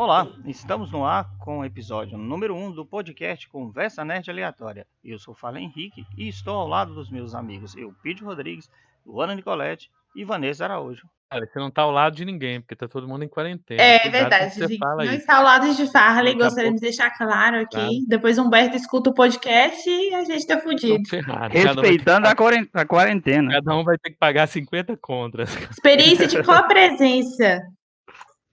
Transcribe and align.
Olá, 0.00 0.26
estamos 0.46 0.90
no 0.90 1.04
ar 1.04 1.28
com 1.38 1.58
o 1.58 1.64
episódio 1.66 2.16
número 2.16 2.54
1 2.54 2.64
um 2.64 2.72
do 2.72 2.86
podcast 2.86 3.46
Conversa 3.46 4.02
Nerd 4.02 4.30
Aleatória. 4.30 4.86
Eu 5.04 5.18
sou 5.18 5.34
Fala 5.34 5.60
Henrique 5.60 6.06
e 6.16 6.26
estou 6.26 6.56
ao 6.56 6.66
lado 6.66 6.94
dos 6.94 7.10
meus 7.10 7.34
amigos 7.34 7.76
Eupídio 7.76 8.24
Rodrigues, 8.24 8.70
Luana 9.04 9.34
Nicolete 9.34 9.90
e 10.16 10.24
Vanessa 10.24 10.64
Araújo. 10.64 11.06
Cara, 11.30 11.44
você 11.44 11.58
não 11.58 11.70
tá 11.70 11.82
ao 11.82 11.90
lado 11.90 12.16
de 12.16 12.24
ninguém, 12.24 12.62
porque 12.62 12.74
tá 12.74 12.88
todo 12.88 13.06
mundo 13.06 13.24
em 13.24 13.28
quarentena. 13.28 13.82
É 13.82 13.98
Cuidado 13.98 14.22
verdade. 14.22 14.54
Você 14.54 14.78
fala 14.78 15.04
não 15.04 15.12
está 15.12 15.36
ao 15.36 15.44
lado 15.44 15.74
de 15.74 15.86
Farley, 15.92 16.34
gostaríamos 16.34 16.80
de 16.80 16.86
deixar 16.86 17.10
claro 17.10 17.60
aqui. 17.60 17.76
Claro. 17.76 18.06
Depois 18.08 18.38
Humberto 18.38 18.76
escuta 18.78 19.10
o 19.10 19.14
podcast 19.14 19.86
e 19.86 20.14
a 20.14 20.24
gente 20.24 20.46
tá 20.46 20.58
fudido. 20.60 21.02
Respeitando 21.50 22.26
a 22.26 22.86
quarentena. 22.86 23.52
Cada 23.52 23.76
um 23.76 23.84
vai 23.84 23.98
ter 23.98 24.12
que 24.12 24.16
pagar 24.16 24.46
50 24.46 24.96
contras. 24.96 25.54
Experiência 25.70 26.26
de 26.26 26.42
co-presença. 26.42 27.60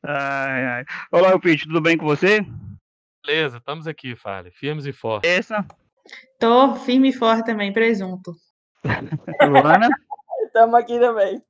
Ai, 0.03 0.65
ai. 0.65 0.85
Olá, 1.11 1.31
tudo 1.39 1.81
bem 1.81 1.97
com 1.97 2.05
você? 2.05 2.45
Beleza, 3.25 3.57
estamos 3.57 3.87
aqui, 3.87 4.15
Fale. 4.15 4.51
Firmes 4.51 4.85
e 4.85 4.93
fortes. 4.93 5.29
Essa? 5.29 5.65
Tô 6.39 6.75
firme 6.75 7.09
e 7.09 7.13
forte 7.13 7.45
também, 7.45 7.73
presunto. 7.73 8.35
Luana? 9.49 9.89
Estamos 10.45 10.75
aqui 10.75 10.99
também. 10.99 11.41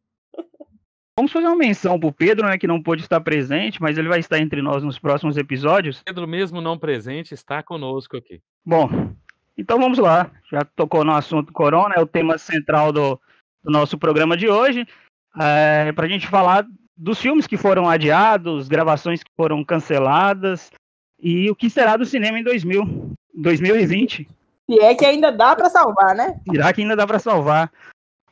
Vamos 1.18 1.32
fazer 1.32 1.48
uma 1.48 1.56
menção 1.56 2.00
pro 2.00 2.12
Pedro, 2.12 2.48
né, 2.48 2.58
que 2.58 2.68
não 2.68 2.82
pôde 2.82 3.02
estar 3.02 3.20
presente, 3.20 3.82
mas 3.82 3.98
ele 3.98 4.08
vai 4.08 4.20
estar 4.20 4.38
entre 4.40 4.62
nós 4.62 4.84
nos 4.84 5.00
próximos 5.00 5.36
episódios. 5.36 6.04
Pedro, 6.04 6.28
mesmo 6.28 6.62
não 6.62 6.78
presente, 6.78 7.34
está 7.34 7.64
conosco 7.64 8.16
aqui. 8.16 8.40
Bom, 8.64 8.90
então 9.58 9.80
vamos 9.80 9.98
lá. 9.98 10.32
Já 10.52 10.64
tocou 10.64 11.04
no 11.04 11.14
assunto 11.14 11.52
corona, 11.52 11.96
é 11.98 12.00
o 12.00 12.08
tema 12.08 12.38
central 12.38 12.92
do, 12.92 13.20
do 13.64 13.72
nosso 13.72 13.98
programa 13.98 14.38
de 14.38 14.48
hoje. 14.48 14.88
É, 15.40 15.92
para 15.92 16.06
a 16.06 16.10
gente 16.10 16.28
falar 16.28 16.66
dos 16.98 17.20
filmes 17.20 17.46
que 17.46 17.58
foram 17.58 17.88
adiados, 17.88 18.68
gravações 18.68 19.24
que 19.24 19.32
foram 19.36 19.64
canceladas 19.64 20.72
e 21.20 21.50
o 21.50 21.56
que 21.56 21.70
será 21.70 21.96
do 21.96 22.06
cinema 22.06 22.40
em 22.40 22.44
2000, 22.44 23.14
2020. 23.34 24.28
E 24.70 24.80
é 24.80 24.96
que 24.96 25.06
ainda 25.06 25.32
dá 25.32 25.56
para 25.56 25.70
salvar, 25.70 26.16
né? 26.16 26.40
Irá 26.52 26.74
que 26.74 26.82
ainda 26.82 26.96
dá 26.96 27.06
para 27.06 27.20
salvar. 27.20 27.72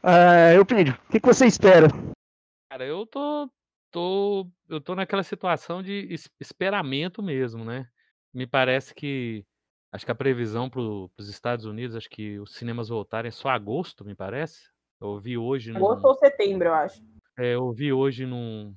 Uh, 0.03 0.53
eu 0.55 0.65
Pedro, 0.65 0.97
o 1.07 1.11
que, 1.11 1.19
que 1.19 1.25
você 1.25 1.47
espera 1.47 1.87
Cara, 2.69 2.85
eu 2.85 3.05
tô, 3.05 3.49
tô, 3.89 4.47
eu 4.67 4.81
tô 4.81 4.95
naquela 4.95 5.23
situação 5.23 5.81
de 5.81 6.13
esperamento 6.39 7.23
mesmo, 7.23 7.63
né? 7.63 7.87
Me 8.33 8.45
parece 8.45 8.93
que, 8.93 9.45
acho 9.93 10.05
que 10.05 10.11
a 10.11 10.15
previsão 10.15 10.69
para 10.69 10.81
os 10.81 11.29
Estados 11.29 11.63
Unidos, 11.63 11.95
acho 11.95 12.09
que 12.09 12.37
os 12.37 12.53
cinemas 12.53 12.89
voltarem 12.89 13.29
é 13.29 13.31
só 13.31 13.47
agosto, 13.47 14.03
me 14.03 14.13
parece. 14.13 14.69
Eu 14.99 15.07
ouvi 15.07 15.37
hoje. 15.37 15.73
Agosto 15.73 16.03
num, 16.03 16.09
ou 16.09 16.15
setembro, 16.15 16.67
eu 16.67 16.73
acho. 16.73 17.01
É, 17.37 17.55
eu 17.55 17.63
ouvi 17.65 17.91
hoje 17.91 18.25
num, 18.25 18.75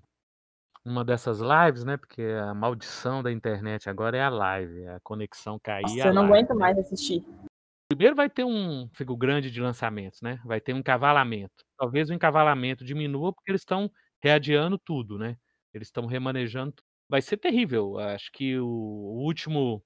numa 0.84 1.05
dessas 1.05 1.41
lives, 1.41 1.84
né? 1.84 1.97
Porque 1.97 2.23
a 2.23 2.53
maldição 2.55 3.23
da 3.23 3.31
internet 3.31 3.89
agora 3.89 4.17
é 4.17 4.23
a 4.23 4.28
live, 4.28 4.83
é 4.83 4.95
a 4.95 5.00
conexão 5.00 5.59
cair. 5.59 5.83
Nossa, 5.83 6.09
eu 6.09 6.15
não 6.15 6.23
live, 6.23 6.34
aguento 6.34 6.50
né? 6.50 6.56
mais 6.56 6.78
assistir. 6.78 7.25
Primeiro 7.89 8.17
vai 8.17 8.28
ter 8.28 8.45
um 8.45 8.89
fico 8.92 9.17
grande 9.17 9.50
de 9.50 9.61
lançamentos, 9.61 10.20
né? 10.20 10.41
Vai 10.45 10.61
ter 10.61 10.75
um 10.75 10.78
encavalamento. 10.78 11.65
Talvez 11.78 12.11
o 12.11 12.15
encavalamento 12.15 12.84
diminua 12.84 13.33
porque 13.33 13.50
eles 13.50 13.62
estão 13.62 13.91
readiando 14.23 14.78
tudo, 14.78 15.19
né? 15.19 15.37
Eles 15.72 15.89
estão 15.89 16.06
remanejando. 16.06 16.75
Vai 17.09 17.22
ser 17.22 17.37
terrível. 17.39 17.98
Acho 17.98 18.31
que 18.33 18.59
o, 18.59 18.67
o 18.67 19.25
último, 19.25 19.83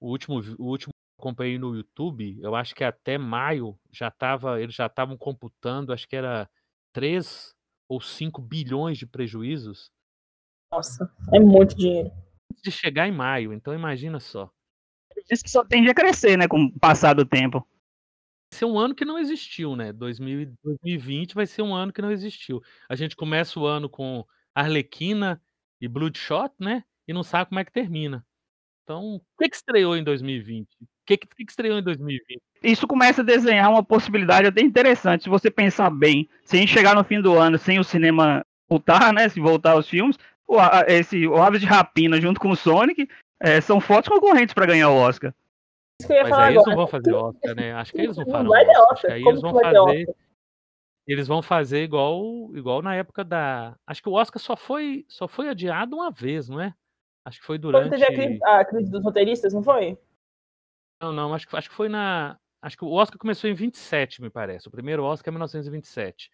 o 0.00 0.10
último, 0.10 0.40
o 0.58 0.66
último 0.68 0.92
acompanhei 1.18 1.58
no 1.58 1.76
YouTube, 1.76 2.38
eu 2.40 2.54
acho 2.56 2.74
que 2.74 2.82
até 2.82 3.16
maio 3.16 3.78
já 3.92 4.10
tava, 4.10 4.60
eles 4.60 4.74
já 4.74 4.86
estavam 4.86 5.16
computando, 5.16 5.92
acho 5.92 6.08
que 6.08 6.16
era 6.16 6.50
3 6.92 7.54
ou 7.92 8.00
5 8.00 8.40
bilhões 8.40 8.98
de 8.98 9.06
prejuízos. 9.06 9.90
Nossa, 10.70 11.10
é 11.32 11.38
muito 11.38 11.76
dinheiro. 11.76 12.10
De 12.62 12.70
chegar 12.70 13.08
em 13.08 13.12
maio, 13.12 13.52
então 13.52 13.74
imagina 13.74 14.20
só 14.20 14.50
diz 15.28 15.42
que 15.42 15.50
só 15.50 15.64
tende 15.64 15.90
a 15.90 15.94
crescer, 15.94 16.36
né, 16.36 16.48
com 16.48 16.64
o 16.64 16.78
passar 16.78 17.14
do 17.14 17.24
tempo. 17.24 17.58
Vai 18.50 18.58
ser 18.58 18.64
um 18.66 18.78
ano 18.78 18.94
que 18.94 19.04
não 19.04 19.18
existiu, 19.18 19.74
né? 19.74 19.92
2020 19.92 21.34
vai 21.34 21.46
ser 21.46 21.62
um 21.62 21.74
ano 21.74 21.92
que 21.92 22.02
não 22.02 22.10
existiu. 22.10 22.62
A 22.88 22.94
gente 22.94 23.16
começa 23.16 23.58
o 23.58 23.66
ano 23.66 23.88
com 23.88 24.26
Arlequina 24.54 25.40
e 25.80 25.88
Bloodshot, 25.88 26.52
né? 26.60 26.84
E 27.08 27.12
não 27.12 27.22
sabe 27.22 27.48
como 27.48 27.60
é 27.60 27.64
que 27.64 27.72
termina. 27.72 28.24
Então, 28.82 29.16
o 29.16 29.20
que, 29.38 29.48
que 29.48 29.56
estreou 29.56 29.96
em 29.96 30.04
2020? 30.04 30.68
O 31.02 31.06
que, 31.06 31.16
que, 31.16 31.26
que 31.26 31.42
estreou 31.50 31.78
em 31.78 31.82
2020? 31.82 32.40
Isso 32.62 32.86
começa 32.86 33.22
a 33.22 33.24
desenhar 33.24 33.70
uma 33.70 33.82
possibilidade 33.82 34.46
até 34.46 34.60
interessante. 34.60 35.24
Se 35.24 35.28
você 35.28 35.50
pensar 35.50 35.90
bem, 35.90 36.28
se 36.44 36.56
a 36.56 36.60
gente 36.60 36.72
chegar 36.72 36.94
no 36.94 37.02
fim 37.02 37.20
do 37.20 37.36
ano 37.36 37.58
sem 37.58 37.80
o 37.80 37.84
cinema 37.84 38.44
voltar, 38.68 39.12
né? 39.12 39.28
Se 39.28 39.40
voltar 39.40 39.72
aos 39.72 39.88
filmes, 39.88 40.16
o, 40.46 40.56
esse, 40.86 41.26
o 41.26 41.42
Aves 41.42 41.60
de 41.60 41.66
Rapina 41.66 42.20
junto 42.20 42.38
com 42.38 42.50
o 42.50 42.56
Sonic 42.56 43.08
é, 43.40 43.60
são 43.60 43.80
fortes 43.80 44.12
concorrentes 44.12 44.54
para 44.54 44.66
ganhar 44.66 44.90
o 44.90 44.96
Oscar. 44.96 45.34
Mas 46.00 46.10
aí 46.10 46.20
agora. 46.20 46.50
eles 46.52 46.66
não 46.66 46.76
vão 46.76 46.86
fazer 46.86 47.12
Oscar, 47.12 47.54
né? 47.54 47.72
Acho 47.74 47.92
que 47.92 48.00
eles 48.00 48.16
não 48.16 48.26
farão. 48.26 48.44
Não 48.44 48.50
vai 48.50 48.64
ter 48.64 48.78
Oscar. 48.78 49.12
aí 49.12 49.22
eles 49.22 49.40
vão 49.40 49.52
fazer. 49.52 50.14
Eles 51.04 51.26
vão 51.26 51.42
fazer 51.42 51.82
igual, 51.82 52.50
igual 52.54 52.80
na 52.80 52.94
época 52.94 53.24
da. 53.24 53.74
Acho 53.86 54.02
que 54.02 54.08
o 54.08 54.12
Oscar 54.12 54.40
só 54.40 54.56
foi, 54.56 55.04
só 55.08 55.26
foi 55.26 55.48
adiado 55.48 55.96
uma 55.96 56.12
vez, 56.12 56.48
não 56.48 56.60
é? 56.60 56.72
Acho 57.24 57.40
que 57.40 57.46
foi 57.46 57.58
durante. 57.58 57.88
Quando 57.88 58.00
teve 58.00 58.04
a 58.04 58.14
crise, 58.14 58.44
a 58.44 58.64
crise 58.64 58.90
dos 58.90 59.02
roteiristas, 59.02 59.52
não 59.52 59.62
foi? 59.62 59.98
Não, 61.02 61.12
não. 61.12 61.34
Acho 61.34 61.48
que, 61.48 61.56
acho 61.56 61.68
que 61.68 61.74
foi 61.74 61.88
na. 61.88 62.38
Acho 62.62 62.76
que 62.76 62.84
o 62.84 62.92
Oscar 62.92 63.18
começou 63.18 63.50
em 63.50 63.54
27, 63.54 64.22
me 64.22 64.30
parece. 64.30 64.68
O 64.68 64.70
primeiro 64.70 65.02
Oscar 65.02 65.32
é 65.32 65.32
1927. 65.32 66.30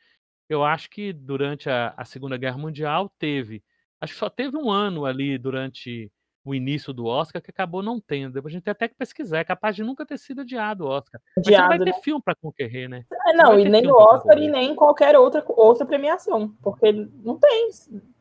Eu 0.47 0.63
acho 0.63 0.91
que 0.91 1.13
durante 1.13 1.71
a, 1.71 1.95
a 1.97 2.05
Segunda 2.05 2.37
Guerra 2.37 2.59
Mundial 2.59 3.11
teve. 3.19 3.63
Acho 4.01 4.13
que 4.13 4.19
só 4.19 4.29
teve 4.29 4.57
um 4.57 4.71
ano 4.71 5.07
ali 5.07 5.39
durante 5.39 6.13
o 6.45 6.55
início 6.55 6.93
do 6.93 7.07
Oscar 7.07 7.43
que 7.43 7.51
acabou 7.51 7.83
não 7.83 7.99
tendo. 7.99 8.35
Depois 8.35 8.53
a 8.53 8.57
gente 8.57 8.65
tem 8.65 8.73
até 8.73 8.89
que 8.89 8.95
pesquisar. 8.95 9.39
É 9.39 9.45
capaz 9.45 9.75
de 9.75 9.83
nunca 9.83 10.05
ter 10.05 10.19
sido 10.19 10.43
adiado 10.43 10.85
o 10.85 10.89
Oscar. 10.89 11.21
Adiado, 11.37 11.69
Mas 11.69 11.79
não 11.79 11.85
vai 11.85 11.93
ter 11.93 11.97
né? 11.99 12.03
filme 12.03 12.23
para 12.23 12.35
concorrer, 12.35 12.89
né? 12.89 13.05
É, 13.27 13.33
não, 13.33 13.59
e 13.59 13.69
nem 13.69 13.87
o 13.91 13.95
Oscar 13.95 14.39
e 14.39 14.49
nem 14.49 14.75
qualquer 14.75 15.17
outra, 15.17 15.43
outra 15.49 15.87
premiação. 15.87 16.55
Porque 16.63 16.93
não 16.93 17.39
tem. 17.39 17.71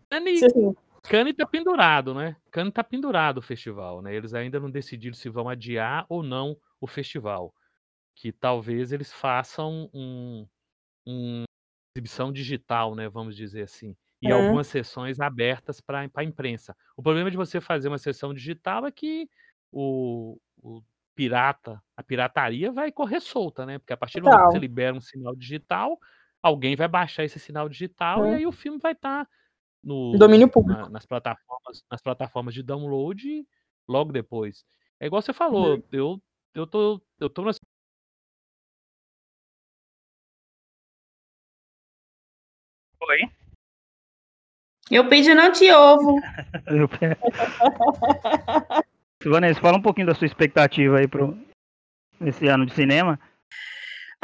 Cane, 0.09 0.43
assim... 0.43 0.75
Cane 1.09 1.33
tá 1.33 1.45
pendurado, 1.45 2.13
né? 2.13 2.35
Cane 2.51 2.71
tá 2.71 2.83
pendurado 2.83 3.37
o 3.37 3.41
festival, 3.41 4.01
né? 4.01 4.13
Eles 4.13 4.33
ainda 4.33 4.59
não 4.59 4.69
decidiram 4.69 5.15
se 5.15 5.29
vão 5.29 5.47
adiar 5.47 6.05
ou 6.09 6.21
não 6.21 6.57
o 6.81 6.87
festival. 6.87 7.53
Que 8.15 8.31
talvez 8.31 8.91
eles 8.91 9.11
façam 9.13 9.89
um, 9.93 10.47
um 11.05 11.43
exibição 11.95 12.31
digital, 12.31 12.95
né? 12.95 13.07
Vamos 13.07 13.35
dizer 13.35 13.63
assim 13.63 13.95
e 14.21 14.31
uhum. 14.31 14.45
algumas 14.45 14.67
sessões 14.67 15.19
abertas 15.19 15.79
para 15.79 16.09
a 16.13 16.23
imprensa. 16.23 16.75
O 16.95 17.03
problema 17.03 17.29
de 17.29 17.37
você 17.37 17.61
fazer 17.61 17.87
uma 17.87 17.97
sessão 17.97 18.33
digital 18.33 18.85
é 18.85 18.91
que 18.91 19.29
o, 19.71 20.37
o, 20.57 20.81
pirata, 21.15 21.81
a 21.95 22.03
pirataria 22.03 22.71
vai 22.71 22.91
correr 22.91 23.19
solta, 23.19 23.65
né? 23.65 23.79
Porque 23.79 23.93
a 23.93 23.97
partir 23.97 24.19
do 24.19 24.25
momento 24.25 24.45
que 24.45 24.51
você 24.53 24.59
libera 24.59 24.95
um 24.95 25.01
sinal 25.01 25.35
digital, 25.35 25.99
alguém 26.41 26.75
vai 26.75 26.87
baixar 26.87 27.23
esse 27.23 27.39
sinal 27.39 27.69
digital 27.69 28.21
uhum. 28.21 28.31
e 28.31 28.35
aí 28.35 28.47
o 28.47 28.51
filme 28.51 28.79
vai 28.79 28.93
estar 28.93 29.25
tá 29.25 29.31
no 29.83 30.17
domínio 30.17 30.49
público 30.49 30.81
na, 30.81 30.89
nas 30.89 31.05
plataformas, 31.05 31.83
nas 31.89 32.01
plataformas 32.01 32.53
de 32.53 32.63
download 32.63 33.45
logo 33.87 34.11
depois. 34.11 34.65
É 34.99 35.07
igual 35.07 35.21
você 35.21 35.33
falou, 35.33 35.75
uhum. 35.75 35.83
eu 35.91 36.21
eu 36.53 36.67
tô 36.67 37.01
eu 37.19 37.29
tô 37.29 37.43
nessa 37.43 37.59
Oi? 42.99 43.19
Eu 44.89 45.07
pedi 45.07 45.33
não 45.33 45.51
te 45.51 45.71
ovo. 45.71 46.19
Vanessa, 49.23 49.59
fala 49.59 49.77
um 49.77 49.81
pouquinho 49.81 50.07
da 50.07 50.15
sua 50.15 50.25
expectativa 50.25 50.99
aí 50.99 51.07
para 51.07 51.27
esse 52.21 52.47
ano 52.47 52.65
de 52.65 52.73
cinema. 52.73 53.19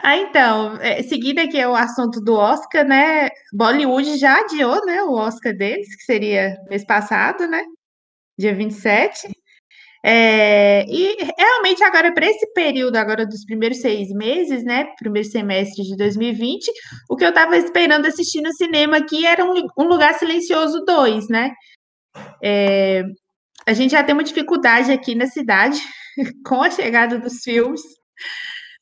Ah, 0.01 0.17
então, 0.17 0.77
é, 0.81 1.03
seguindo 1.03 1.39
aqui 1.39 1.57
é 1.57 1.67
o 1.67 1.75
assunto 1.75 2.19
do 2.19 2.33
Oscar, 2.35 2.85
né? 2.85 3.29
Bollywood 3.53 4.17
já 4.17 4.40
adiou, 4.40 4.84
né, 4.85 5.03
o 5.03 5.13
Oscar 5.13 5.55
deles, 5.55 5.95
que 5.95 6.03
seria 6.03 6.57
mês 6.69 6.85
passado, 6.85 7.47
né? 7.47 7.63
Dia 8.37 8.55
27. 8.55 9.29
É, 10.05 10.85
e 10.90 11.17
realmente 11.37 11.84
agora, 11.84 12.13
para 12.13 12.25
esse 12.25 12.45
período 12.53 12.97
agora 12.97 13.25
dos 13.25 13.45
primeiros 13.45 13.79
seis 13.79 14.09
meses, 14.09 14.63
né, 14.66 14.85
primeiro 14.97 15.28
semestre 15.29 15.84
de 15.84 15.96
2020, 15.96 16.69
o 17.09 17.16
que 17.16 17.23
eu 17.23 17.29
estava 17.29 17.57
esperando 17.57 18.05
assistir 18.07 18.41
no 18.41 18.51
cinema 18.53 18.97
aqui 18.97 19.25
era 19.25 19.46
um, 19.46 19.67
um 19.78 19.84
Lugar 19.85 20.13
Silencioso 20.16 20.84
2, 20.85 21.29
né? 21.29 21.51
É, 22.43 23.03
a 23.66 23.73
gente 23.73 23.91
já 23.91 24.03
tem 24.03 24.13
uma 24.13 24.23
dificuldade 24.23 24.91
aqui 24.91 25.16
na 25.16 25.28
cidade 25.28 25.79
com 26.46 26.61
a 26.61 26.69
chegada 26.69 27.19
dos 27.19 27.41
filmes 27.43 27.81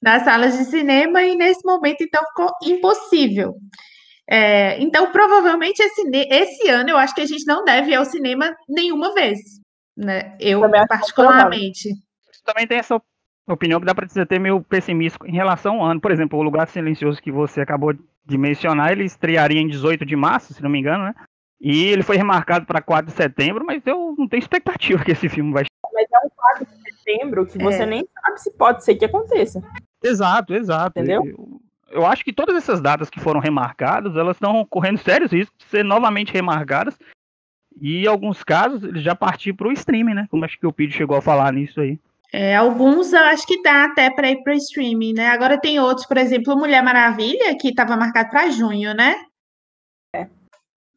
nas 0.01 0.23
salas 0.23 0.57
de 0.57 0.65
cinema 0.65 1.23
e 1.23 1.35
nesse 1.35 1.65
momento, 1.65 2.01
então, 2.01 2.23
ficou 2.29 2.51
impossível. 2.63 3.55
É, 4.29 4.81
então, 4.81 5.11
provavelmente, 5.11 5.79
esse, 5.79 6.01
esse 6.29 6.69
ano 6.69 6.89
eu 6.89 6.97
acho 6.97 7.13
que 7.13 7.21
a 7.21 7.25
gente 7.25 7.45
não 7.45 7.63
deve 7.63 7.91
ir 7.91 7.95
ao 7.95 8.05
cinema 8.05 8.55
nenhuma 8.67 9.13
vez 9.13 9.61
né? 9.95 10.35
Eu, 10.39 10.61
particularmente. 10.87 11.89
Também 12.43 12.67
tem 12.67 12.77
essa 12.77 13.01
opinião 13.47 13.79
que 13.79 13.85
dá 13.85 13.93
para 13.93 14.07
dizer 14.07 14.25
ter 14.27 14.39
meio 14.39 14.61
pessimista 14.61 15.17
em 15.27 15.33
relação 15.33 15.79
ao 15.79 15.85
ano. 15.85 16.01
Por 16.01 16.11
exemplo, 16.11 16.39
o 16.39 16.43
Lugar 16.43 16.67
Silencioso 16.67 17.21
que 17.21 17.31
você 17.31 17.61
acabou 17.61 17.93
de 17.93 18.37
mencionar, 18.37 18.91
ele 18.91 19.03
estrearia 19.03 19.61
em 19.61 19.67
18 19.67 20.05
de 20.05 20.15
março, 20.15 20.53
se 20.53 20.63
não 20.63 20.69
me 20.69 20.79
engano, 20.79 21.05
né? 21.05 21.13
E 21.59 21.85
ele 21.85 22.01
foi 22.01 22.17
remarcado 22.17 22.65
para 22.65 22.81
4 22.81 23.11
de 23.11 23.17
setembro, 23.17 23.63
mas 23.63 23.85
eu 23.85 24.15
não 24.17 24.27
tenho 24.27 24.41
expectativa 24.41 25.03
que 25.05 25.11
esse 25.11 25.29
filme 25.29 25.53
vai 25.53 25.65
Mas 25.93 26.07
é 26.11 26.25
um 26.25 26.29
4 26.29 26.65
de 26.65 26.93
setembro 26.93 27.45
que 27.45 27.59
você 27.59 27.83
é. 27.83 27.85
nem 27.85 28.07
sabe 28.13 28.41
se 28.41 28.57
pode 28.57 28.83
ser 28.83 28.95
que 28.95 29.05
aconteça. 29.05 29.61
Exato, 30.03 30.53
exato. 30.53 30.99
Entendeu? 30.99 31.25
Eu, 31.25 31.61
eu 31.91 32.05
acho 32.05 32.23
que 32.23 32.33
todas 32.33 32.55
essas 32.55 32.81
datas 32.81 33.09
que 33.09 33.19
foram 33.19 33.39
remarcadas, 33.39 34.15
elas 34.15 34.35
estão 34.35 34.65
correndo 34.65 34.97
sérios 34.97 35.31
riscos 35.31 35.57
de 35.57 35.65
ser 35.65 35.83
novamente 35.83 36.33
remarcadas. 36.33 36.97
E 37.79 38.03
em 38.03 38.07
alguns 38.07 38.43
casos, 38.43 38.83
eles 38.83 39.03
já 39.03 39.15
partir 39.15 39.53
para 39.53 39.67
o 39.67 39.71
streaming, 39.71 40.13
né? 40.13 40.27
Como 40.29 40.45
acho 40.45 40.59
que 40.59 40.67
o 40.67 40.73
Pídio 40.73 40.97
chegou 40.97 41.17
a 41.17 41.21
falar 41.21 41.53
nisso 41.53 41.79
aí. 41.79 41.99
É, 42.33 42.55
alguns 42.55 43.11
eu 43.11 43.23
acho 43.25 43.45
que 43.45 43.61
dá 43.61 43.85
até 43.85 44.09
para 44.09 44.31
ir 44.31 44.41
para 44.43 44.55
streaming, 44.55 45.13
né? 45.13 45.27
Agora 45.27 45.59
tem 45.59 45.79
outros, 45.79 46.05
por 46.05 46.17
exemplo, 46.17 46.55
Mulher 46.55 46.81
Maravilha, 46.81 47.57
que 47.57 47.69
estava 47.69 47.97
marcado 47.97 48.29
para 48.29 48.49
junho, 48.49 48.93
né? 48.93 49.15
É. 50.15 50.27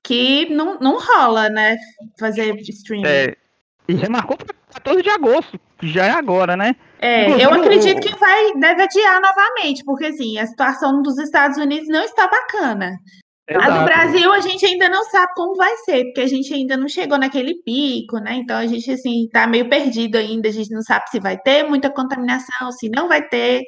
Que 0.03 0.49
não, 0.51 0.79
não 0.79 0.99
rola, 0.99 1.49
né? 1.49 1.77
Fazer 2.19 2.55
streaming. 2.61 3.07
É, 3.07 3.37
e 3.89 3.95
remarcou 3.95 4.37
para 4.37 4.55
14 4.75 5.03
de 5.03 5.11
agosto, 5.11 5.61
que 5.79 5.89
já 5.89 6.07
é 6.07 6.11
agora, 6.11 6.57
né? 6.57 6.77
É, 7.05 7.45
eu 7.45 7.53
acredito 7.53 8.01
que 8.01 8.17
vai, 8.19 8.55
deve 8.55 8.83
adiar 8.83 9.21
novamente, 9.21 9.85
porque 9.85 10.07
assim, 10.07 10.39
a 10.39 10.47
situação 10.47 11.03
dos 11.03 11.19
Estados 11.19 11.59
Unidos 11.59 11.87
não 11.89 12.03
está 12.03 12.27
bacana. 12.27 12.99
Exato. 13.47 13.71
A 13.71 13.79
do 13.79 13.85
Brasil 13.85 14.33
a 14.33 14.41
gente 14.41 14.65
ainda 14.65 14.89
não 14.89 15.05
sabe 15.05 15.35
como 15.35 15.55
vai 15.55 15.77
ser, 15.79 16.05
porque 16.05 16.23
a 16.23 16.27
gente 16.27 16.55
ainda 16.55 16.79
não 16.79 16.89
chegou 16.89 17.19
naquele 17.19 17.57
pico, 17.63 18.17
né? 18.17 18.37
Então 18.37 18.57
a 18.57 18.67
gente 18.67 18.91
assim 18.91 19.29
tá 19.31 19.47
meio 19.47 19.69
perdido 19.69 20.17
ainda, 20.17 20.49
a 20.49 20.53
gente 20.53 20.71
não 20.71 20.81
sabe 20.81 21.11
se 21.11 21.21
vai 21.21 21.37
ter 21.37 21.63
muita 21.69 21.91
contaminação, 21.91 22.73
se 22.73 22.89
não 22.89 23.07
vai 23.07 23.21
ter. 23.29 23.63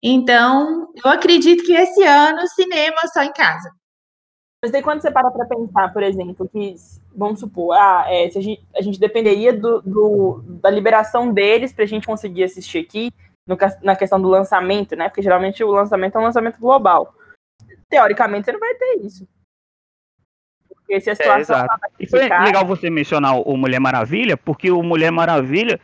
Então, 0.00 0.88
eu 1.04 1.10
acredito 1.10 1.64
que 1.64 1.72
esse 1.72 2.04
ano 2.04 2.46
cinema 2.48 2.96
só 3.12 3.22
em 3.24 3.32
casa. 3.32 3.70
Mas 4.62 4.70
daí 4.70 4.82
quando 4.82 5.00
você 5.02 5.10
para 5.10 5.30
para 5.32 5.46
pensar, 5.46 5.92
por 5.92 6.04
exemplo, 6.04 6.48
que 6.48 6.76
vamos 7.14 7.40
supor, 7.40 7.74
ah, 7.74 8.04
é, 8.08 8.30
se 8.30 8.38
a, 8.38 8.42
gente, 8.42 8.64
a 8.76 8.82
gente 8.82 8.98
dependeria 8.98 9.52
do, 9.52 9.80
do 9.82 10.42
da 10.46 10.70
liberação 10.70 11.32
deles 11.32 11.72
para 11.72 11.84
a 11.84 11.88
gente 11.88 12.06
conseguir 12.06 12.44
assistir 12.44 12.78
aqui, 12.78 13.12
no, 13.46 13.56
na 13.82 13.96
questão 13.96 14.20
do 14.20 14.28
lançamento, 14.28 14.96
né? 14.96 15.08
Porque 15.08 15.22
geralmente 15.22 15.62
o 15.62 15.70
lançamento 15.70 16.16
é 16.16 16.20
um 16.20 16.24
lançamento 16.24 16.58
global. 16.58 17.14
Teoricamente 17.88 18.46
você 18.46 18.52
não 18.52 18.60
vai 18.60 18.74
ter 18.74 19.00
isso. 19.04 19.28
Porque 20.68 21.00
se 21.00 21.10
a 21.10 21.12
é, 21.12 21.16
situação. 21.16 21.56
É, 21.56 21.64
exato. 21.64 21.80
E 21.98 22.06
foi 22.06 22.20
legal 22.20 22.64
você 22.64 22.90
mencionar 22.90 23.36
o 23.36 23.56
Mulher 23.56 23.80
Maravilha, 23.80 24.36
porque 24.36 24.70
o 24.70 24.82
Mulher 24.82 25.10
Maravilha 25.10 25.80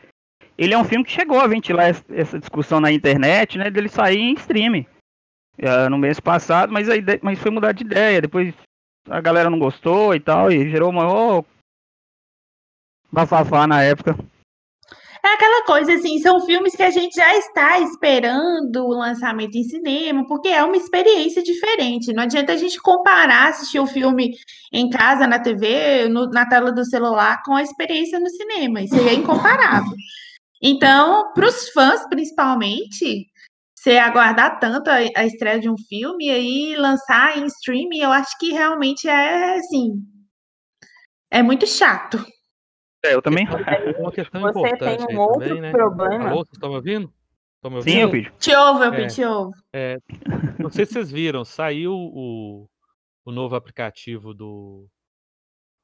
ele 0.56 0.74
é 0.74 0.78
um 0.78 0.84
filme 0.84 1.04
que 1.04 1.12
chegou 1.12 1.40
a 1.40 1.46
ventilar 1.46 1.94
essa 2.10 2.38
discussão 2.38 2.80
na 2.80 2.90
internet, 2.90 3.58
né? 3.58 3.70
Dele 3.70 3.88
sair 3.88 4.18
em 4.18 4.34
streaming. 4.34 4.86
Uh, 5.60 5.90
no 5.90 5.98
mês 5.98 6.20
passado, 6.20 6.72
mas, 6.72 6.88
a 6.88 6.94
ideia, 6.94 7.18
mas 7.20 7.36
foi 7.38 7.50
mudar 7.50 7.72
de 7.72 7.82
ideia. 7.82 8.22
Depois 8.22 8.54
a 9.10 9.20
galera 9.20 9.50
não 9.50 9.58
gostou 9.58 10.14
e 10.14 10.20
tal, 10.20 10.50
e 10.50 10.70
gerou 10.70 10.90
uma 10.90 11.44
bafafá 13.10 13.66
na 13.66 13.82
época. 13.82 14.16
É 15.24 15.34
aquela 15.34 15.64
coisa 15.64 15.92
assim, 15.94 16.18
são 16.20 16.40
filmes 16.46 16.76
que 16.76 16.82
a 16.82 16.90
gente 16.90 17.14
já 17.14 17.36
está 17.36 17.80
esperando 17.80 18.84
o 18.86 18.90
lançamento 18.90 19.56
em 19.56 19.64
cinema, 19.64 20.24
porque 20.26 20.48
é 20.48 20.62
uma 20.62 20.76
experiência 20.76 21.42
diferente. 21.42 22.12
Não 22.12 22.22
adianta 22.22 22.52
a 22.52 22.56
gente 22.56 22.80
comparar 22.80 23.48
assistir 23.48 23.80
o 23.80 23.86
filme 23.86 24.30
em 24.72 24.88
casa, 24.88 25.26
na 25.26 25.40
TV, 25.40 26.08
no, 26.08 26.30
na 26.30 26.46
tela 26.46 26.70
do 26.70 26.84
celular, 26.84 27.42
com 27.44 27.54
a 27.54 27.62
experiência 27.62 28.20
no 28.20 28.28
cinema. 28.30 28.80
Isso 28.80 28.94
aí 28.94 29.08
é 29.08 29.14
incomparável. 29.14 29.92
Então, 30.62 31.32
para 31.32 31.46
os 31.46 31.68
fãs, 31.70 32.06
principalmente, 32.08 33.26
você 33.88 33.96
aguardar 33.96 34.60
tanto 34.60 34.88
a, 34.90 34.96
a 35.16 35.24
estreia 35.24 35.58
de 35.58 35.70
um 35.70 35.76
filme 35.88 36.26
e 36.26 36.30
aí 36.30 36.76
lançar 36.76 37.38
em 37.38 37.46
streaming, 37.46 38.00
eu 38.00 38.10
acho 38.12 38.36
que 38.38 38.52
realmente 38.52 39.08
é 39.08 39.56
assim. 39.56 39.94
É 41.30 41.42
muito 41.42 41.66
chato. 41.66 42.18
É, 43.02 43.14
eu 43.14 43.22
também. 43.22 43.46
É 43.46 43.98
uma 43.98 44.12
questão 44.12 44.42
Você 44.42 44.58
importante 44.58 45.06
tem 45.06 45.16
um 45.16 45.20
outro 45.20 45.40
também, 45.40 45.60
né? 45.62 45.70
problema. 45.70 46.28
Alô, 46.28 46.44
vocês 46.44 46.52
estão 46.52 46.68
me 46.68 46.76
ouvindo? 46.76 47.14
Estão 47.56 47.70
me 47.70 47.76
ouvindo? 47.78 47.94
Sim, 47.94 48.00
eu 48.00 48.10
pedi. 48.10 48.32
Te 48.38 48.54
ouvo, 48.54 48.84
eu 48.84 48.92
é, 48.92 49.06
te 49.06 49.24
ouvo. 49.24 49.52
É, 49.72 49.96
não 50.58 50.70
sei 50.70 50.84
se 50.84 50.92
vocês 50.92 51.10
viram, 51.10 51.44
saiu 51.44 51.94
o, 51.94 52.68
o 53.24 53.32
novo 53.32 53.56
aplicativo 53.56 54.34
do. 54.34 54.86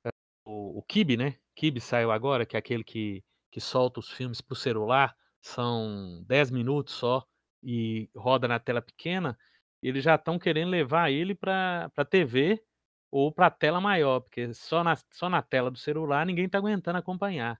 É, 0.04 0.10
o, 0.44 0.78
o 0.78 0.82
Kibi, 0.82 1.16
né? 1.16 1.36
Kibi 1.54 1.80
saiu 1.80 2.10
agora, 2.10 2.44
que 2.44 2.56
é 2.56 2.58
aquele 2.58 2.84
que, 2.84 3.22
que 3.50 3.60
solta 3.60 4.00
os 4.00 4.10
filmes 4.10 4.42
pro 4.42 4.54
celular. 4.54 5.14
São 5.40 6.22
10 6.26 6.50
minutos 6.50 6.94
só 6.94 7.24
e 7.64 8.10
roda 8.14 8.46
na 8.46 8.58
tela 8.58 8.82
pequena, 8.82 9.38
eles 9.82 10.04
já 10.04 10.14
estão 10.14 10.38
querendo 10.38 10.70
levar 10.70 11.10
ele 11.10 11.34
para 11.34 11.90
a 11.96 12.04
TV 12.04 12.62
ou 13.10 13.32
para 13.32 13.46
a 13.46 13.50
tela 13.50 13.80
maior, 13.80 14.20
porque 14.20 14.52
só 14.52 14.84
na, 14.84 14.96
só 15.10 15.28
na 15.28 15.40
tela 15.40 15.70
do 15.70 15.78
celular 15.78 16.26
ninguém 16.26 16.46
está 16.46 16.58
aguentando 16.58 16.98
acompanhar. 16.98 17.58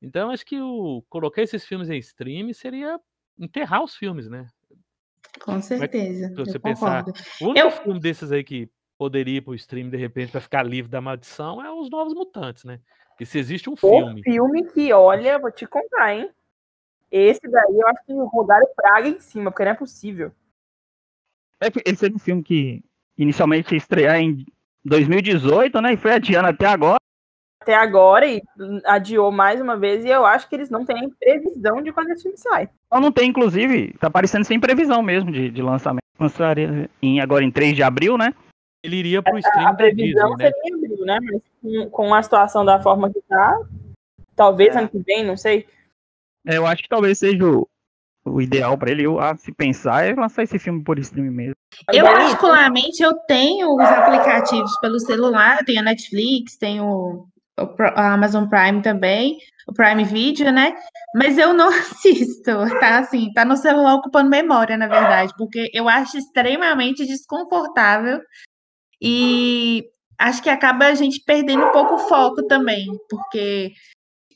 Então, 0.00 0.30
acho 0.30 0.44
que 0.44 0.60
o, 0.60 1.02
colocar 1.08 1.42
esses 1.42 1.64
filmes 1.64 1.88
em 1.88 1.98
stream 1.98 2.52
seria 2.52 3.00
enterrar 3.38 3.82
os 3.82 3.94
filmes, 3.94 4.28
né? 4.28 4.48
Com 5.40 5.60
certeza. 5.60 6.28
Se 6.28 6.34
você 6.34 6.58
pensar, 6.58 7.04
o 7.40 7.46
único 7.46 7.66
eu... 7.66 7.70
filme 7.70 8.00
desses 8.00 8.30
aí 8.30 8.44
que 8.44 8.68
poderia 8.98 9.38
ir 9.38 9.40
para 9.40 9.52
o 9.52 9.54
stream 9.54 9.88
de 9.88 9.96
repente 9.96 10.30
para 10.30 10.40
ficar 10.40 10.62
livre 10.62 10.90
da 10.90 11.00
maldição 11.00 11.64
é 11.64 11.72
os 11.72 11.88
Novos 11.90 12.14
Mutantes, 12.14 12.64
né? 12.64 12.80
Porque 13.08 13.24
se 13.24 13.38
existe 13.38 13.70
um 13.70 13.76
filme. 13.76 14.20
O 14.20 14.22
filme 14.22 14.64
que, 14.72 14.92
olha, 14.92 15.38
vou 15.38 15.50
te 15.50 15.66
contar, 15.66 16.14
hein? 16.14 16.30
Esse 17.12 17.46
daí 17.46 17.78
eu 17.78 17.86
acho 17.88 18.02
que 18.06 18.12
rodaram 18.14 18.66
praga 18.74 19.06
em 19.06 19.20
cima, 19.20 19.50
porque 19.50 19.64
não 19.64 19.72
é 19.72 19.74
possível. 19.74 20.32
É, 21.62 21.66
ele 21.84 21.96
foi 21.96 22.10
um 22.10 22.18
filme 22.18 22.42
que 22.42 22.82
inicialmente 23.18 23.74
ia 23.74 23.78
estrear 23.78 24.18
em 24.18 24.46
2018, 24.82 25.78
né? 25.82 25.92
E 25.92 25.96
foi 25.98 26.12
adiando 26.12 26.48
até 26.48 26.66
agora. 26.66 26.96
Até 27.60 27.76
agora, 27.76 28.26
e 28.26 28.42
adiou 28.86 29.30
mais 29.30 29.60
uma 29.60 29.76
vez, 29.76 30.04
e 30.04 30.08
eu 30.08 30.24
acho 30.24 30.48
que 30.48 30.56
eles 30.56 30.70
não 30.70 30.84
têm 30.84 31.10
previsão 31.10 31.80
de 31.80 31.92
quando 31.92 32.10
esse 32.10 32.22
filme 32.22 32.36
sai. 32.36 32.68
Não, 32.90 33.00
não 33.00 33.12
tem, 33.12 33.28
inclusive, 33.28 33.92
tá 34.00 34.10
parecendo 34.10 34.44
sem 34.44 34.58
previsão 34.58 35.00
mesmo 35.02 35.30
de, 35.30 35.50
de 35.50 35.62
lançamento. 35.62 36.02
Lançaria 36.18 36.90
em, 37.00 37.20
agora 37.20 37.44
em 37.44 37.50
3 37.50 37.76
de 37.76 37.82
abril, 37.82 38.16
né? 38.16 38.34
Ele 38.82 38.96
iria 38.96 39.22
pro 39.22 39.38
stream 39.38 39.66
a, 39.66 39.70
a 39.70 39.74
previsão 39.74 40.34
Disney, 40.34 40.44
né? 40.44 40.52
seria 40.52 40.62
em 40.64 40.84
abril, 40.84 41.04
né? 41.04 41.18
Mas 41.20 41.42
com, 41.60 41.90
com 41.90 42.14
a 42.14 42.22
situação 42.22 42.64
da 42.64 42.80
forma 42.80 43.12
que 43.12 43.20
tá, 43.28 43.60
talvez 44.34 44.74
é. 44.74 44.80
ano 44.80 44.88
que 44.88 44.98
vem, 44.98 45.24
não 45.24 45.36
sei. 45.36 45.66
É, 46.46 46.56
eu 46.56 46.66
acho 46.66 46.82
que 46.82 46.88
talvez 46.88 47.18
seja 47.18 47.44
o, 47.44 47.68
o 48.24 48.40
ideal 48.40 48.76
para 48.76 48.90
ele, 48.90 49.04
a 49.18 49.36
se 49.36 49.52
pensar, 49.52 50.04
é 50.04 50.14
lançar 50.14 50.42
esse 50.42 50.58
filme 50.58 50.82
por 50.82 50.98
stream 50.98 51.32
mesmo. 51.32 51.56
Eu, 51.92 52.04
particularmente, 52.04 53.02
eu 53.02 53.14
tenho 53.26 53.74
os 53.74 53.84
aplicativos 53.84 54.78
pelo 54.80 54.98
celular, 55.00 55.58
eu 55.60 55.64
tenho 55.64 55.80
a 55.80 55.84
Netflix, 55.84 56.56
tenho 56.56 57.26
a 57.94 58.14
Amazon 58.14 58.46
Prime 58.48 58.82
também, 58.82 59.38
o 59.66 59.72
Prime 59.72 60.04
Video, 60.04 60.50
né? 60.52 60.74
Mas 61.14 61.38
eu 61.38 61.52
não 61.52 61.68
assisto, 61.70 62.52
tá 62.80 62.98
assim, 62.98 63.32
tá 63.32 63.44
no 63.44 63.56
celular 63.56 63.94
ocupando 63.94 64.30
memória, 64.30 64.76
na 64.76 64.86
verdade, 64.86 65.32
porque 65.36 65.70
eu 65.72 65.88
acho 65.88 66.16
extremamente 66.16 67.06
desconfortável 67.06 68.20
e 69.00 69.84
acho 70.18 70.42
que 70.42 70.48
acaba 70.48 70.86
a 70.86 70.94
gente 70.94 71.22
perdendo 71.24 71.64
um 71.64 71.72
pouco 71.72 71.94
o 71.94 71.98
foco 71.98 72.46
também, 72.46 72.86
porque 73.10 73.72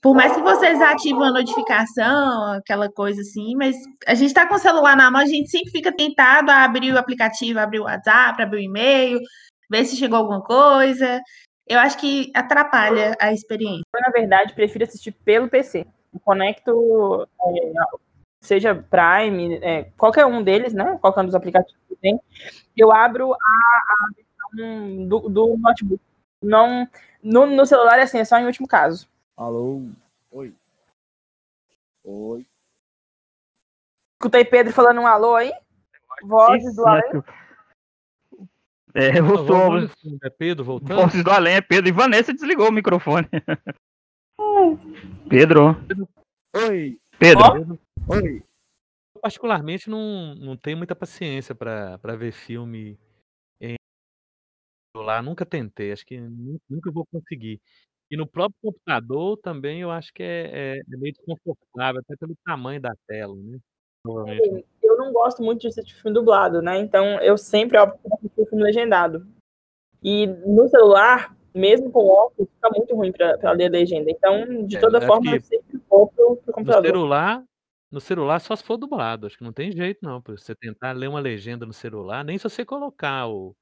por 0.03 0.15
mais 0.15 0.35
que 0.35 0.41
vocês 0.41 0.81
ativem 0.81 1.23
a 1.23 1.33
notificação, 1.33 2.53
aquela 2.53 2.91
coisa 2.91 3.21
assim, 3.21 3.55
mas 3.57 3.77
a 4.07 4.15
gente 4.15 4.29
está 4.29 4.47
com 4.47 4.55
o 4.55 4.59
celular 4.59 4.97
na 4.97 5.11
mão, 5.11 5.21
a 5.21 5.27
gente 5.27 5.51
sempre 5.51 5.71
fica 5.71 5.93
tentado 5.95 6.51
a 6.51 6.65
abrir 6.65 6.93
o 6.93 6.99
aplicativo, 6.99 7.59
abrir 7.59 7.81
o 7.81 7.85
WhatsApp, 7.85 8.43
abrir 8.43 8.59
o 8.59 8.63
e-mail, 8.63 9.21
ver 9.71 9.85
se 9.85 9.97
chegou 9.97 10.19
alguma 10.19 10.43
coisa. 10.43 11.21
Eu 11.67 11.79
acho 11.81 11.99
que 11.99 12.31
atrapalha 12.35 13.17
a 13.21 13.33
experiência. 13.33 13.83
Eu, 13.95 14.01
na 14.01 14.11
verdade, 14.11 14.55
prefiro 14.55 14.85
assistir 14.85 15.13
pelo 15.13 15.49
PC. 15.49 15.87
Conecto, 16.25 17.29
é, 17.41 17.73
seja 18.41 18.75
Prime, 18.75 19.57
é, 19.57 19.91
qualquer 19.97 20.25
um 20.25 20.43
deles, 20.43 20.73
né? 20.73 20.97
Qualquer 21.01 21.23
um 21.23 21.27
dos 21.27 21.35
aplicativos 21.35 21.83
que 21.89 21.97
tem. 21.97 22.19
Eu 22.77 22.93
abro 22.93 23.35
a 23.35 24.07
versão 24.15 25.07
do, 25.09 25.29
do 25.29 25.57
notebook. 25.59 26.01
Não, 26.43 26.89
no, 27.23 27.47
no 27.47 27.67
celular, 27.67 27.99
é 27.99 28.03
assim, 28.03 28.19
é 28.19 28.25
só 28.25 28.39
em 28.39 28.47
último 28.47 28.69
caso. 28.69 29.09
Alô? 29.37 29.83
Oi. 30.31 30.55
Oi. 32.05 32.47
Escutei 34.15 34.47
Pedro 34.47 34.73
falando 34.73 35.03
um 35.03 35.07
alô 35.07 35.37
aí? 35.37 35.53
Vozes 36.23 36.75
do 36.75 36.87
além? 36.87 37.23
É, 38.95 39.19
eu 39.19 39.27
sou. 39.47 39.77
É 40.25 40.31
Pedro 40.31 40.65
voltando? 40.65 41.03
Vozes 41.03 41.23
do 41.23 41.31
além 41.31 41.57
é 41.57 41.61
Pedro. 41.61 41.87
E 41.91 41.93
Vanessa 41.93 42.33
desligou 42.33 42.71
o 42.71 42.73
microfone. 42.73 43.29
Pedro. 45.29 45.77
Oi. 46.55 46.99
Pedro. 47.19 47.79
Oh. 48.09 48.15
Oi. 48.15 48.43
Eu, 49.15 49.21
particularmente, 49.21 49.91
não, 49.91 50.35
não 50.37 50.57
tenho 50.57 50.79
muita 50.79 50.97
paciência 50.97 51.55
para 51.55 52.17
ver 52.17 52.33
filme 52.33 52.99
em 53.61 53.77
lá. 54.97 55.21
Nunca 55.21 55.45
tentei. 55.45 55.93
Acho 55.93 56.07
que 56.07 56.19
nunca 56.19 56.91
vou 56.91 57.05
conseguir. 57.05 57.61
E 58.11 58.17
no 58.17 58.27
próprio 58.27 58.59
computador 58.63 59.37
também 59.39 59.81
eu 59.81 59.91
acho 59.91 60.13
que 60.13 60.23
é, 60.23 60.77
é, 60.77 60.79
é 60.79 60.97
meio 60.97 61.13
desconfortável, 61.13 62.01
até 62.01 62.17
pelo 62.17 62.37
tamanho 62.45 62.81
da 62.81 62.93
tela, 63.07 63.35
né? 63.37 63.59
Sim, 64.45 64.63
eu 64.83 64.97
não 64.97 65.13
gosto 65.13 65.43
muito 65.43 65.63
de 65.63 65.69
assistir 65.69 65.95
filme 65.95 66.15
dublado, 66.15 66.63
né? 66.63 66.79
Então 66.79 67.21
eu 67.21 67.37
sempre 67.37 67.77
opto 67.79 67.99
por 68.03 68.13
assistir 68.15 68.47
filme 68.49 68.63
legendado. 68.63 69.27
E 70.03 70.27
no 70.27 70.69
celular, 70.69 71.37
mesmo 71.55 71.91
com 71.91 72.07
óculos, 72.07 72.49
fica 72.55 72.71
muito 72.77 72.95
ruim 72.95 73.13
para 73.13 73.53
ler 73.53 73.67
a 73.67 73.71
legenda. 73.71 74.11
Então, 74.11 74.67
de 74.67 74.77
É, 74.77 74.81
toda 74.81 74.99
acho 74.99 75.07
forma, 75.07 75.31
que 75.33 75.37
eu 75.37 75.41
sempre 75.43 75.81
vou 75.89 76.07
pro, 76.09 76.37
pro 76.37 76.47
No 76.49 76.53
computador. 76.55 76.87
celular, 76.93 77.45
no 77.91 78.01
celular 78.01 78.41
só 78.41 78.57
se 78.57 78.65
for 78.65 78.77
dublado. 78.77 79.27
Acho 79.27 79.39
que 79.39 79.45
não 79.45 79.53
tem 79.53 79.73
jeito 79.73 79.99
não, 80.03 80.23
para 80.23 80.37
você 80.37 80.55
tentar 80.55 80.93
ler 80.93 81.09
uma 81.09 81.21
legenda 81.21 81.67
no 81.67 81.73
celular, 81.73 82.25
nem 82.25 82.39
se 82.39 82.45
você 82.45 82.65
colocar 82.65 83.29
o, 83.29 83.55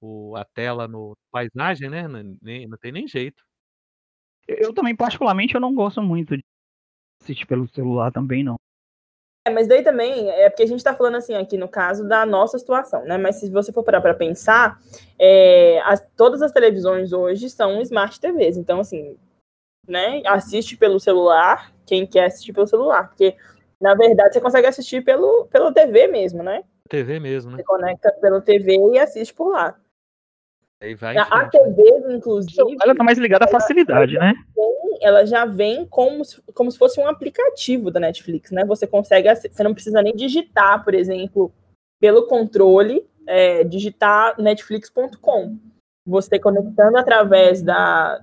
o 0.00 0.36
a 0.36 0.44
tela 0.44 0.88
no 0.88 1.16
paisagem, 1.32 1.90
né? 1.90 2.06
Nem, 2.42 2.68
não 2.68 2.78
tem 2.78 2.92
nem 2.92 3.08
jeito. 3.08 3.42
Eu, 4.46 4.74
também, 4.74 4.94
particularmente, 4.94 5.54
eu 5.54 5.60
não 5.60 5.74
gosto 5.74 6.02
muito 6.02 6.36
de 6.36 6.42
assistir 7.22 7.46
pelo 7.46 7.66
celular 7.68 8.12
também, 8.12 8.44
não. 8.44 8.56
É, 9.46 9.50
mas 9.50 9.68
daí 9.68 9.82
também 9.82 10.30
é 10.30 10.48
porque 10.48 10.62
a 10.62 10.66
gente 10.66 10.78
está 10.78 10.94
falando 10.94 11.16
assim 11.16 11.34
aqui 11.34 11.58
no 11.58 11.68
caso 11.68 12.08
da 12.08 12.24
nossa 12.24 12.58
situação, 12.58 13.04
né? 13.04 13.18
Mas 13.18 13.36
se 13.36 13.50
você 13.50 13.70
for 13.72 13.82
parar 13.84 14.00
para 14.00 14.14
pensar, 14.14 14.80
é, 15.18 15.80
as- 15.82 16.06
todas 16.16 16.40
as 16.40 16.50
televisões 16.50 17.12
hoje 17.12 17.50
são 17.50 17.80
smart 17.82 18.18
TVs. 18.18 18.56
Então, 18.56 18.80
assim, 18.80 19.18
né? 19.86 20.22
Assiste 20.26 20.76
pelo 20.78 20.98
celular, 20.98 21.72
quem 21.84 22.06
quer 22.06 22.26
assistir 22.26 22.54
pelo 22.54 22.66
celular. 22.66 23.08
Porque, 23.08 23.36
na 23.80 23.94
verdade, 23.94 24.32
você 24.32 24.40
consegue 24.40 24.66
assistir 24.66 25.04
pelo, 25.04 25.46
pelo 25.46 25.72
TV 25.72 26.06
mesmo, 26.08 26.42
né? 26.42 26.64
TV 26.88 27.20
mesmo, 27.20 27.50
né? 27.50 27.58
Você 27.58 27.64
conecta 27.64 28.12
pelo 28.20 28.40
TV 28.40 28.76
e 28.92 28.98
assiste 28.98 29.34
por 29.34 29.50
lá. 29.50 29.78
Aí 30.84 30.94
vai 30.94 31.16
A, 31.16 31.24
frente, 31.24 31.42
né? 31.42 31.48
TV, 31.50 32.14
inclusive, 32.14 32.76
Ela 32.82 32.94
tá 32.94 33.02
mais 33.02 33.18
ligada 33.18 33.46
à 33.46 33.48
facilidade, 33.48 34.14
né? 34.18 34.34
ela 35.00 35.26
já 35.26 35.44
vem 35.44 35.86
como 35.86 36.24
se, 36.24 36.40
como 36.54 36.70
se 36.70 36.78
fosse 36.78 37.00
um 37.00 37.06
aplicativo 37.06 37.90
da 37.90 38.00
Netflix, 38.00 38.50
né? 38.50 38.64
Você 38.64 38.86
consegue, 38.86 39.34
você 39.34 39.62
não 39.62 39.74
precisa 39.74 40.00
nem 40.00 40.14
digitar, 40.14 40.84
por 40.84 40.94
exemplo, 40.94 41.52
pelo 42.00 42.26
controle, 42.26 43.06
é, 43.26 43.64
digitar 43.64 44.40
netflix.com. 44.40 45.58
Você 46.06 46.38
conectando 46.38 46.96
através 46.96 47.62
da. 47.62 48.22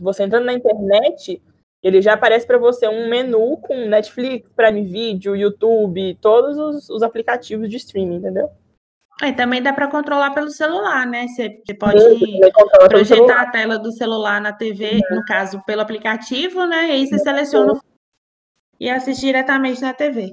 Você 0.00 0.22
entrando 0.22 0.46
na 0.46 0.54
internet, 0.54 1.42
ele 1.82 2.00
já 2.00 2.14
aparece 2.14 2.46
para 2.46 2.58
você 2.58 2.88
um 2.88 3.08
menu 3.08 3.56
com 3.58 3.86
Netflix, 3.86 4.48
Prime 4.54 4.84
Video, 4.84 5.36
YouTube, 5.36 6.14
todos 6.20 6.56
os, 6.56 6.88
os 6.88 7.02
aplicativos 7.02 7.68
de 7.68 7.76
streaming, 7.76 8.16
entendeu? 8.16 8.50
E 9.22 9.32
também 9.32 9.62
dá 9.62 9.72
para 9.72 9.86
controlar 9.88 10.32
pelo 10.32 10.50
celular, 10.50 11.06
né? 11.06 11.28
Você, 11.28 11.60
você 11.64 11.74
pode 11.74 12.00
celular. 12.00 12.88
projetar 12.88 13.42
a 13.42 13.50
tela 13.50 13.78
do 13.78 13.92
celular 13.92 14.40
na 14.40 14.52
TV, 14.52 15.00
no 15.10 15.24
caso, 15.24 15.62
pelo 15.64 15.80
aplicativo, 15.80 16.66
né? 16.66 16.88
E 16.88 16.90
aí 16.90 17.06
você 17.06 17.18
seleciona 17.18 17.72
o- 17.74 17.80
e 18.80 18.90
assiste 18.90 19.20
diretamente 19.20 19.80
na 19.80 19.94
TV. 19.94 20.32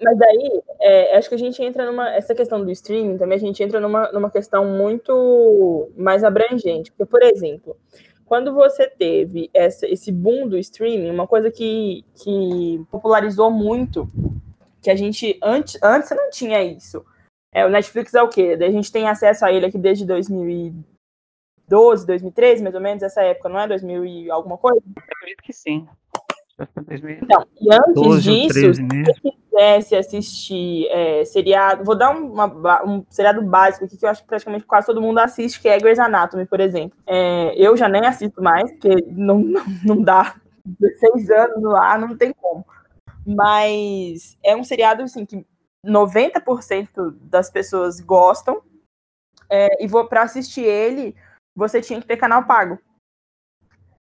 Mas 0.00 0.18
daí, 0.18 0.60
é, 0.80 1.16
acho 1.16 1.28
que 1.28 1.34
a 1.34 1.38
gente 1.38 1.62
entra 1.62 1.84
numa. 1.86 2.08
Essa 2.10 2.34
questão 2.34 2.62
do 2.64 2.70
streaming 2.70 3.18
também, 3.18 3.36
a 3.36 3.40
gente 3.40 3.62
entra 3.62 3.80
numa, 3.80 4.10
numa 4.12 4.30
questão 4.30 4.64
muito 4.64 5.90
mais 5.96 6.24
abrangente. 6.24 6.90
Porque, 6.92 7.04
por 7.10 7.22
exemplo, 7.22 7.76
quando 8.26 8.54
você 8.54 8.86
teve 8.88 9.50
essa, 9.52 9.86
esse 9.86 10.10
boom 10.10 10.48
do 10.48 10.56
streaming, 10.58 11.10
uma 11.10 11.26
coisa 11.26 11.50
que, 11.50 12.04
que 12.14 12.82
popularizou 12.90 13.50
muito, 13.50 14.08
que 14.82 14.90
a 14.90 14.96
gente. 14.96 15.38
Antes, 15.42 15.78
antes 15.82 16.10
não 16.10 16.30
tinha 16.30 16.62
isso. 16.62 17.04
É, 17.52 17.66
o 17.66 17.68
Netflix 17.68 18.14
é 18.14 18.22
o 18.22 18.28
quê? 18.28 18.56
A 18.60 18.70
gente 18.70 18.92
tem 18.92 19.08
acesso 19.08 19.44
a 19.44 19.52
ele 19.52 19.66
aqui 19.66 19.76
desde 19.76 20.06
2012, 20.06 22.06
2013, 22.06 22.62
mais 22.62 22.74
ou 22.74 22.80
menos, 22.80 23.02
essa 23.02 23.22
época, 23.22 23.48
não 23.48 23.58
é? 23.58 23.66
2000 23.66 24.04
e 24.04 24.30
alguma 24.30 24.56
coisa? 24.56 24.80
Eu 24.96 25.02
acredito 25.02 25.42
que 25.42 25.52
sim. 25.52 25.86
É 26.58 26.66
2012 26.82 27.24
Então, 27.24 27.46
e 27.60 27.74
antes 27.74 27.96
ou 27.96 28.18
disso, 28.18 28.54
13 28.54 28.82
mesmo. 28.82 29.14
quisesse 29.50 29.96
assistir 29.96 30.86
é, 30.90 31.24
seriado, 31.24 31.84
vou 31.84 31.96
dar 31.96 32.10
uma 32.10 32.84
um 32.84 33.04
seriado 33.10 33.42
básico 33.42 33.84
aqui 33.84 33.96
que 33.96 34.04
eu 34.04 34.10
acho 34.10 34.22
que 34.22 34.28
praticamente 34.28 34.64
quase 34.64 34.86
todo 34.86 35.02
mundo 35.02 35.18
assiste, 35.18 35.60
que 35.60 35.68
é 35.68 35.78
Grey's 35.78 35.98
Anatomy, 35.98 36.46
por 36.46 36.60
exemplo. 36.60 36.96
É, 37.06 37.52
eu 37.56 37.76
já 37.76 37.88
nem 37.88 38.06
assisto 38.06 38.40
mais, 38.40 38.70
porque 38.70 39.04
não, 39.08 39.40
não, 39.40 39.64
não 39.84 40.02
dá 40.02 40.36
16 40.64 41.30
anos 41.30 41.62
no 41.62 41.74
ar, 41.74 41.98
não 41.98 42.16
tem 42.16 42.32
como. 42.32 42.64
Mas 43.26 44.38
é 44.42 44.54
um 44.54 44.62
seriado 44.62 45.02
assim 45.02 45.26
que 45.26 45.44
90% 45.84 47.12
das 47.22 47.50
pessoas 47.50 48.00
gostam. 48.00 48.62
É, 49.48 49.82
e 49.82 49.86
vou 49.88 50.06
para 50.06 50.22
assistir 50.22 50.62
ele, 50.62 51.16
você 51.56 51.80
tinha 51.80 52.00
que 52.00 52.06
ter 52.06 52.16
canal 52.16 52.44
pago. 52.44 52.78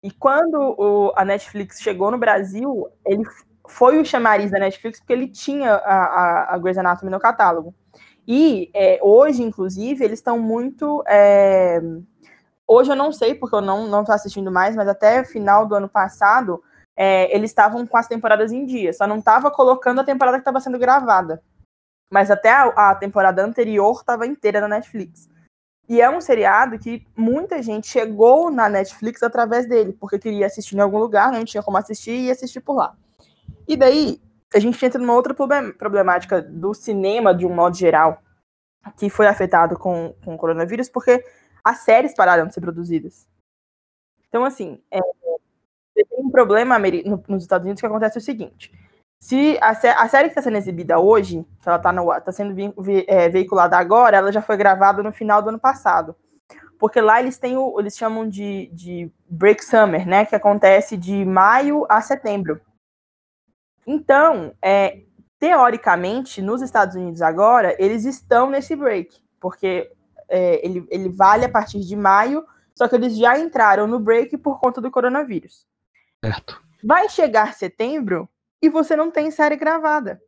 E 0.03 0.11
quando 0.11 0.59
o- 0.79 1.13
a 1.17 1.25
Netflix 1.25 1.81
chegou 1.81 2.11
no 2.11 2.19
Brasil, 2.19 2.89
ele 3.05 3.23
foi 3.69 3.99
o 4.01 4.05
chamariz 4.05 4.51
da 4.51 4.59
Netflix 4.59 4.99
porque 4.99 5.13
ele 5.13 5.29
tinha 5.29 5.75
a, 5.75 6.05
a, 6.05 6.55
a 6.55 6.59
Grey's 6.59 6.79
Anatomy 6.79 7.11
no 7.11 7.21
catálogo. 7.21 7.75
E 8.27 8.71
é, 8.75 8.99
hoje, 9.03 9.43
inclusive, 9.43 10.05
eles 10.05 10.19
estão 10.19 10.39
muito. 10.39 11.03
é, 11.07 11.81
Hoje 12.67 12.93
eu 12.93 12.97
não 12.97 13.11
sei, 13.11 13.35
porque 13.35 13.57
eu 13.57 13.61
não, 13.61 14.05
tô 14.05 14.13
assistindo 14.13 14.51
mais, 14.53 14.77
mas 14.77 14.87
até 14.87 15.25
final 15.25 15.67
do 15.67 15.75
ano 15.75 15.89
passado, 15.89 16.63
é, 16.97 17.35
eles 17.35 17.51
estavam 17.51 17.85
com 17.85 17.97
as 17.97 18.07
temporadas 18.07 18.53
em 18.53 18.65
dia. 18.65 18.93
Só 18.93 19.09
não 19.09 19.19
estava 19.19 19.51
colocando 19.51 20.01
a 20.01 20.05
temporada 20.05 20.37
que 20.37 20.43
estava 20.43 20.61
sendo 20.61 20.79
gravada. 20.79 21.43
Mas 22.13 22.31
até 22.31 22.51
a, 22.51 22.91
a 22.91 22.95
temporada 22.95 23.45
anterior 23.45 24.01
estava 24.01 24.27
inteira 24.27 24.61
na 24.61 24.69
Netflix. 24.69 25.29
E 25.89 26.01
é 26.01 26.09
um 26.09 26.21
seriado 26.21 26.79
que 26.79 27.07
muita 27.17 27.63
gente 27.63 27.89
chegou 27.89 28.51
na 28.51 28.69
Netflix 28.69 29.23
através 29.23 29.67
dele, 29.69 29.93
porque 29.93 30.19
queria 30.19 30.47
assistir 30.47 30.77
em 30.77 30.81
algum 30.81 30.99
lugar, 30.99 31.33
não 31.33 31.45
tinha 31.45 31.63
como 31.63 31.77
assistir 31.77 32.13
e 32.13 32.27
ia 32.27 32.33
assistir 32.33 32.61
por 32.61 32.77
lá. 32.77 32.97
E 33.67 33.77
daí, 33.77 34.21
a 34.55 34.59
gente 34.59 34.85
entra 34.85 35.01
numa 35.01 35.15
outra 35.15 35.35
problem- 35.35 35.73
problemática 35.73 36.43
do 36.43 36.75
cinema, 36.75 37.35
de 37.35 37.47
um 37.47 37.55
modo 37.55 37.77
geral, 37.77 38.23
que 38.97 39.11
foi 39.11 39.27
afetado 39.27 39.79
com, 39.79 40.15
com 40.25 40.35
o 40.35 40.39
coronavírus, 40.39 40.89
porque 40.89 41.25
as 41.63 41.79
séries 41.79 42.15
pararam 42.15 42.47
de 42.47 42.55
ser 42.55 42.61
produzidas. 42.61 43.29
Então, 44.29 44.45
assim, 44.45 44.81
é, 44.91 45.01
tem 45.95 46.07
um 46.19 46.31
problema 46.31 46.79
nos 47.29 47.43
Estados 47.43 47.65
Unidos 47.65 47.81
que 47.81 47.87
acontece 47.87 48.17
o 48.17 48.21
seguinte. 48.21 48.73
Se 49.23 49.59
a, 49.61 49.75
sé- 49.75 49.95
a 49.97 50.09
série 50.09 50.29
que 50.29 50.33
está 50.33 50.43
sendo 50.43 50.57
exibida 50.57 50.99
hoje, 50.99 51.45
que 51.61 51.69
ela 51.69 51.77
está 51.77 52.21
tá 52.21 52.33
sendo 52.33 52.55
vi- 52.55 53.05
é, 53.07 53.29
veiculada 53.29 53.77
agora, 53.77 54.17
ela 54.17 54.33
já 54.33 54.41
foi 54.41 54.57
gravada 54.57 55.03
no 55.03 55.13
final 55.13 55.43
do 55.43 55.51
ano 55.51 55.59
passado. 55.59 56.17
Porque 56.79 57.01
lá 57.01 57.21
eles 57.21 57.37
têm 57.37 57.57
o, 57.59 57.79
eles 57.79 57.97
chamam 57.97 58.27
de, 58.27 58.71
de 58.73 59.13
break 59.29 59.63
summer, 59.63 60.07
né? 60.09 60.25
Que 60.25 60.35
acontece 60.35 60.97
de 60.97 61.23
maio 61.27 61.85
a 61.91 62.01
setembro. 62.01 62.59
Então, 63.87 64.55
é, 64.63 65.03
teoricamente, 65.39 66.41
nos 66.41 66.63
Estados 66.63 66.97
Unidos 66.97 67.21
agora, 67.21 67.77
eles 67.79 68.07
estão 68.07 68.49
nesse 68.49 68.75
break, 68.75 69.23
porque 69.39 69.93
é, 70.29 70.65
ele, 70.67 70.87
ele 70.91 71.11
vale 71.11 71.45
a 71.45 71.49
partir 71.51 71.81
de 71.81 71.95
maio, 71.95 72.47
só 72.75 72.89
que 72.89 72.95
eles 72.95 73.15
já 73.19 73.39
entraram 73.39 73.87
no 73.87 73.99
break 73.99 74.39
por 74.39 74.59
conta 74.59 74.81
do 74.81 74.91
coronavírus. 74.91 75.67
Certo. 76.25 76.59
Vai 76.83 77.11
chegar 77.11 77.53
setembro 77.53 78.27
e 78.63 78.69
você 78.69 78.95
não 78.97 79.11
tem 79.11 79.31
série 79.31 79.57
gravada. 79.57 80.21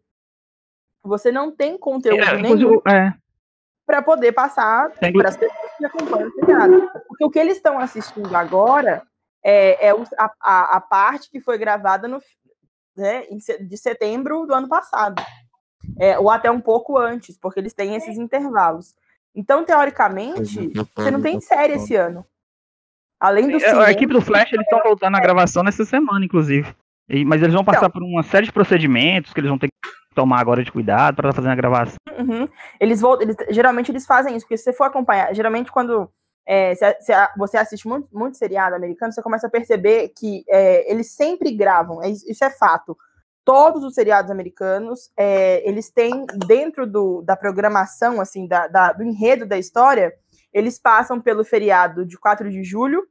Você 1.04 1.32
não 1.32 1.50
tem 1.50 1.76
conteúdo 1.76 2.22
É, 2.22 2.36
nenhum 2.40 2.80
é, 2.88 3.12
para 3.84 4.00
poder 4.00 4.32
passar 4.32 4.90
Tem- 4.92 5.12
para 5.12 5.28
as 5.28 5.36
pessoas 5.36 5.70
que 5.76 5.84
acompanham 5.84 6.28
o 6.28 6.32
seriado. 6.32 6.90
Porque 7.08 7.24
o 7.24 7.30
que 7.30 7.38
eles 7.38 7.56
estão 7.56 7.78
assistindo 7.78 8.34
agora 8.36 9.02
é, 9.44 9.88
é 9.88 9.90
a, 9.90 10.32
a- 10.40 10.76
a 10.76 10.80
parte 10.80 11.28
que 11.28 11.40
foi 11.40 11.58
gravada 11.58 12.06
no, 12.06 12.20
né, 12.96 13.24
de 13.60 13.76
setembro 13.76 14.46
do 14.46 14.54
ano 14.54 14.68
passado. 14.68 15.20
É, 15.98 16.16
ou 16.18 16.30
até 16.30 16.48
um 16.50 16.60
pouco 16.60 16.96
antes, 16.96 17.36
porque 17.36 17.58
eles 17.58 17.74
têm 17.74 17.96
esses 17.96 18.16
intervalos. 18.16 18.94
Então, 19.34 19.64
teoricamente, 19.64 20.70
você 20.94 21.10
não 21.10 21.20
tem 21.20 21.40
série 21.40 21.72
esse 21.74 21.96
ano. 21.96 22.24
Além 23.18 23.48
do 23.48 23.56
É, 23.56 23.60
cinema, 23.60 23.84
a 23.86 23.90
equipe 23.90 24.12
do 24.12 24.20
Flash, 24.20 24.52
eles 24.52 24.64
estão 24.64 24.80
voltando 24.80 25.16
à 25.16 25.20
gravação 25.20 25.62
nessa 25.64 25.84
semana, 25.84 26.24
inclusive. 26.24 26.72
E- 27.12 27.24
mas 27.24 27.42
eles 27.42 27.54
vão 27.54 27.62
passar 27.64 27.90
por 27.90 28.02
uma 28.02 28.22
série 28.22 28.46
de 28.46 28.52
procedimentos 28.52 29.32
que 29.32 29.38
eles 29.40 29.48
vão 29.50 29.58
ter 29.58 29.68
que 29.68 29.90
tomar 30.14 30.40
agora 30.40 30.64
de 30.64 30.72
cuidado 30.72 31.16
para 31.16 31.28
estar 31.28 31.36
fazendo 31.42 31.52
a 31.52 31.56
gravação. 31.56 31.96
Uhum. 32.18 32.46
Eles 32.80 33.00
voltam, 33.00 33.26
eles, 33.28 33.36
geralmente 33.50 33.90
eles 33.90 34.06
fazem 34.06 34.34
isso, 34.36 34.44
porque 34.46 34.56
se 34.56 34.64
você 34.64 34.72
for 34.72 34.84
acompanhar, 34.84 35.34
geralmente 35.34 35.70
quando 35.70 36.10
é, 36.46 36.74
se, 36.74 37.00
se 37.00 37.12
você 37.36 37.56
assiste 37.56 37.86
muito, 37.86 38.08
muito 38.12 38.36
seriado 38.36 38.74
americano, 38.74 39.12
você 39.12 39.22
começa 39.22 39.46
a 39.46 39.50
perceber 39.50 40.08
que 40.18 40.42
é, 40.48 40.90
eles 40.90 41.12
sempre 41.14 41.52
gravam, 41.52 42.02
é 42.02 42.08
isso 42.10 42.24
isso 42.30 42.44
é 42.44 42.50
fato. 42.50 42.96
Todos 43.44 43.82
os 43.84 43.94
seriados 43.94 44.30
americanos, 44.30 45.10
é, 45.16 45.68
eles 45.68 45.90
têm 45.90 46.24
dentro 46.46 46.86
do, 46.86 47.22
da 47.22 47.36
programação, 47.36 48.20
assim, 48.20 48.46
da, 48.46 48.68
da- 48.68 48.92
do 48.92 49.02
enredo 49.02 49.44
da 49.46 49.58
história, 49.58 50.12
eles 50.52 50.78
passam 50.78 51.20
pelo 51.20 51.44
feriado 51.44 52.04
de 52.06 52.16
4 52.18 52.48
de 52.50 52.62
julho, 52.62 53.02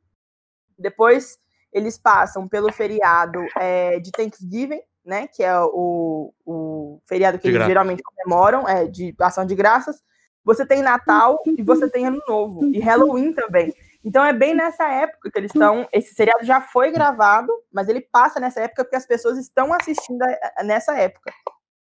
depois 0.78 1.38
eles 1.74 1.98
passam 1.98 2.48
pelo 2.48 2.72
feriado 2.72 3.40
é, 3.58 4.00
de 4.00 4.12
Thanksgiving, 4.12 4.82
né? 5.06 5.28
Que 5.28 5.44
é 5.44 5.60
o, 5.60 6.34
o 6.46 7.00
feriado 7.08 7.38
que 7.38 7.44
De 7.44 7.50
eles 7.50 7.56
graças. 7.58 7.70
geralmente 7.72 8.04
comemoram, 8.04 8.68
é, 8.68 8.86
de 8.88 9.16
ação 9.20 9.46
de 9.46 9.56
graças. 9.56 10.02
Você 10.44 10.66
tem 10.66 10.82
Natal 10.82 11.38
e 11.46 11.62
você 11.64 11.88
tem 11.90 12.08
Ano 12.08 12.20
Novo. 12.28 12.66
E 12.66 12.80
Halloween 12.80 13.32
também. 13.34 13.74
Então 14.04 14.26
é 14.26 14.34
bem 14.34 14.56
nessa 14.56 14.88
época 14.92 15.30
que 15.30 15.38
eles 15.38 15.52
estão. 15.54 15.88
Esse 15.94 16.16
seriado 16.16 16.44
já 16.44 16.60
foi 16.62 16.90
gravado, 16.92 17.52
mas 17.72 17.88
ele 17.88 18.02
passa 18.02 18.40
nessa 18.40 18.60
época 18.62 18.84
porque 18.84 18.96
as 18.96 19.06
pessoas 19.06 19.38
estão 19.38 19.72
assistindo 19.72 20.22
a- 20.24 20.38
a- 20.58 20.64
nessa 20.64 20.96
época. 20.98 21.32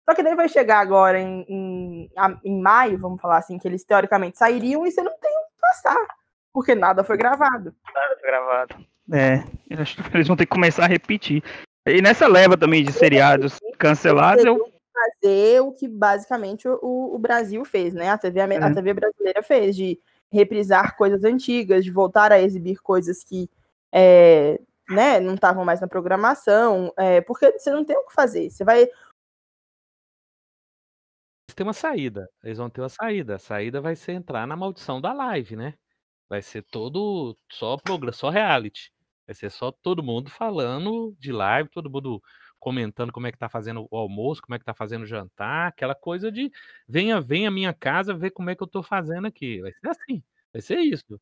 Só 0.08 0.14
que 0.14 0.22
daí 0.24 0.36
vai 0.36 0.50
chegar 0.50 0.80
agora 0.80 1.20
em, 1.20 1.46
em, 1.48 2.10
em 2.44 2.60
maio, 2.62 3.00
vamos 3.00 3.22
falar 3.22 3.38
assim, 3.38 3.58
que 3.58 3.68
eles 3.68 3.86
teoricamente 3.86 4.38
sairiam 4.38 4.86
e 4.86 4.92
você 4.92 5.02
não 5.02 5.18
tem 5.20 5.32
o 5.32 5.42
que 5.54 5.62
passar. 5.62 6.06
Porque 6.54 6.76
nada 6.76 7.04
foi 7.04 7.18
gravado. 7.18 7.74
Nada 7.94 8.18
foi 8.20 8.30
gravado. 8.30 8.76
É, 9.12 9.44
eles 10.14 10.28
vão 10.28 10.36
ter 10.36 10.46
que 10.46 10.52
começar 10.52 10.86
a 10.86 10.88
repetir. 10.88 11.44
E 11.88 12.02
nessa 12.02 12.28
leva 12.28 12.58
também 12.58 12.84
de 12.84 12.92
seriados 12.92 13.58
cancelados, 13.78 14.46
eu 14.46 14.72
fazer 15.00 15.62
o 15.62 15.72
que 15.72 15.88
basicamente 15.88 16.68
o, 16.68 17.16
o 17.16 17.18
Brasil 17.18 17.64
fez, 17.64 17.94
né? 17.94 18.10
A 18.10 18.18
TV, 18.18 18.42
a, 18.42 18.68
a 18.68 18.74
TV 18.74 18.94
brasileira 18.94 19.42
fez, 19.42 19.76
de 19.76 20.00
reprisar 20.32 20.96
coisas 20.96 21.24
antigas, 21.24 21.84
de 21.84 21.92
voltar 21.92 22.32
a 22.32 22.42
exibir 22.42 22.80
coisas 22.82 23.24
que 23.24 23.50
é, 23.92 24.60
né, 24.90 25.20
não 25.20 25.36
estavam 25.36 25.66
mais 25.66 25.82
na 25.82 25.88
programação, 25.88 26.94
é, 26.98 27.22
porque 27.22 27.52
você 27.52 27.72
não 27.72 27.84
tem 27.84 27.98
o 27.98 28.06
que 28.06 28.14
fazer. 28.14 28.50
Você 28.50 28.64
vai. 28.64 28.88
Tem 31.56 31.66
uma 31.66 31.74
saída, 31.74 32.30
eles 32.44 32.58
vão 32.58 32.70
ter 32.70 32.82
uma 32.82 32.90
saída. 32.90 33.36
A 33.36 33.40
saída 33.40 33.82
vai 33.82 33.96
ser 33.96 34.14
entrar 34.14 34.48
na 34.48 34.56
maldição 34.56 35.02
da 35.02 35.12
live, 35.14 35.56
né? 35.56 35.74
Vai 36.30 36.42
ser 36.42 36.64
todo 36.64 37.38
só 37.52 37.78
programa, 37.78 38.14
só 38.14 38.30
reality. 38.30 38.92
Vai 39.28 39.36
ser 39.36 39.50
só 39.52 39.72
todo 39.72 40.04
mundo 40.04 40.30
falando 40.30 41.16
de 41.20 41.32
live, 41.32 41.70
todo 41.70 41.90
mundo 41.90 42.22
comentando 42.60 43.12
como 43.12 43.28
é 43.28 43.32
que 43.32 43.38
tá 43.38 43.50
fazendo 43.50 43.88
o 43.90 43.98
almoço, 43.98 44.42
como 44.42 44.56
é 44.56 44.60
que 44.60 44.66
tá 44.66 44.74
fazendo 44.74 45.04
o 45.04 45.06
jantar, 45.06 45.68
aquela 45.70 45.96
coisa 45.96 46.32
de 46.32 46.52
venha, 46.88 47.22
venha 47.22 47.48
à 47.50 47.52
minha 47.52 47.74
casa 47.74 48.14
ver 48.14 48.32
como 48.32 48.50
é 48.50 48.56
que 48.56 48.64
eu 48.64 48.68
tô 48.68 48.84
fazendo 48.84 49.28
aqui. 49.28 49.62
Vai 49.62 49.72
ser 49.74 49.88
assim, 49.90 50.24
vai 50.54 50.62
ser 50.62 50.80
isso. 50.80 51.20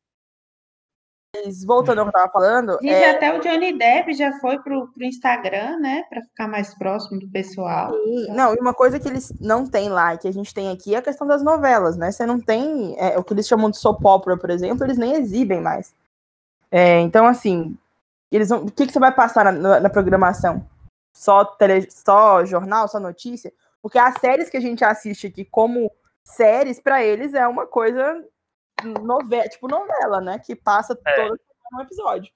Mas 1.35 1.63
voltando 1.63 1.99
ao 1.99 2.05
que 2.05 2.09
eu 2.09 2.19
tava 2.19 2.31
falando. 2.31 2.77
E 2.81 2.89
é... 2.89 3.11
até 3.11 3.37
o 3.37 3.41
Johnny 3.41 3.77
Depp 3.77 4.13
já 4.13 4.39
foi 4.39 4.59
pro, 4.59 4.87
pro 4.87 5.03
Instagram, 5.03 5.77
né? 5.79 6.03
Para 6.09 6.21
ficar 6.21 6.47
mais 6.47 6.73
próximo 6.75 7.19
do 7.19 7.27
pessoal. 7.29 7.93
Sim. 7.93 8.27
Não, 8.29 8.53
e 8.53 8.57
uma 8.59 8.73
coisa 8.73 8.99
que 8.99 9.07
eles 9.07 9.33
não 9.39 9.67
têm 9.67 9.89
lá 9.89 10.13
e 10.13 10.17
que 10.17 10.27
a 10.27 10.33
gente 10.33 10.53
tem 10.53 10.71
aqui 10.71 10.95
é 10.95 10.97
a 10.97 11.01
questão 11.01 11.27
das 11.27 11.43
novelas, 11.43 11.97
né? 11.97 12.11
Você 12.11 12.25
não 12.25 12.39
tem. 12.39 12.95
É, 12.97 13.17
o 13.17 13.23
que 13.23 13.33
eles 13.33 13.47
chamam 13.47 13.69
de 13.69 13.77
soap 13.77 14.03
opera, 14.05 14.37
por 14.37 14.49
exemplo, 14.49 14.85
eles 14.85 14.97
nem 14.97 15.13
exibem 15.13 15.61
mais. 15.61 15.93
É, 16.71 16.99
então, 17.01 17.25
assim, 17.25 17.77
eles 18.31 18.49
vão, 18.49 18.63
o 18.63 18.71
que, 18.71 18.87
que 18.87 18.93
você 18.93 18.99
vai 18.99 19.13
passar 19.13 19.45
na, 19.45 19.51
na, 19.51 19.79
na 19.81 19.89
programação? 19.89 20.65
só, 21.17 21.43
tele, 21.43 21.89
só 21.89 22.45
jornal, 22.45 22.87
só 22.87 22.99
notícia, 22.99 23.51
porque 23.81 23.97
as 23.97 24.19
séries 24.19 24.49
que 24.49 24.57
a 24.57 24.61
gente 24.61 24.85
assiste 24.85 25.25
aqui 25.25 25.43
como 25.43 25.91
séries, 26.23 26.79
para 26.79 27.03
eles 27.03 27.33
é 27.33 27.47
uma 27.47 27.65
coisa 27.65 28.23
novela, 28.83 29.47
tipo 29.47 29.67
novela, 29.67 30.21
né? 30.21 30.39
Que 30.39 30.55
passa 30.55 30.97
é. 31.05 31.27
todo 31.27 31.39
um 31.73 31.81
episódio. 31.81 32.31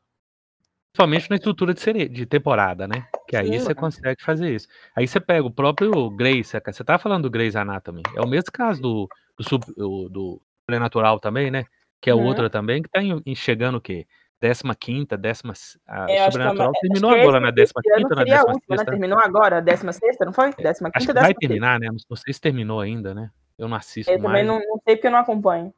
Somente 0.95 1.29
na 1.29 1.37
estrutura 1.37 1.73
de, 1.73 1.79
série, 1.79 2.09
de 2.09 2.25
temporada, 2.25 2.87
né? 2.87 3.07
Que 3.27 3.37
aí 3.37 3.47
Sim, 3.47 3.59
você 3.59 3.73
consegue 3.73 4.21
fazer 4.21 4.53
isso. 4.53 4.67
Aí 4.95 5.07
você 5.07 5.21
pega 5.21 5.45
o 5.45 5.51
próprio 5.51 6.09
Grace, 6.09 6.59
você 6.65 6.83
tá 6.83 6.99
falando 6.99 7.23
do 7.23 7.29
Grey's 7.29 7.55
Anatomy. 7.55 8.03
É 8.15 8.21
o 8.21 8.27
mesmo 8.27 8.51
caso 8.51 8.81
do, 8.81 9.09
do, 9.37 9.43
sub, 9.43 9.65
do 9.75 10.41
Sobrenatural 10.61 11.19
também, 11.19 11.49
né? 11.49 11.65
Que 12.01 12.09
é 12.09 12.13
uhum. 12.13 12.25
outra 12.25 12.49
também, 12.49 12.81
que 12.81 12.89
tá 12.89 12.99
chegando 13.35 13.75
o 13.75 13.81
quê? 13.81 14.05
15 14.41 15.05
décima. 15.17 15.53
A 15.87 16.11
é, 16.11 16.29
Sobrenatural 16.29 16.71
que, 16.73 16.79
terminou 16.81 17.11
agora 17.11 17.39
na 17.39 17.53
15 17.53 17.73
na 18.15 18.23
16 18.23 18.57
né? 18.69 18.85
Terminou 18.85 19.19
agora, 19.19 19.61
16 19.61 20.17
não 20.25 20.33
foi? 20.33 20.51
15 20.51 20.69
Acho 20.93 21.07
que 21.07 21.13
vai 21.13 21.33
terminar, 21.33 21.79
né? 21.79 21.87
Não 22.09 22.17
sei 22.17 22.33
se 22.33 22.41
terminou 22.41 22.81
ainda, 22.81 23.13
né? 23.13 23.29
Eu 23.57 23.67
não 23.67 23.77
assisto. 23.77 24.11
Eu 24.11 24.19
mais. 24.19 24.25
também 24.25 24.43
não, 24.43 24.55
não, 24.55 24.81
sei 24.83 24.95
porque 24.95 25.07
eu 25.07 25.11
não 25.11 25.19
acompanho. 25.19 25.73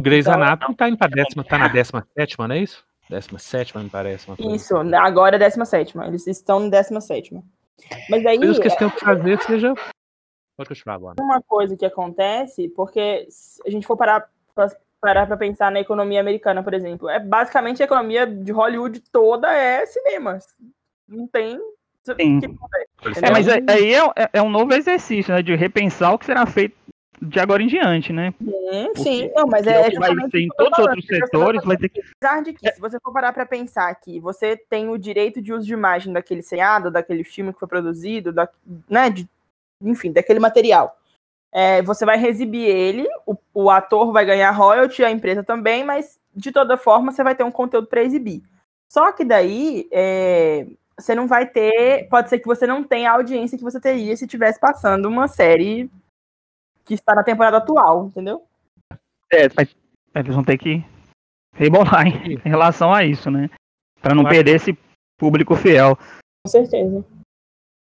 O 0.00 0.02
Grey's 0.02 0.26
então, 0.26 0.42
Anatomy 0.42 0.74
tá 0.74 0.88
indo 0.88 0.98
pra 0.98 1.06
décima, 1.08 1.44
tá 1.44 1.58
na 1.58 1.68
17, 1.68 2.38
não 2.38 2.52
é 2.52 2.58
isso? 2.58 2.84
17, 3.08 3.78
me 3.78 3.90
parece. 3.90 4.26
Isso, 4.38 4.74
agora 4.96 5.36
é 5.36 5.38
17. 5.38 5.98
Eles 5.98 6.26
estão 6.26 6.60
no 6.60 6.70
17. 6.70 7.38
Mas 8.08 8.26
aí. 8.26 8.38
Coisas 8.38 8.58
que 8.58 8.64
eles 8.64 8.76
têm 8.76 8.90
que 8.90 9.00
fazer 9.00 9.42
seja. 9.42 9.74
Pode 10.56 10.68
continuar 10.68 10.94
agora. 10.94 11.16
Uma 11.20 11.42
coisa 11.42 11.76
que 11.76 11.84
acontece, 11.84 12.68
porque 12.70 13.26
se 13.28 13.60
a 13.66 13.70
gente 13.70 13.86
for 13.86 13.96
parar 13.96 14.28
parar 15.00 15.26
para 15.26 15.36
pensar 15.36 15.70
na 15.70 15.80
economia 15.80 16.18
americana, 16.18 16.62
por 16.62 16.72
exemplo, 16.72 17.10
é 17.10 17.20
basicamente 17.20 17.82
a 17.82 17.84
economia 17.84 18.26
de 18.26 18.50
Hollywood 18.52 19.00
toda 19.12 19.52
é 19.52 19.84
cinema. 19.84 20.38
Não 21.06 21.26
tem. 21.26 21.58
Sim. 22.04 22.40
é, 23.22 23.30
mas 23.30 23.46
aí 23.48 23.94
é, 23.94 23.98
é, 24.16 24.30
é, 24.34 24.42
um 24.42 24.48
novo 24.48 24.72
exercício, 24.72 25.34
né? 25.34 25.42
De 25.42 25.54
repensar 25.54 26.14
o 26.14 26.18
que 26.18 26.24
será 26.24 26.46
feito 26.46 26.74
de 27.24 27.40
agora 27.40 27.62
em 27.62 27.66
diante, 27.66 28.12
né? 28.12 28.34
Sim, 28.40 29.02
sim. 29.02 29.30
Não, 29.34 29.46
mas 29.46 29.66
é, 29.66 29.88
é 29.88 29.98
vai 29.98 30.14
ter 30.30 30.40
em 30.40 30.48
todos 30.48 30.78
os 30.78 30.86
outros 30.86 31.06
setores, 31.06 31.64
vai 31.64 31.76
ter 31.76 31.88
que. 31.88 32.00
Apesar 32.20 32.42
de 32.42 32.52
que, 32.52 32.72
se 32.72 32.80
você 32.80 32.98
for 33.00 33.12
parar 33.12 33.32
para 33.32 33.46
pensar 33.46 33.94
que 33.94 34.20
você 34.20 34.56
tem 34.56 34.88
o 34.88 34.98
direito 34.98 35.40
de 35.40 35.52
uso 35.52 35.66
de 35.66 35.72
imagem 35.72 36.12
daquele 36.12 36.42
seriado, 36.42 36.90
daquele 36.90 37.24
filme 37.24 37.52
que 37.52 37.58
foi 37.58 37.68
produzido, 37.68 38.32
da, 38.32 38.48
né, 38.88 39.10
de, 39.10 39.28
enfim, 39.80 40.12
daquele 40.12 40.40
material 40.40 40.96
é, 41.54 41.80
você 41.82 42.04
vai 42.04 42.22
exibir 42.26 42.68
ele, 42.68 43.06
o, 43.24 43.36
o, 43.54 43.70
ator 43.70 44.12
vai 44.12 44.26
ganhar 44.26 44.50
royalty, 44.50 45.04
a 45.04 45.10
empresa 45.10 45.44
também, 45.44 45.84
mas 45.84 46.18
de 46.34 46.50
toda 46.50 46.76
forma 46.76 47.12
você 47.12 47.22
vai 47.22 47.36
ter 47.36 47.44
um 47.44 47.52
conteúdo 47.52 47.86
para 47.86 48.02
exibir. 48.02 48.42
Só 48.88 49.12
que 49.12 49.24
daí 49.24 49.88
é, 49.92 50.66
você 50.98 51.14
não 51.14 51.28
vai 51.28 51.46
ter. 51.46 52.08
Pode 52.08 52.28
ser 52.28 52.40
que 52.40 52.46
você 52.46 52.66
não 52.66 52.82
tenha 52.82 53.12
a 53.12 53.14
audiência 53.14 53.56
que 53.56 53.62
você 53.62 53.80
teria 53.80 54.16
se 54.16 54.24
estivesse 54.24 54.58
passando 54.58 55.06
uma 55.06 55.28
série 55.28 55.88
que 56.84 56.94
está 56.94 57.14
na 57.14 57.24
temporada 57.24 57.56
atual, 57.58 58.06
entendeu? 58.06 58.42
É, 59.32 59.48
mas 59.56 59.74
eles 60.14 60.34
vão 60.34 60.44
ter 60.44 60.58
que 60.58 60.84
rebolar 61.54 62.06
em, 62.06 62.34
em 62.34 62.48
relação 62.48 62.92
a 62.92 63.04
isso, 63.04 63.30
né? 63.30 63.48
Para 64.00 64.14
não 64.14 64.24
perder 64.24 64.56
esse 64.56 64.76
público 65.18 65.56
fiel. 65.56 65.96
Com 66.44 66.50
certeza. 66.50 67.04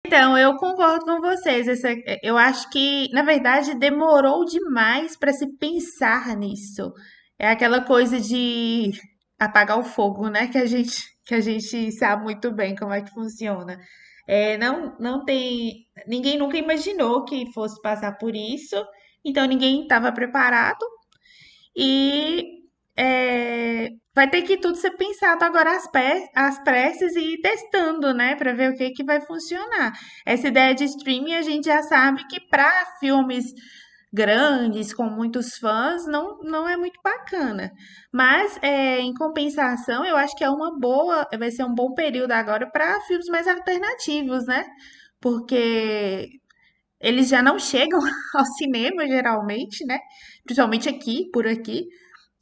Então, 0.06 0.38
eu 0.38 0.56
concordo 0.58 1.04
com 1.04 1.20
vocês. 1.20 1.68
Essa, 1.68 1.90
eu 2.22 2.38
acho 2.38 2.70
que, 2.70 3.12
na 3.12 3.24
verdade, 3.24 3.78
demorou 3.78 4.46
demais 4.46 5.18
para 5.18 5.34
se 5.34 5.48
pensar 5.58 6.36
nisso. 6.38 6.94
É 7.40 7.50
aquela 7.50 7.84
coisa 7.84 8.20
de 8.20 8.92
apagar 9.40 9.80
o 9.80 9.84
fogo, 9.84 10.30
né? 10.30 10.48
Que 10.48 10.60
a 10.60 10.66
gente, 10.66 11.04
que 11.26 11.34
a 11.34 11.42
gente 11.42 11.92
sabe 11.92 12.24
muito 12.24 12.52
bem 12.54 12.76
como 12.76 12.94
é 12.94 13.02
que 13.02 13.12
funciona. 13.12 13.78
É, 14.28 14.58
não, 14.58 14.96
não 15.00 15.26
tem. 15.26 15.86
Ninguém 16.08 16.38
nunca 16.38 16.58
imaginou 16.58 17.26
que 17.26 17.52
fosse 17.54 17.82
passar 17.82 18.18
por 18.18 18.36
isso, 18.36 18.76
então 19.24 19.46
ninguém 19.46 19.84
estava 19.84 20.12
preparado. 20.12 20.86
E 21.76 22.64
é, 22.98 23.90
vai 24.16 24.30
ter 24.30 24.42
que 24.44 24.58
tudo 24.58 24.78
ser 24.78 24.92
pensado 24.92 25.44
agora 25.44 25.76
às, 25.76 25.90
às 26.36 26.64
pressas 26.64 27.16
e 27.16 27.34
ir 27.34 27.42
testando, 27.42 28.14
né, 28.14 28.36
para 28.36 28.54
ver 28.54 28.72
o 28.72 28.76
que, 28.76 28.92
que 28.92 29.04
vai 29.04 29.22
funcionar. 29.22 29.92
Essa 30.26 30.48
ideia 30.48 30.74
de 30.74 30.86
streaming 30.86 31.36
a 31.36 31.42
gente 31.42 31.66
já 31.66 31.84
sabe 31.84 32.26
que 32.28 32.40
para 32.50 32.72
filmes 33.00 33.46
grandes, 34.16 34.94
com 34.94 35.04
muitos 35.10 35.58
fãs, 35.58 36.08
não, 36.08 36.40
não 36.40 36.68
é 36.68 36.78
muito 36.78 37.00
bacana. 37.04 37.72
Mas, 38.12 38.58
é, 38.62 39.00
em 39.02 39.14
compensação, 39.14 40.06
eu 40.06 40.16
acho 40.16 40.36
que 40.38 40.44
é 40.44 40.50
uma 40.50 40.80
boa, 40.80 41.28
vai 41.38 41.52
ser 41.52 41.66
um 41.66 41.76
bom 41.76 41.94
período 41.94 42.32
agora 42.32 42.70
para 42.72 43.02
filmes 43.02 43.28
mais 43.28 43.48
alternativos, 43.48 44.46
né? 44.48 44.66
Porque 45.20 46.30
eles 47.00 47.28
já 47.28 47.42
não 47.42 47.60
chegam 47.60 48.00
ao 48.36 48.46
cinema, 48.58 49.06
geralmente, 49.06 49.86
né? 49.86 50.00
Principalmente 50.46 50.88
aqui, 50.90 51.30
por 51.34 51.46
aqui. 51.46 51.86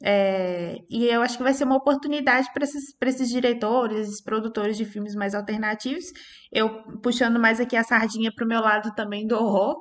É, 0.06 0.76
e 0.90 1.06
eu 1.06 1.22
acho 1.22 1.36
que 1.38 1.42
vai 1.42 1.54
ser 1.54 1.64
uma 1.64 1.76
oportunidade 1.76 2.48
para 2.52 2.64
esses, 2.64 2.94
esses 3.00 3.28
diretores, 3.28 4.08
esses 4.08 4.22
produtores 4.22 4.76
de 4.76 4.84
filmes 4.84 5.14
mais 5.14 5.34
alternativos, 5.34 6.04
eu 6.52 6.82
puxando 7.02 7.40
mais 7.40 7.58
aqui 7.58 7.74
a 7.76 7.82
sardinha 7.82 8.30
para 8.34 8.44
o 8.44 8.48
meu 8.48 8.60
lado 8.60 8.94
também 8.94 9.26
do 9.26 9.34
horror, 9.36 9.78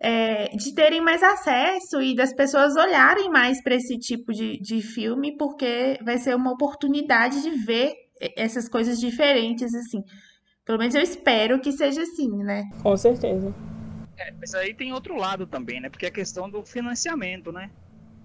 é, 0.00 0.48
de 0.56 0.74
terem 0.74 1.00
mais 1.00 1.22
acesso 1.22 2.00
e 2.00 2.14
das 2.14 2.34
pessoas 2.34 2.76
olharem 2.76 3.30
mais 3.30 3.62
para 3.62 3.74
esse 3.74 3.98
tipo 3.98 4.32
de, 4.32 4.58
de 4.60 4.82
filme, 4.82 5.36
porque 5.36 5.98
vai 6.04 6.18
ser 6.18 6.34
uma 6.34 6.52
oportunidade 6.52 7.42
de 7.42 7.50
ver 7.50 7.92
essas 8.36 8.68
coisas 8.68 8.98
diferentes, 8.98 9.74
assim. 9.74 10.02
Pelo 10.64 10.78
menos 10.78 10.94
eu 10.94 11.02
espero 11.02 11.60
que 11.60 11.72
seja 11.72 12.02
assim, 12.02 12.28
né? 12.38 12.64
Com 12.82 12.96
certeza. 12.96 13.54
É, 14.16 14.32
mas 14.32 14.54
aí 14.54 14.72
tem 14.72 14.92
outro 14.92 15.16
lado 15.16 15.46
também, 15.46 15.80
né? 15.80 15.90
Porque 15.90 16.06
é 16.06 16.08
a 16.08 16.12
questão 16.12 16.48
do 16.48 16.64
financiamento, 16.64 17.52
né? 17.52 17.70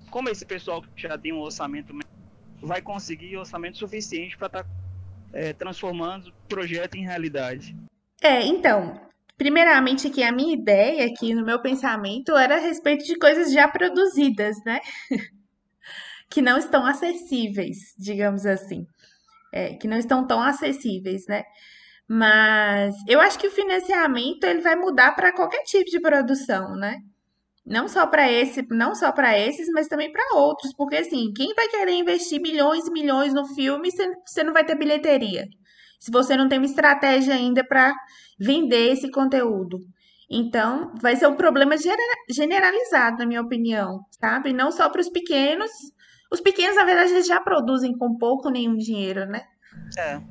como 0.10 0.30
esse 0.30 0.46
pessoal 0.46 0.82
que 0.82 1.02
já 1.02 1.18
tem 1.18 1.32
um 1.32 1.40
orçamento 1.40 1.94
vai 2.62 2.82
conseguir 2.82 3.38
orçamento 3.38 3.78
suficiente 3.78 4.38
para 4.38 4.48
estar 4.48 4.64
tá, 4.64 4.70
é, 5.32 5.54
transformando 5.54 6.30
o 6.30 6.48
projeto 6.48 6.96
em 6.96 7.04
realidade? 7.04 7.76
É, 8.22 8.46
então, 8.46 9.00
primeiramente 9.40 10.08
aqui 10.08 10.22
a 10.22 10.34
minha 10.34 10.54
ideia 10.54 11.08
aqui 11.08 11.34
no 11.34 11.46
meu 11.46 11.62
pensamento 11.62 12.36
era 12.36 12.58
a 12.58 12.60
respeito 12.60 13.06
de 13.06 13.18
coisas 13.18 13.52
já 13.54 13.68
produzidas, 13.70 14.58
né? 14.66 14.82
que 16.30 16.42
não 16.42 16.58
estão 16.58 16.86
acessíveis, 16.86 17.96
digamos 17.98 18.46
assim. 18.46 18.86
É, 19.52 19.74
que 19.76 19.88
não 19.88 19.98
estão 19.98 20.28
tão 20.28 20.44
acessíveis, 20.44 21.26
né? 21.28 21.44
Mas 22.08 22.94
eu 23.08 23.20
acho 23.22 23.40
que 23.40 23.48
o 23.48 23.52
financiamento 23.52 24.44
ele 24.44 24.62
vai 24.62 24.76
mudar 24.76 25.14
para 25.14 25.32
qualquer 25.32 25.64
tipo 25.64 25.90
de 25.90 26.02
produção, 26.02 26.76
né? 26.76 26.98
Não 27.66 27.88
só 27.88 28.06
para 28.08 28.30
esse, 28.32 28.66
não 28.70 28.94
só 28.94 29.12
para 29.12 29.38
esses, 29.40 29.70
mas 29.70 29.88
também 29.88 30.12
para 30.12 30.36
outros, 30.36 30.74
porque 30.76 30.98
assim, 30.98 31.32
quem 31.34 31.54
vai 31.56 31.68
querer 31.70 31.94
investir 31.94 32.42
milhões 32.42 32.88
e 32.88 32.92
milhões 32.92 33.34
no 33.34 33.46
filme 33.56 33.90
você 34.26 34.44
não 34.44 34.54
vai 34.54 34.66
ter 34.66 34.76
bilheteria? 34.76 35.48
Se 36.00 36.10
você 36.12 36.36
não 36.38 36.48
tem 36.48 36.58
uma 36.58 36.66
estratégia 36.66 37.36
ainda 37.36 37.64
para 37.64 37.94
vender 38.40 38.94
esse 38.94 39.12
conteúdo. 39.12 39.80
Então, 40.32 40.94
vai 41.02 41.16
ser 41.16 41.28
um 41.28 41.36
problema 41.36 41.76
generalizado, 42.30 43.18
na 43.18 43.26
minha 43.26 43.42
opinião, 43.42 44.00
sabe? 44.12 44.54
Não 44.54 44.72
só 44.72 44.88
para 44.90 45.02
os 45.02 45.10
pequenos, 45.10 45.72
Os 46.32 46.40
pequenos, 46.40 46.76
na 46.76 46.86
verdade, 46.86 47.12
eles 47.12 47.26
já 47.26 47.42
produzem 47.42 47.98
com 47.98 48.16
pouco 48.16 48.48
ou 48.48 48.54
nenhum 48.54 48.78
dinheiro, 48.78 49.26
né? 49.26 49.48
É. 49.98 50.22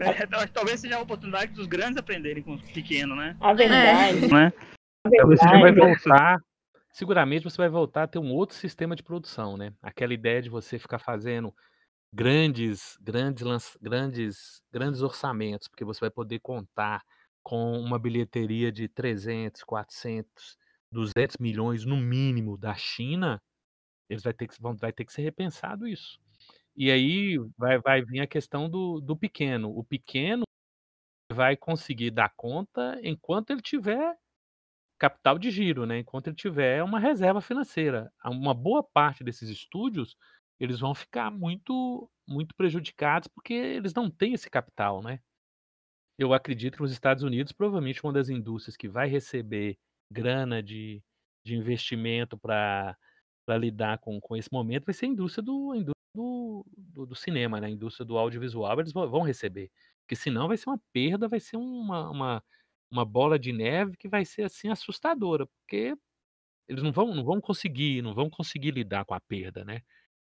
É, 0.00 0.26
talvez 0.52 0.80
seja 0.80 0.96
a 0.96 1.00
oportunidade 1.00 1.52
dos 1.52 1.66
grandes 1.66 1.96
aprenderem 1.96 2.42
com 2.42 2.54
os 2.54 2.62
pequenos, 2.70 3.16
né? 3.16 3.36
A 3.40 3.52
verdade. 3.52 4.24
É. 4.24 4.28
Né? 4.28 4.52
A 5.04 5.10
Talvez 5.10 5.40
você 5.40 5.48
já 5.48 5.60
vai 5.60 5.72
verdade 5.72 5.98
voltar. 6.04 6.38
Seguramente 6.92 7.44
você 7.44 7.56
vai 7.56 7.68
voltar 7.68 8.04
a 8.04 8.06
ter 8.08 8.18
um 8.18 8.32
outro 8.32 8.56
sistema 8.56 8.96
de 8.96 9.02
produção, 9.02 9.56
né? 9.56 9.72
Aquela 9.82 10.12
ideia 10.12 10.42
de 10.42 10.48
você 10.48 10.78
ficar 10.78 10.98
fazendo 10.98 11.54
grandes, 12.12 12.96
grandes, 13.00 13.76
grandes, 13.80 14.62
grandes 14.72 15.02
orçamentos, 15.02 15.68
porque 15.68 15.84
você 15.84 16.00
vai 16.00 16.10
poder 16.10 16.40
contar 16.40 17.02
com 17.42 17.78
uma 17.78 17.98
bilheteria 17.98 18.70
de 18.70 18.88
300, 18.88 19.62
400, 19.64 20.58
200 20.92 21.36
milhões 21.38 21.84
no 21.84 21.96
mínimo 21.96 22.56
da 22.58 22.74
China, 22.74 23.40
eles 24.08 24.22
vai 24.22 24.32
ter 24.32 24.48
que, 24.48 24.60
vão, 24.60 24.76
vai 24.76 24.92
ter 24.92 25.04
que 25.04 25.12
ser 25.12 25.22
repensado 25.22 25.86
isso. 25.86 26.18
E 26.76 26.90
aí 26.90 27.38
vai, 27.56 27.78
vai 27.80 28.02
vir 28.02 28.20
a 28.20 28.26
questão 28.26 28.68
do, 28.70 29.00
do 29.00 29.16
pequeno. 29.16 29.76
O 29.76 29.84
pequeno 29.84 30.44
vai 31.32 31.56
conseguir 31.56 32.10
dar 32.10 32.32
conta 32.36 32.98
enquanto 33.02 33.50
ele 33.50 33.60
tiver 33.60 34.16
capital 34.98 35.38
de 35.38 35.50
giro, 35.50 35.86
né? 35.86 35.98
Enquanto 36.00 36.28
ele 36.28 36.36
tiver 36.36 36.82
uma 36.82 36.98
reserva 36.98 37.40
financeira. 37.40 38.12
Uma 38.24 38.54
boa 38.54 38.82
parte 38.82 39.24
desses 39.24 39.48
estúdios, 39.48 40.16
eles 40.60 40.80
vão 40.80 40.94
ficar 40.94 41.30
muito 41.30 42.10
muito 42.26 42.54
prejudicados 42.54 43.26
porque 43.28 43.54
eles 43.54 43.94
não 43.94 44.10
têm 44.10 44.34
esse 44.34 44.50
capital, 44.50 45.02
né? 45.02 45.20
Eu 46.18 46.34
acredito 46.34 46.76
que 46.76 46.82
nos 46.82 46.92
Estados 46.92 47.22
Unidos, 47.22 47.52
provavelmente 47.52 48.02
uma 48.04 48.12
das 48.12 48.28
indústrias 48.28 48.76
que 48.76 48.88
vai 48.88 49.08
receber 49.08 49.78
grana 50.12 50.62
de, 50.62 51.02
de 51.44 51.54
investimento 51.54 52.36
para 52.36 52.96
lidar 53.58 53.98
com, 53.98 54.20
com 54.20 54.36
esse 54.36 54.52
momento 54.52 54.84
vai 54.86 54.94
ser 54.94 55.06
a 55.06 55.08
indústria 55.08 55.42
do, 55.42 55.72
a 55.72 55.76
indústria 55.76 55.94
do, 56.14 56.66
do, 56.76 57.06
do 57.06 57.14
cinema, 57.14 57.60
né? 57.60 57.68
A 57.68 57.70
indústria 57.70 58.04
do 58.04 58.18
audiovisual, 58.18 58.80
eles 58.80 58.92
vão, 58.92 59.22
receber. 59.22 59.70
Porque 60.02 60.16
senão 60.16 60.48
vai 60.48 60.56
ser 60.56 60.70
uma 60.70 60.80
perda, 60.92 61.28
vai 61.28 61.40
ser 61.40 61.56
uma, 61.56 62.10
uma, 62.10 62.44
uma 62.90 63.04
bola 63.04 63.38
de 63.38 63.52
neve 63.52 63.96
que 63.96 64.08
vai 64.08 64.24
ser 64.24 64.42
assim 64.42 64.68
assustadora, 64.68 65.46
porque 65.46 65.94
eles 66.68 66.82
não 66.82 66.92
vão, 66.92 67.14
não 67.14 67.24
vão 67.24 67.40
conseguir, 67.40 68.02
não 68.02 68.14
vão 68.14 68.28
conseguir 68.30 68.72
lidar 68.72 69.04
com 69.04 69.14
a 69.14 69.20
perda, 69.20 69.64
né? 69.64 69.82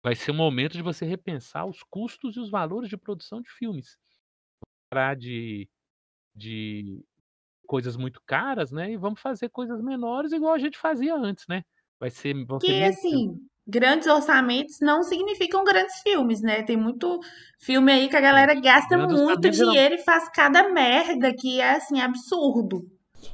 Vai 0.07 0.15
ser 0.15 0.31
um 0.31 0.37
momento 0.37 0.75
de 0.75 0.83
você 0.83 1.05
repensar 1.05 1.67
os 1.67 1.83
custos 1.83 2.37
e 2.37 2.39
os 2.39 2.49
valores 2.49 2.89
de 2.89 2.97
produção 2.97 3.43
de 3.43 3.51
filmes. 3.51 3.99
Parar 4.89 5.17
de, 5.17 5.69
de 6.33 7.05
coisas 7.67 7.97
muito 7.97 8.23
caras, 8.25 8.71
né? 8.71 8.93
E 8.93 8.97
vamos 8.97 9.21
fazer 9.21 9.49
coisas 9.49 9.83
menores 9.83 10.31
igual 10.31 10.55
a 10.55 10.59
gente 10.59 10.79
fazia 10.79 11.17
antes, 11.17 11.45
né? 11.49 11.65
Vai 11.99 12.09
ser, 12.11 12.35
vão 12.45 12.61
ser 12.61 12.69
Que, 12.69 12.73
menos 12.75 12.97
assim, 12.99 13.49
grandes 13.67 14.07
orçamentos 14.07 14.79
não 14.81 15.03
significam 15.03 15.65
grandes 15.65 16.01
filmes, 16.03 16.41
né? 16.41 16.63
Tem 16.63 16.77
muito 16.77 17.19
filme 17.59 17.91
aí 17.91 18.09
que 18.09 18.17
a 18.17 18.21
galera 18.21 18.55
gasta 18.55 18.97
Grandes 18.97 19.21
muito 19.21 19.51
dinheiro 19.51 19.97
e 19.97 20.05
faz 20.05 20.29
cada 20.29 20.69
merda 20.69 21.35
que 21.35 21.61
é, 21.61 21.73
assim, 21.73 22.01
absurdo. 22.01 22.89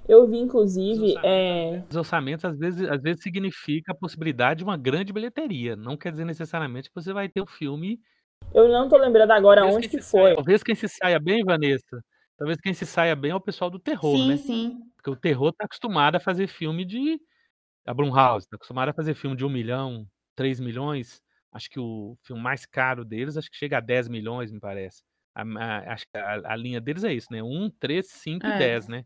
Eu 0.08 0.26
vi, 0.26 0.38
inclusive, 0.38 1.14
é, 1.24 1.82
Os 1.90 1.96
orçamentos 1.96 2.44
às 2.44 2.58
vezes, 2.58 2.88
às 2.88 3.02
vezes 3.02 3.22
significa 3.22 3.92
a 3.92 3.94
possibilidade 3.94 4.58
de 4.58 4.64
uma 4.64 4.76
grande 4.76 5.12
bilheteria. 5.12 5.76
Não 5.76 5.96
quer 5.96 6.10
dizer 6.12 6.24
necessariamente 6.24 6.88
que 6.88 6.94
você 6.94 7.12
vai 7.12 7.28
ter 7.28 7.40
um 7.42 7.46
filme. 7.46 8.00
eu 8.54 8.68
não 8.68 8.88
tô 8.88 8.96
lembrando 8.96 9.30
agora 9.32 9.60
Talvez 9.60 9.76
onde 9.78 9.88
que 9.88 9.98
foi. 10.02 10.20
saia- 10.22 10.34
talvez 10.34 10.62
quem 10.62 10.74
se 10.74 10.88
saia 10.88 11.18
bem, 11.20 11.44
Vanessa. 11.44 12.02
Talvez 12.36 12.60
quem 12.60 12.74
se 12.74 12.84
saia 12.86 13.14
bem 13.14 13.30
é 13.30 13.34
o 13.34 13.40
pessoal 13.40 13.70
do 13.70 13.78
terror, 13.78 14.16
sim, 14.16 14.28
né? 14.28 14.36
sim. 14.36 14.78
Porque 14.96 15.10
o 15.10 15.16
terror 15.16 15.52
tá 15.52 15.64
acostumado 15.64 16.16
a 16.16 16.20
fazer 16.20 16.46
filme 16.48 16.84
de. 16.84 17.18
A 17.86 17.92
Blumhouse 17.94 18.48
tá 18.48 18.56
acostumada 18.56 18.90
a 18.90 18.94
fazer 18.94 19.14
filme 19.14 19.36
de 19.36 19.44
um 19.44 19.48
milhão, 19.48 20.06
3 20.36 20.58
milhões. 20.60 21.20
Acho 21.52 21.68
que 21.68 21.78
o 21.80 22.16
filme 22.22 22.40
mais 22.42 22.64
caro 22.64 23.04
deles, 23.04 23.36
acho 23.36 23.50
que 23.50 23.56
chega 23.56 23.78
a 23.78 23.80
10 23.80 24.08
milhões, 24.08 24.50
me 24.50 24.58
parece. 24.60 25.02
A, 25.34 25.42
a- 25.42 25.92
acho 25.92 26.04
que 26.06 26.16
a, 26.18 26.52
a 26.52 26.56
linha 26.56 26.80
deles 26.80 27.04
é 27.04 27.12
isso, 27.12 27.28
né? 27.30 27.42
1, 27.42 27.70
3, 27.78 28.06
5 28.08 28.46
É. 28.46 28.54
e 28.54 28.58
10, 28.58 28.88
né? 28.88 29.04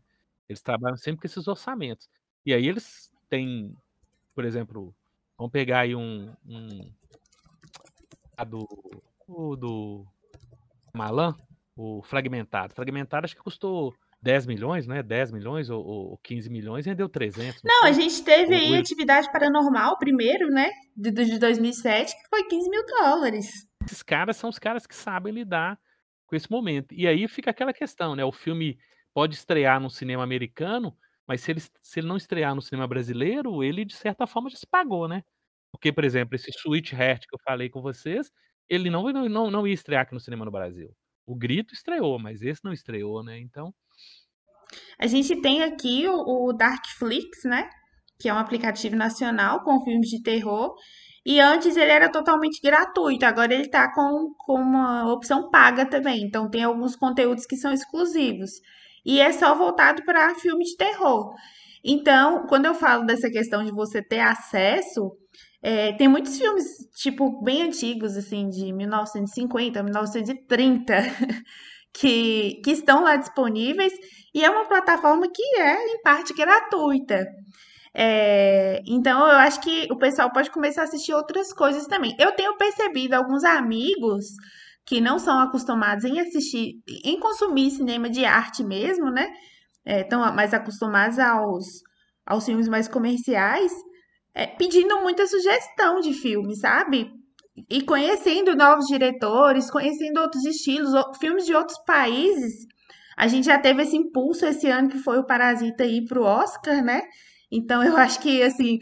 Eles 0.49 0.61
trabalham 0.61 0.97
sempre 0.97 1.21
com 1.21 1.27
esses 1.27 1.47
orçamentos. 1.47 2.07
E 2.45 2.53
aí 2.53 2.67
eles 2.67 3.11
têm, 3.29 3.75
por 4.33 4.45
exemplo, 4.45 4.93
vamos 5.37 5.51
pegar 5.51 5.79
aí 5.81 5.95
um. 5.95 6.33
um 6.45 6.91
a 8.35 8.43
do. 8.43 8.65
O 9.29 9.57
do 9.57 10.05
Malan, 10.93 11.35
o 11.75 12.01
Fragmentado. 12.03 12.73
Fragmentado 12.73 13.25
acho 13.25 13.35
que 13.35 13.41
custou 13.43 13.93
10 14.21 14.45
milhões, 14.45 14.87
né? 14.87 15.03
10 15.03 15.31
milhões 15.33 15.69
ou, 15.69 15.85
ou 15.85 16.17
15 16.19 16.49
milhões 16.49 16.85
e 16.85 16.89
rendeu 16.89 17.09
300. 17.09 17.61
Não, 17.63 17.81
foi? 17.81 17.89
a 17.89 17.91
gente 17.91 18.23
teve 18.23 18.53
O- 18.55 18.57
aí 18.57 18.71
o- 18.71 18.79
Atividade 18.79 19.29
Paranormal, 19.33 19.97
primeiro, 19.99 20.47
né? 20.49 20.71
De, 20.95 21.11
de 21.11 21.37
2007, 21.37 22.13
que 22.15 22.29
foi 22.29 22.45
15 22.45 22.69
mil 22.69 22.85
dólares. 22.85 23.47
esses 23.85 24.01
caras 24.01 24.37
são 24.37 24.49
os 24.49 24.57
caras 24.57 24.87
que 24.87 24.95
sabem 24.95 25.33
lidar 25.33 25.77
com 26.25 26.35
esse 26.35 26.49
momento. 26.49 26.93
E 26.95 27.05
aí 27.05 27.27
fica 27.27 27.51
aquela 27.51 27.73
questão, 27.73 28.15
né? 28.15 28.23
O 28.23 28.31
filme 28.31 28.77
pode 29.17 29.33
estrear 29.33 29.79
no 29.79 29.89
cinema 29.89 30.21
americano, 30.21 30.95
mas 31.27 31.41
se 31.41 31.49
ele, 31.49 31.59
se 31.59 31.99
ele 31.99 32.07
não 32.07 32.17
estrear 32.17 32.53
no 32.53 32.61
cinema 32.61 32.87
brasileiro, 32.87 33.63
ele 33.63 33.83
de 33.83 33.95
certa 33.95 34.27
forma 34.27 34.47
já 34.47 34.57
se 34.57 34.67
pagou, 34.67 35.07
né? 35.07 35.23
Porque, 35.71 35.91
por 35.91 36.03
exemplo, 36.03 36.35
esse 36.35 36.51
Sweet 36.51 36.93
Heart 36.93 37.25
que 37.27 37.33
eu 37.33 37.39
falei 37.43 37.67
com 37.67 37.81
vocês, 37.81 38.31
ele 38.69 38.91
não, 38.91 39.11
não, 39.11 39.49
não, 39.49 39.67
ia 39.67 39.73
estrear 39.73 40.03
aqui 40.03 40.13
no 40.13 40.19
cinema 40.19 40.45
no 40.45 40.51
Brasil. 40.51 40.95
O 41.25 41.35
Grito 41.35 41.73
estreou, 41.73 42.19
mas 42.19 42.43
esse 42.43 42.63
não 42.63 42.71
estreou, 42.71 43.23
né? 43.23 43.39
Então, 43.39 43.73
A 44.99 45.07
gente 45.07 45.41
tem 45.41 45.63
aqui 45.63 46.07
o, 46.07 46.49
o 46.49 46.53
Darkflix, 46.53 47.43
né? 47.43 47.67
Que 48.21 48.29
é 48.29 48.33
um 48.35 48.37
aplicativo 48.37 48.95
nacional 48.95 49.63
com 49.63 49.83
filmes 49.83 50.09
de 50.09 50.21
terror. 50.21 50.75
E 51.25 51.39
antes 51.39 51.75
ele 51.75 51.91
era 51.91 52.11
totalmente 52.11 52.61
gratuito, 52.61 53.25
agora 53.25 53.51
ele 53.51 53.67
tá 53.67 53.91
com, 53.95 54.31
com 54.37 54.61
uma 54.61 55.11
opção 55.11 55.49
paga 55.49 55.87
também. 55.89 56.21
Então 56.21 56.51
tem 56.51 56.63
alguns 56.63 56.95
conteúdos 56.95 57.47
que 57.47 57.57
são 57.57 57.73
exclusivos. 57.73 58.51
E 59.07 59.21
é 59.21 59.31
só 59.31 59.55
voltado 59.55 60.03
para 60.03 60.35
filme 60.35 60.65
de 60.65 60.75
terror. 60.75 61.33
Então, 61.81 62.45
quando 62.47 62.65
eu 62.65 62.75
falo 62.75 63.05
dessa 63.05 63.29
questão 63.29 63.63
de 63.63 63.71
você 63.71 64.01
ter 64.01 64.19
acesso, 64.19 65.13
é, 65.63 65.93
tem 65.93 66.09
muitos 66.09 66.37
filmes, 66.37 66.65
tipo, 66.97 67.41
bem 67.41 67.63
antigos, 67.63 68.17
assim, 68.17 68.49
de 68.49 68.73
1950, 68.73 69.81
1930, 69.81 70.93
que, 71.93 72.59
que 72.61 72.71
estão 72.71 73.01
lá 73.01 73.15
disponíveis. 73.15 73.93
E 74.35 74.43
é 74.43 74.49
uma 74.49 74.65
plataforma 74.65 75.25
que 75.33 75.41
é, 75.57 75.93
em 75.93 76.01
parte, 76.01 76.33
gratuita. 76.33 77.25
É, 77.93 78.81
então, 78.85 79.19
eu 79.19 79.37
acho 79.37 79.61
que 79.61 79.87
o 79.89 79.97
pessoal 79.97 80.29
pode 80.33 80.51
começar 80.51 80.81
a 80.81 80.83
assistir 80.83 81.13
outras 81.13 81.53
coisas 81.53 81.87
também. 81.87 82.13
Eu 82.19 82.33
tenho 82.33 82.57
percebido 82.57 83.13
alguns 83.13 83.45
amigos 83.45 84.25
que 84.87 85.01
não 85.01 85.19
são 85.19 85.39
acostumados 85.39 86.05
em 86.05 86.19
assistir, 86.19 86.75
em 87.03 87.19
consumir 87.19 87.71
cinema 87.71 88.09
de 88.09 88.25
arte 88.25 88.63
mesmo, 88.63 89.11
né? 89.11 89.27
Estão 89.85 90.19
mais 90.33 90.53
acostumados 90.53 91.19
aos, 91.19 91.65
aos 92.25 92.45
filmes 92.45 92.67
mais 92.67 92.87
comerciais, 92.87 93.71
é, 94.33 94.47
pedindo 94.47 95.01
muita 95.01 95.25
sugestão 95.27 95.99
de 95.99 96.13
filme, 96.13 96.55
sabe? 96.55 97.11
E 97.69 97.81
conhecendo 97.81 98.55
novos 98.55 98.85
diretores, 98.85 99.71
conhecendo 99.71 100.19
outros 100.21 100.45
estilos, 100.45 100.93
o- 100.93 101.13
filmes 101.15 101.45
de 101.45 101.55
outros 101.55 101.77
países. 101.85 102.65
A 103.17 103.27
gente 103.27 103.45
já 103.45 103.57
teve 103.59 103.81
esse 103.81 103.97
impulso 103.97 104.45
esse 104.45 104.67
ano 104.69 104.89
que 104.89 104.99
foi 104.99 105.17
o 105.17 105.25
Parasita 105.25 105.83
ir 105.85 106.05
pro 106.05 106.23
Oscar, 106.23 106.83
né? 106.83 107.01
Então 107.51 107.83
eu 107.83 107.95
acho 107.97 108.19
que 108.21 108.43
assim, 108.43 108.77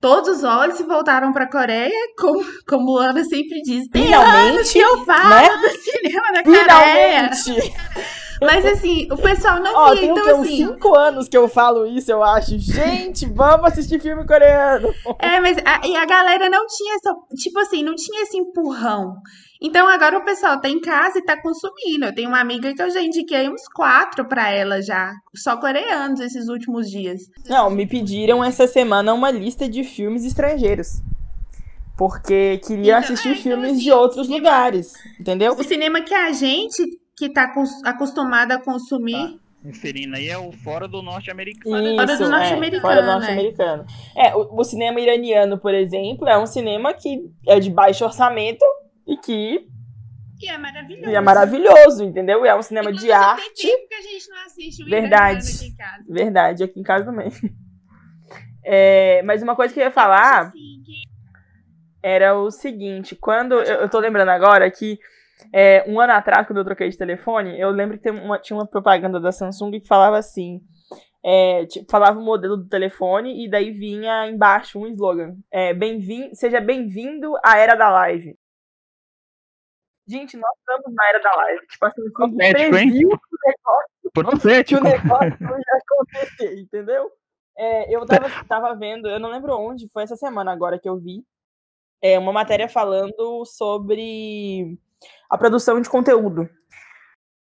todos 0.00 0.38
os 0.38 0.44
olhos 0.44 0.76
se 0.76 0.84
voltaram 0.84 1.32
para 1.32 1.44
a 1.44 1.50
Coreia, 1.50 1.92
como, 2.16 2.44
como 2.66 2.98
Ana 2.98 3.24
sempre 3.24 3.60
diz. 3.62 3.88
Tem 3.88 4.12
anos 4.14 4.72
que 4.72 4.78
eu 4.78 5.04
falo 5.04 5.30
né? 5.30 5.48
do 5.56 5.68
cinema 5.80 6.32
da 6.32 6.42
Coreia. 6.42 7.32
Finalmente! 7.34 7.74
Mas 8.40 8.64
assim, 8.64 9.08
o 9.10 9.16
pessoal 9.16 9.60
não 9.60 9.74
Ó, 9.74 9.90
via, 9.90 10.00
tem 10.00 10.10
então 10.10 10.40
Uns 10.40 10.46
assim. 10.46 10.66
5 10.68 10.94
anos 10.96 11.28
que 11.28 11.36
eu 11.36 11.48
falo 11.48 11.86
isso, 11.86 12.10
eu 12.10 12.22
acho. 12.22 12.58
Gente, 12.58 13.26
vamos 13.26 13.66
assistir 13.66 14.00
filme 14.00 14.26
coreano. 14.26 14.92
É, 15.18 15.40
mas 15.40 15.56
a, 15.64 15.86
e 15.86 15.96
a 15.96 16.04
galera 16.06 16.48
não 16.48 16.66
tinha 16.66 16.96
essa, 16.96 17.14
tipo 17.36 17.58
assim, 17.58 17.82
não 17.82 17.94
tinha 17.94 18.22
esse 18.22 18.36
empurrão. 18.36 19.14
Então 19.60 19.88
agora 19.88 20.16
o 20.18 20.24
pessoal 20.24 20.60
tá 20.60 20.68
em 20.68 20.80
casa 20.80 21.18
e 21.18 21.24
tá 21.24 21.40
consumindo. 21.40 22.04
Eu 22.04 22.14
tenho 22.14 22.28
uma 22.28 22.40
amiga 22.40 22.72
que 22.72 22.80
eu 22.80 22.90
já 22.90 23.02
indiquei 23.02 23.48
uns 23.48 23.66
quatro 23.74 24.24
pra 24.24 24.50
ela 24.50 24.80
já, 24.80 25.12
só 25.34 25.56
coreanos 25.56 26.20
esses 26.20 26.48
últimos 26.48 26.88
dias. 26.88 27.22
Não, 27.48 27.68
me 27.68 27.86
pediram 27.86 28.44
essa 28.44 28.66
semana 28.68 29.12
uma 29.12 29.30
lista 29.30 29.68
de 29.68 29.82
filmes 29.82 30.24
estrangeiros. 30.24 31.00
Porque 31.96 32.60
queria 32.64 32.92
Então, 32.92 32.98
assistir 33.00 33.28
é, 33.28 33.32
então, 33.32 33.42
filmes 33.42 33.72
assim, 33.72 33.80
de 33.80 33.90
outros 33.90 34.28
lugares, 34.28 34.92
entendeu? 35.18 35.54
O 35.54 35.64
cinema 35.64 36.00
que 36.00 36.14
a 36.14 36.30
gente 36.30 36.80
que 37.18 37.28
tá 37.28 37.52
cons- 37.52 37.82
acostumado 37.84 38.52
a 38.52 38.58
consumir, 38.60 39.38
Referindo 39.64 40.14
aí 40.14 40.28
é 40.28 40.38
o 40.38 40.52
fora 40.52 40.86
do 40.86 41.02
norte-americano. 41.02 41.96
Fora 41.96 42.16
do 42.16 42.24
é, 42.24 42.28
norte-americano, 42.28 42.80
fora 42.80 43.00
do 43.02 43.06
né? 43.08 43.12
norte-americano. 43.12 43.86
É, 44.16 44.34
o, 44.36 44.60
o 44.60 44.64
cinema 44.64 45.00
iraniano, 45.00 45.58
por 45.58 45.74
exemplo, 45.74 46.28
é 46.28 46.38
um 46.38 46.46
cinema 46.46 46.94
que 46.94 47.28
é 47.46 47.58
de 47.58 47.68
baixo 47.68 48.04
orçamento 48.04 48.64
e 49.06 49.16
que 49.16 49.66
que 50.38 50.48
é 50.48 50.56
maravilhoso. 50.56 51.10
e 51.10 51.14
é 51.16 51.20
maravilhoso, 51.20 52.04
entendeu? 52.04 52.46
E 52.46 52.48
é 52.48 52.54
um 52.54 52.62
cinema 52.62 52.92
de 52.92 53.06
Inclusive, 53.10 53.12
tem 53.12 53.20
arte. 53.20 53.66
tempo 53.66 53.88
que 53.88 53.94
a 53.94 54.00
gente 54.02 54.28
não 54.30 54.36
assiste 54.46 54.82
o 54.84 54.86
Verdade. 54.88 55.38
iraniano 55.44 55.56
aqui 55.58 55.66
em 55.66 55.76
casa. 55.76 56.04
Verdade, 56.08 56.62
aqui 56.62 56.80
em 56.80 56.82
casa 56.84 57.04
também. 57.04 57.28
É, 58.70 59.22
mas 59.22 59.42
uma 59.42 59.56
coisa 59.56 59.72
que 59.72 59.80
eu 59.80 59.84
ia 59.84 59.90
falar. 59.90 60.48
Assim, 60.48 60.82
que- 60.84 61.08
era 62.02 62.38
o 62.38 62.50
seguinte, 62.50 63.16
quando. 63.16 63.54
Eu, 63.54 63.80
eu 63.82 63.88
tô 63.88 63.98
lembrando 63.98 64.28
agora 64.28 64.70
que 64.70 64.98
é, 65.52 65.84
um 65.88 66.00
ano 66.00 66.12
atrás, 66.12 66.46
quando 66.46 66.58
eu 66.58 66.64
troquei 66.64 66.88
de 66.88 66.98
telefone, 66.98 67.58
eu 67.58 67.70
lembro 67.70 67.98
que 67.98 68.10
uma, 68.10 68.38
tinha 68.38 68.56
uma 68.56 68.66
propaganda 68.66 69.20
da 69.20 69.32
Samsung 69.32 69.80
que 69.80 69.86
falava 69.86 70.18
assim. 70.18 70.60
É, 71.24 71.66
tipo, 71.66 71.90
falava 71.90 72.18
o 72.18 72.24
modelo 72.24 72.56
do 72.56 72.68
telefone 72.68 73.44
e 73.44 73.50
daí 73.50 73.72
vinha 73.72 74.28
embaixo 74.28 74.78
um 74.78 74.86
slogan. 74.86 75.36
É, 75.50 75.74
bem 75.74 76.00
seja 76.34 76.60
bem-vindo 76.60 77.34
à 77.44 77.58
era 77.58 77.74
da 77.74 77.90
live. 77.90 78.36
Gente, 80.06 80.36
nós 80.36 80.50
estamos 80.58 80.94
na 80.94 81.08
era 81.08 81.20
da 81.20 81.34
live. 81.34 81.66
Tipo 81.66 81.86
assim, 81.86 82.12
Profético, 82.12 82.76
hein? 82.76 83.04
o 83.04 83.18
negócio, 83.46 84.12
Profético. 84.14 84.80
o 84.80 84.84
negócio 84.84 85.38
ia 85.40 85.80
acontecer, 85.82 86.60
entendeu? 86.60 87.10
É, 87.58 87.94
eu 87.94 88.06
tava, 88.06 88.28
tava 88.46 88.74
vendo, 88.76 89.08
eu 89.08 89.18
não 89.18 89.30
lembro 89.30 89.52
onde, 89.54 89.88
foi 89.88 90.04
essa 90.04 90.14
semana 90.14 90.52
agora 90.52 90.78
que 90.78 90.88
eu 90.88 90.96
vi, 90.96 91.24
é, 92.00 92.16
uma 92.16 92.32
matéria 92.32 92.68
falando 92.68 93.44
sobre 93.44 94.78
a 95.28 95.38
produção 95.38 95.80
de 95.80 95.88
conteúdo. 95.88 96.48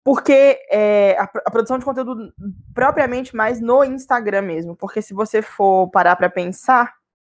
Porque 0.03 0.59
é, 0.69 1.17
a, 1.17 1.23
a, 1.23 1.51
produção 1.51 1.79
de 1.79 1.85
conteúdo 1.85 2.31
propriamente 2.73 3.35
mais 3.35 3.59
no 3.59 3.83
Instagram 3.83 4.43
mesmo. 4.43 4.75
Porque 4.75 5.01
se 5.01 5.13
você 5.13 5.41
for 5.41 5.89
parar 5.89 6.15
para 6.15 6.29
pensar, 6.29 6.93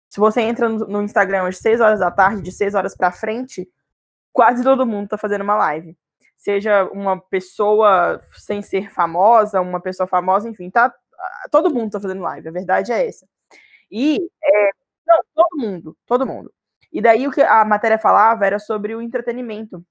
se 0.09 0.21
você 0.21 0.41
entra 0.41 0.69
no, 0.69 0.87
no, 0.87 1.03
Instagram 1.03 1.49
às 1.49 1.59
6 1.59 1.81
horas 1.81 2.01
da 2.01 2.11
tarde, 2.11 2.43
de 2.43 2.53
6 2.53 2.75
horas 2.75 2.97
para 2.97 3.11
frente, 3.11 3.69
quase 4.33 4.63
todo 4.63 4.87
mundo 4.87 5.09
tá 5.09 5.19
fazendo 5.19 5.43
uma 5.43 5.57
live. 5.57 5.97
Seja 6.37 6.85
uma 6.93 7.21
pessoa 7.21 8.21
sem 8.35 8.63
ser 8.63 8.91
famosa, 8.91 9.61
uma 9.61 9.81
pessoa 9.81 10.07
famosa, 10.07 10.49
enfim, 10.49 10.71
tá 10.71 10.95
todo 11.51 11.73
mundo 11.73 11.93
tá 11.93 12.01
fazendo 12.01 12.23
live, 12.23 12.49
a 12.49 12.53
verdade 12.53 12.93
é 12.93 13.07
essa. 13.07 13.27
E, 13.91 14.31
é, 14.43 14.71
não, 15.07 15.21
todo 15.35 15.59
mundo, 15.59 15.97
todo 16.07 16.27
mundo. 16.27 16.53
E 16.93 17.01
daí 17.01 17.27
o 17.27 17.31
que 17.31 17.43
a 17.43 17.65
matéria 17.65 17.99
falava 17.99 18.47
era 18.47 18.59
sobre 18.59 18.95
o 18.95 19.03
entretenimento, 19.03 19.85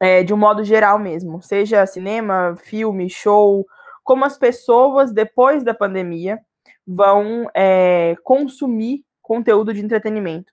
é, 0.00 0.22
de 0.22 0.32
um 0.34 0.36
modo 0.36 0.62
geral 0.62 0.98
mesmo, 0.98 1.42
seja 1.42 1.86
cinema, 1.86 2.54
filme, 2.56 3.08
show, 3.08 3.66
como 4.04 4.24
as 4.24 4.38
pessoas, 4.38 5.12
depois 5.12 5.64
da 5.64 5.74
pandemia, 5.74 6.38
vão 6.86 7.50
é, 7.54 8.14
consumir 8.22 9.04
conteúdo 9.20 9.74
de 9.74 9.80
entretenimento. 9.80 10.52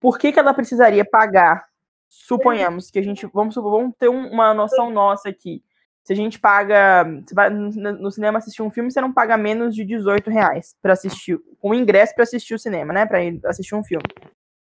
Por 0.00 0.18
que, 0.18 0.32
que 0.32 0.38
ela 0.38 0.54
precisaria 0.54 1.04
pagar? 1.04 1.66
Suponhamos 2.08 2.90
que 2.90 2.98
a 2.98 3.02
gente, 3.02 3.26
vamos, 3.26 3.54
vamos 3.54 3.94
ter 3.98 4.08
uma 4.08 4.54
noção 4.54 4.90
nossa 4.90 5.28
aqui. 5.28 5.62
Se 6.02 6.12
a 6.12 6.16
gente 6.16 6.38
paga. 6.38 7.04
Você 7.26 7.34
vai 7.34 7.50
no 7.50 8.10
cinema 8.12 8.38
assistir 8.38 8.62
um 8.62 8.70
filme, 8.70 8.92
você 8.92 9.00
não 9.00 9.12
paga 9.12 9.36
menos 9.36 9.74
de 9.74 9.84
18 9.84 10.30
reais 10.30 10.76
para 10.80 10.92
assistir. 10.92 11.36
Com 11.58 11.74
ingresso 11.74 12.14
para 12.14 12.22
assistir 12.22 12.54
o 12.54 12.58
cinema, 12.58 12.92
né? 12.92 13.04
Para 13.04 13.24
ir 13.24 13.40
assistir 13.44 13.74
um 13.74 13.82
filme. 13.82 14.04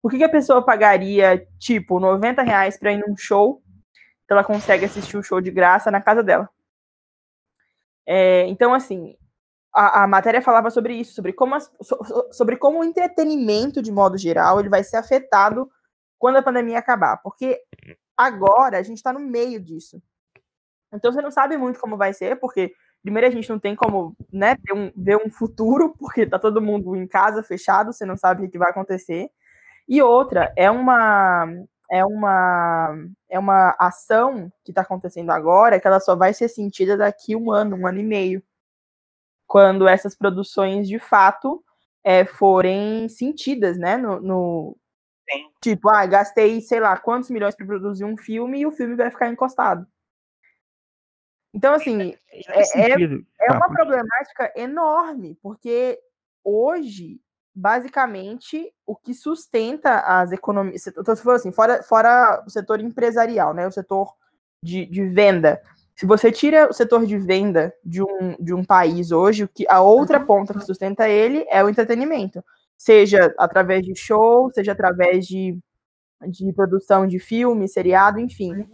Por 0.02 0.10
que, 0.10 0.18
que 0.18 0.24
a 0.24 0.28
pessoa 0.28 0.64
pagaria, 0.64 1.46
tipo, 1.58 2.00
90 2.00 2.42
reais 2.42 2.76
pra 2.76 2.92
ir 2.92 2.98
num 2.98 3.16
show? 3.16 3.62
Então 4.28 4.36
ela 4.36 4.46
consegue 4.46 4.84
assistir 4.84 5.16
o 5.16 5.22
show 5.22 5.40
de 5.40 5.50
graça 5.50 5.90
na 5.90 6.02
casa 6.02 6.22
dela. 6.22 6.50
É, 8.06 8.46
então, 8.48 8.74
assim, 8.74 9.16
a, 9.74 10.02
a, 10.04 10.06
matéria 10.06 10.42
falava 10.42 10.68
sobre 10.68 10.92
isso, 10.92 11.14
sobre 11.14 11.32
como, 11.32 11.54
as, 11.54 11.72
sobre 12.30 12.58
como 12.58 12.80
o 12.80 12.84
entretenimento, 12.84 13.80
de 13.80 13.90
modo 13.90 14.18
geral, 14.18 14.60
ele 14.60 14.68
vai 14.68 14.84
ser 14.84 14.98
afetado 14.98 15.70
quando 16.18 16.36
a 16.36 16.42
pandemia 16.42 16.78
acabar. 16.78 17.16
Porque 17.22 17.58
agora 18.14 18.76
a 18.76 18.82
gente 18.82 18.98
está 18.98 19.14
no 19.14 19.20
meio 19.20 19.58
disso. 19.58 19.98
Então 20.92 21.10
você 21.10 21.22
não 21.22 21.30
sabe 21.30 21.56
muito 21.56 21.80
como 21.80 21.96
vai 21.96 22.12
ser, 22.12 22.38
porque 22.38 22.74
primeiro 23.02 23.28
a 23.28 23.30
gente 23.30 23.48
não 23.48 23.58
tem 23.58 23.74
como 23.74 24.14
né, 24.30 24.56
ter 24.56 24.74
um, 24.74 24.92
ver 24.94 25.16
um 25.16 25.30
futuro, 25.30 25.94
porque 25.98 26.26
tá 26.26 26.38
todo 26.38 26.60
mundo 26.60 26.94
em 26.94 27.06
casa 27.06 27.42
fechado, 27.42 27.94
você 27.94 28.04
não 28.04 28.18
sabe 28.18 28.44
o 28.44 28.50
que 28.50 28.58
vai 28.58 28.72
acontecer. 28.72 29.30
E 29.88 30.02
outra, 30.02 30.52
é 30.54 30.70
uma 30.70 31.46
é 31.90 32.04
uma 32.04 32.94
é 33.28 33.38
uma 33.38 33.74
ação 33.78 34.52
que 34.64 34.70
está 34.70 34.82
acontecendo 34.82 35.30
agora 35.30 35.80
que 35.80 35.86
ela 35.86 36.00
só 36.00 36.14
vai 36.16 36.34
ser 36.34 36.48
sentida 36.48 36.96
daqui 36.96 37.34
um 37.36 37.50
ano, 37.50 37.76
um 37.76 37.86
ano 37.86 37.98
e 38.00 38.04
meio, 38.04 38.42
quando 39.46 39.88
essas 39.88 40.14
produções 40.14 40.88
de 40.88 40.98
fato 40.98 41.64
é, 42.04 42.24
forem 42.24 43.08
sentidas, 43.08 43.78
né? 43.78 43.96
No, 43.96 44.20
no 44.20 44.76
tipo, 45.60 45.88
ah, 45.90 46.06
gastei 46.06 46.60
sei 46.60 46.80
lá 46.80 46.96
quantos 46.96 47.30
milhões 47.30 47.54
para 47.54 47.66
produzir 47.66 48.04
um 48.04 48.16
filme 48.16 48.60
e 48.60 48.66
o 48.66 48.72
filme 48.72 48.94
vai 48.94 49.10
ficar 49.10 49.28
encostado. 49.28 49.86
Então, 51.54 51.74
assim, 51.74 52.14
é, 52.30 52.60
é, 52.74 52.90
é 53.40 53.52
uma 53.52 53.68
problemática 53.72 54.52
enorme, 54.54 55.36
porque 55.42 55.98
hoje, 56.44 57.20
basicamente, 57.58 58.72
o 58.86 58.94
que 58.94 59.12
sustenta 59.12 60.00
as 60.00 60.30
economias. 60.30 60.86
Estou 60.86 61.16
falando 61.16 61.40
assim, 61.40 61.52
fora, 61.52 61.82
fora 61.82 62.42
o 62.46 62.50
setor 62.50 62.80
empresarial, 62.80 63.52
né? 63.52 63.66
O 63.66 63.72
setor 63.72 64.14
de, 64.62 64.86
de 64.86 65.04
venda. 65.06 65.60
Se 65.96 66.06
você 66.06 66.30
tira 66.30 66.68
o 66.70 66.72
setor 66.72 67.04
de 67.04 67.18
venda 67.18 67.74
de 67.84 68.00
um, 68.00 68.36
de 68.38 68.54
um 68.54 68.64
país 68.64 69.10
hoje, 69.10 69.42
o 69.42 69.48
que 69.48 69.66
a 69.68 69.80
outra 69.80 70.20
ponta 70.20 70.54
que 70.54 70.64
sustenta 70.64 71.08
ele 71.08 71.44
é 71.50 71.62
o 71.62 71.68
entretenimento. 71.68 72.44
Seja 72.76 73.34
através 73.36 73.84
de 73.84 73.96
show, 73.96 74.52
seja 74.52 74.70
através 74.70 75.26
de, 75.26 75.58
de 76.28 76.52
produção 76.52 77.08
de 77.08 77.18
filme, 77.18 77.68
seriado, 77.68 78.20
enfim. 78.20 78.68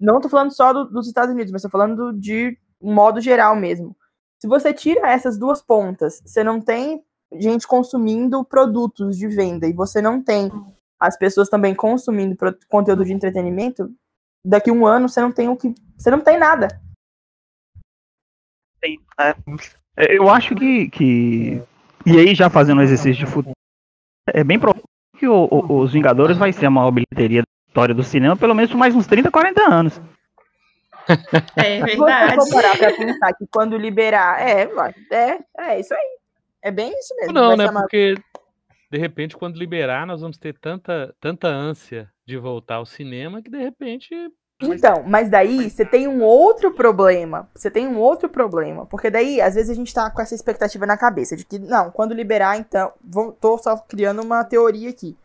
Não 0.00 0.16
estou 0.16 0.30
falando 0.30 0.52
só 0.52 0.72
do, 0.72 0.86
dos 0.86 1.06
Estados 1.06 1.34
Unidos, 1.34 1.52
mas 1.52 1.60
estou 1.60 1.70
falando 1.70 2.14
de 2.14 2.56
um 2.80 2.94
modo 2.94 3.20
geral 3.20 3.54
mesmo. 3.54 3.94
Se 4.38 4.48
você 4.48 4.72
tira 4.72 5.10
essas 5.10 5.36
duas 5.36 5.60
pontas, 5.60 6.22
você 6.24 6.42
não 6.42 6.62
tem 6.62 7.04
gente 7.32 7.66
consumindo 7.66 8.44
produtos 8.44 9.16
de 9.16 9.28
venda 9.28 9.66
e 9.66 9.72
você 9.72 10.00
não 10.02 10.22
tem 10.22 10.50
as 10.98 11.16
pessoas 11.16 11.48
também 11.48 11.74
consumindo 11.74 12.36
conteúdo 12.68 13.04
de 13.04 13.12
entretenimento, 13.12 13.90
daqui 14.44 14.70
a 14.70 14.72
um 14.72 14.86
ano 14.86 15.08
você 15.08 15.20
não 15.20 15.32
tem 15.32 15.48
o 15.48 15.56
que. 15.56 15.74
Você 15.96 16.10
não 16.10 16.20
tem 16.20 16.38
nada. 16.38 16.68
É, 19.96 20.16
eu 20.16 20.28
acho 20.28 20.54
que, 20.54 20.90
que. 20.90 21.62
E 22.04 22.18
aí, 22.18 22.34
já 22.34 22.50
fazendo 22.50 22.78
um 22.78 22.82
exercício 22.82 23.24
de 23.24 23.30
futuro, 23.30 23.54
é 24.28 24.44
bem 24.44 24.58
provável 24.58 24.84
que 25.18 25.28
o, 25.28 25.48
o, 25.50 25.80
os 25.80 25.92
Vingadores 25.92 26.36
vai 26.36 26.52
ser 26.52 26.66
a 26.66 26.70
maior 26.70 26.90
bilheteria 26.90 27.42
história 27.68 27.94
do 27.94 28.02
cinema 28.02 28.36
pelo 28.36 28.54
menos 28.54 28.70
por 28.70 28.76
mais 28.76 28.94
uns 28.94 29.06
30, 29.06 29.30
40 29.30 29.62
anos. 29.62 30.00
É 31.56 31.82
verdade. 31.82 32.36
Vou 32.36 32.50
parar 32.50 32.76
pra 32.76 32.92
pensar 32.94 33.32
que 33.34 33.46
quando 33.50 33.76
liberar. 33.76 34.40
É, 34.40 34.68
é, 35.10 35.38
é 35.58 35.80
isso 35.80 35.94
aí. 35.94 36.19
É 36.62 36.70
bem 36.70 36.92
isso 36.98 37.14
mesmo. 37.16 37.32
Não, 37.32 37.56
né? 37.56 37.70
Porque 37.70 38.14
de 38.90 38.98
repente, 38.98 39.36
quando 39.36 39.58
liberar, 39.58 40.06
nós 40.06 40.20
vamos 40.20 40.36
ter 40.38 40.56
tanta, 40.58 41.14
tanta 41.20 41.48
ânsia 41.48 42.10
de 42.26 42.36
voltar 42.36 42.76
ao 42.76 42.86
cinema 42.86 43.42
que 43.42 43.50
de 43.50 43.58
repente. 43.58 44.14
Então, 44.62 45.02
mas 45.06 45.30
daí 45.30 45.70
você 45.70 45.86
tem 45.86 46.06
um 46.06 46.22
outro 46.22 46.72
problema. 46.72 47.48
Você 47.54 47.70
tem 47.70 47.86
um 47.86 47.98
outro 47.98 48.28
problema. 48.28 48.84
Porque 48.84 49.08
daí, 49.08 49.40
às 49.40 49.54
vezes, 49.54 49.70
a 49.70 49.74
gente 49.74 49.94
tá 49.94 50.10
com 50.10 50.20
essa 50.20 50.34
expectativa 50.34 50.84
na 50.84 50.98
cabeça 50.98 51.34
de 51.34 51.46
que, 51.46 51.58
não, 51.58 51.90
quando 51.90 52.12
liberar, 52.12 52.58
então. 52.58 52.92
Vou, 53.02 53.32
tô 53.32 53.56
só 53.56 53.76
criando 53.76 54.22
uma 54.22 54.44
teoria 54.44 54.90
aqui 54.90 55.16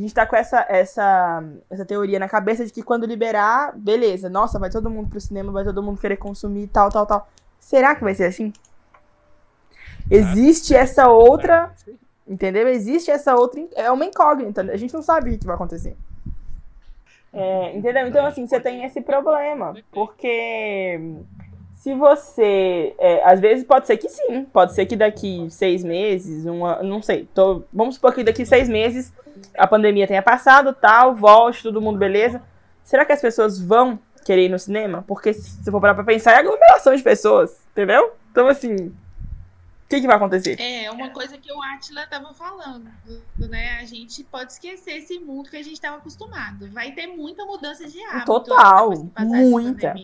a 0.00 0.02
gente 0.02 0.14
tá 0.14 0.26
com 0.26 0.34
essa, 0.34 0.64
essa, 0.68 1.44
essa 1.68 1.84
teoria 1.84 2.18
na 2.18 2.28
cabeça 2.28 2.64
de 2.64 2.72
que 2.72 2.82
quando 2.82 3.04
liberar, 3.04 3.76
beleza, 3.76 4.30
nossa, 4.30 4.58
vai 4.58 4.70
todo 4.70 4.88
mundo 4.88 5.10
pro 5.10 5.20
cinema, 5.20 5.52
vai 5.52 5.62
todo 5.62 5.82
mundo 5.82 6.00
querer 6.00 6.16
consumir 6.16 6.68
tal, 6.68 6.88
tal, 6.88 7.04
tal. 7.04 7.28
Será 7.58 7.94
que 7.94 8.02
vai 8.02 8.14
ser 8.14 8.24
assim? 8.24 8.50
Existe 10.10 10.74
essa 10.74 11.08
outra. 11.08 11.72
Entendeu? 12.26 12.68
Existe 12.68 13.10
essa 13.10 13.34
outra. 13.34 13.60
É 13.74 13.90
uma 13.90 14.04
incógnita. 14.04 14.62
A 14.62 14.76
gente 14.76 14.94
não 14.94 15.02
sabe 15.02 15.34
o 15.34 15.38
que 15.38 15.46
vai 15.46 15.54
acontecer. 15.54 15.96
É, 17.32 17.76
entendeu? 17.76 18.06
Então, 18.06 18.24
assim, 18.26 18.46
você 18.46 18.60
tem 18.60 18.84
esse 18.84 19.00
problema. 19.00 19.74
Porque 19.92 21.00
se 21.76 21.94
você. 21.94 22.94
É, 22.98 23.24
às 23.24 23.40
vezes 23.40 23.64
pode 23.64 23.86
ser 23.86 23.96
que 23.96 24.08
sim. 24.08 24.44
Pode 24.52 24.74
ser 24.74 24.86
que 24.86 24.96
daqui 24.96 25.46
seis 25.50 25.82
meses, 25.82 26.44
uma. 26.44 26.82
Não 26.82 27.00
sei. 27.00 27.28
Tô, 27.34 27.62
vamos 27.72 27.94
supor 27.94 28.14
que 28.14 28.24
daqui 28.24 28.44
seis 28.44 28.68
meses 28.68 29.12
a 29.56 29.66
pandemia 29.66 30.06
tenha 30.06 30.22
passado, 30.22 30.74
tal, 30.74 31.14
volte, 31.14 31.62
todo 31.62 31.80
mundo 31.80 31.98
beleza. 31.98 32.42
Será 32.84 33.04
que 33.04 33.12
as 33.12 33.20
pessoas 33.20 33.60
vão 33.60 33.98
querer 34.24 34.46
ir 34.46 34.48
no 34.48 34.58
cinema? 34.58 35.04
Porque 35.06 35.32
se 35.32 35.70
for 35.70 35.80
parar 35.80 35.94
pra 35.94 36.04
pensar, 36.04 36.32
é 36.32 36.38
aglomeração 36.38 36.94
de 36.94 37.02
pessoas, 37.02 37.60
entendeu? 37.72 38.12
Então, 38.30 38.46
assim, 38.48 38.92
que, 39.90 40.00
que 40.00 40.06
vai 40.06 40.16
acontecer? 40.16 40.60
É, 40.60 40.88
uma 40.88 41.10
coisa 41.10 41.36
que 41.36 41.52
o 41.52 41.60
Atila 41.60 42.06
tava 42.06 42.32
falando, 42.32 42.88
né? 43.36 43.80
A 43.80 43.84
gente 43.84 44.22
pode 44.22 44.52
esquecer 44.52 44.92
esse 44.92 45.18
mundo 45.18 45.50
que 45.50 45.56
a 45.56 45.62
gente 45.62 45.74
estava 45.74 45.96
acostumado. 45.96 46.70
Vai 46.70 46.92
ter 46.92 47.08
muita 47.08 47.44
mudança 47.44 47.88
de 47.88 48.00
hábito. 48.04 48.26
Total, 48.26 48.90
muita. 49.18 49.94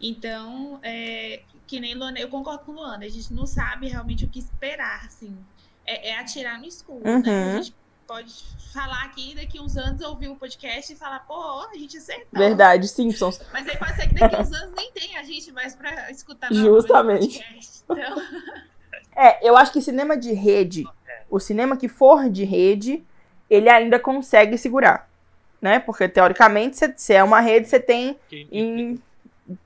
Então, 0.00 0.78
é, 0.80 1.42
que 1.66 1.80
nem 1.80 1.94
Luana, 1.96 2.20
eu 2.20 2.28
concordo 2.28 2.64
com 2.64 2.72
Luana, 2.72 3.04
a 3.04 3.08
gente 3.08 3.34
não 3.34 3.46
sabe 3.46 3.88
realmente 3.88 4.24
o 4.24 4.28
que 4.28 4.38
esperar, 4.38 5.04
assim. 5.04 5.36
É, 5.84 6.10
é 6.10 6.18
atirar 6.18 6.60
no 6.60 6.64
escuro, 6.64 7.02
uhum. 7.04 7.20
né? 7.20 7.52
A 7.52 7.56
gente 7.56 7.74
pode 8.06 8.44
falar 8.72 9.02
aqui 9.04 9.34
daqui 9.34 9.60
uns 9.60 9.76
anos 9.76 10.00
ouvir 10.02 10.28
o 10.28 10.36
podcast 10.36 10.92
e 10.92 10.96
falar, 10.96 11.20
pô, 11.20 11.62
a 11.64 11.74
gente 11.74 11.96
acertou. 11.96 12.38
Verdade, 12.38 12.86
Simpsons. 12.86 13.40
Mas 13.52 13.66
aí 13.66 13.76
pode 13.76 13.96
ser 13.96 14.08
que 14.08 14.14
daqui 14.14 14.36
uns 14.36 14.52
anos 14.52 14.74
nem 14.76 14.92
tenha 14.92 15.18
a 15.18 15.24
gente 15.24 15.50
mais 15.50 15.74
pra 15.74 16.12
escutar 16.12 16.52
Justamente. 16.52 17.44
Então... 17.90 18.14
É, 19.16 19.46
eu 19.48 19.56
acho 19.56 19.72
que 19.72 19.80
cinema 19.80 20.16
de 20.16 20.32
rede, 20.32 20.84
o 21.30 21.38
cinema 21.38 21.76
que 21.76 21.88
for 21.88 22.28
de 22.28 22.44
rede, 22.44 23.04
ele 23.48 23.68
ainda 23.68 23.98
consegue 23.98 24.58
segurar, 24.58 25.08
né? 25.60 25.78
Porque 25.78 26.08
teoricamente, 26.08 26.76
se, 26.96 27.14
é 27.14 27.22
uma 27.22 27.40
rede, 27.40 27.68
você 27.68 27.78
tem 27.78 28.18
em, 28.30 29.00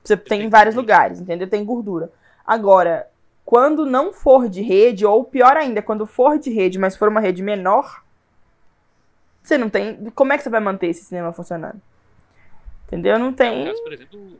você 0.03 0.15
tem 0.17 0.43
em 0.43 0.49
vários 0.49 0.75
lugares, 0.75 1.19
entendeu? 1.19 1.49
Tem 1.49 1.63
gordura. 1.63 2.11
Agora, 2.45 3.07
quando 3.45 3.85
não 3.85 4.13
for 4.13 4.47
de 4.47 4.61
rede, 4.61 5.05
ou 5.05 5.23
pior 5.23 5.57
ainda, 5.57 5.81
quando 5.81 6.05
for 6.05 6.37
de 6.37 6.51
rede, 6.51 6.77
mas 6.77 6.95
for 6.95 7.09
uma 7.09 7.19
rede 7.19 7.41
menor, 7.41 8.03
você 9.41 9.57
não 9.57 9.69
tem. 9.69 10.11
Como 10.13 10.31
é 10.31 10.37
que 10.37 10.43
você 10.43 10.49
vai 10.49 10.59
manter 10.59 10.87
esse 10.87 11.05
cinema 11.05 11.33
funcionando? 11.33 11.81
Entendeu? 12.85 13.17
Não 13.17 13.33
tem. 13.33 13.61
É 13.61 13.63
o 13.63 13.67
caso, 13.71 13.83
por 13.83 13.93
exemplo, 13.93 14.39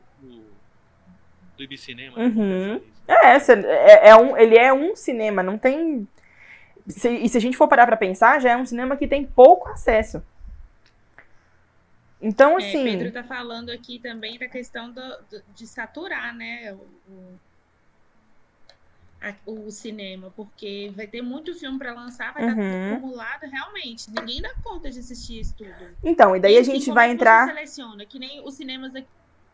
do, 1.60 1.63
Ibicinema. 1.63 2.17
Uhum. 2.17 2.74
Né? 2.76 2.82
É, 3.08 3.39
cê- 3.39 3.54
é, 3.54 4.10
é 4.10 4.15
um, 4.15 4.38
ele 4.38 4.58
é 4.58 4.72
um 4.74 4.95
cinema, 4.95 5.43
não 5.43 5.58
tem. 5.58 6.08
se- 6.88 7.10
e 7.10 7.28
se 7.30 7.38
a 7.38 7.41
gente 7.41 7.58
for 7.58 7.67
parar 7.67 7.86
pra 7.86 7.98
pensar, 7.98 8.39
já 8.39 8.52
é 8.52 8.58
um 8.58 8.65
cinema 8.65 8.95
que 8.98 9.08
tem 9.08 9.26
pouco 9.26 9.67
acesso. 9.69 10.24
Então, 12.22 12.54
É, 12.60 12.67
assim. 12.67 12.84
Pedro 12.84 13.12
tá 13.12 13.24
falando 13.24 13.69
aqui 13.69 14.00
também 14.00 14.38
da 14.38 14.48
questão 14.48 14.91
do, 14.91 15.02
do- 15.30 15.43
de 15.56 15.65
saturar, 15.67 16.36
né, 16.36 16.74
o, 16.74 17.12
o, 17.12 17.39
a- 19.22 19.36
o 19.45 19.72
cinema, 19.72 20.32
porque 20.36 20.91
vai 20.95 21.08
ter 21.08 21.22
muito 21.22 21.54
filme 21.58 21.78
para 21.78 21.93
lançar, 21.93 22.34
vai 22.34 22.43
estar 22.43 22.58
Uhum. 22.58 22.84
tudo 22.89 22.98
acumulado, 22.98 23.41
realmente. 23.50 24.10
Ninguém 24.12 24.41
dá 24.41 24.52
conta 24.63 24.89
de 24.91 25.00
assistir 25.00 25.39
isso 25.39 25.56
tudo. 25.58 25.95
Então, 26.04 26.36
e 26.36 26.39
daí 26.39 26.56
a 26.56 26.60
E, 26.60 26.62
assim, 26.62 26.72
gente 26.74 26.91
vai 26.91 27.06
é 27.06 27.10
que 27.10 27.15
entrar. 27.15 27.48
Seleciona, 27.48 28.06
que 28.06 28.19
nem 28.19 28.41
os 28.45 28.54
cinemas 28.56 28.93
aqui, 28.95 29.08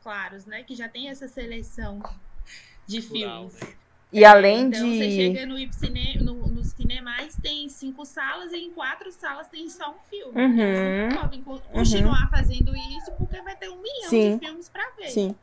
claros, 0.10 0.46
né, 0.46 0.62
que 0.64 0.76
já 0.76 0.88
tem 0.88 1.10
essa 1.10 1.28
seleção 1.28 2.00
de 2.86 3.02
Cultural, 3.02 3.50
filmes. 3.50 3.60
né? 3.70 3.76
E 4.14 4.24
além 4.24 4.68
então, 4.68 4.80
você 4.88 5.08
de. 5.10 5.16
chega 5.16 5.46
no, 5.48 5.58
Ipcine, 5.58 6.20
no, 6.20 6.48
nos 6.48 6.68
cinemais, 6.68 7.36
tem 7.42 7.68
cinco 7.68 8.06
salas 8.06 8.54
e 8.54 8.58
em 8.58 8.72
quatro 8.72 9.12
salas 9.12 9.48
tem 9.48 9.68
só 9.68 9.90
um 9.90 10.00
filme. 10.08 10.40
Uhum. 10.40 11.20
Podem 11.20 11.42
co- 11.42 11.60
continuar 11.60 12.30
fazendo 12.30 12.72
isso 12.78 13.12
porque 13.18 13.42
vai 13.42 13.56
ter 13.58 13.68
um 13.70 13.82
milhão 13.82 14.10
Sim. 14.10 14.38
de 14.38 14.46
filmes 14.46 14.70
pra 14.70 14.88
ver. 14.96 15.10
Sim. 15.10 15.36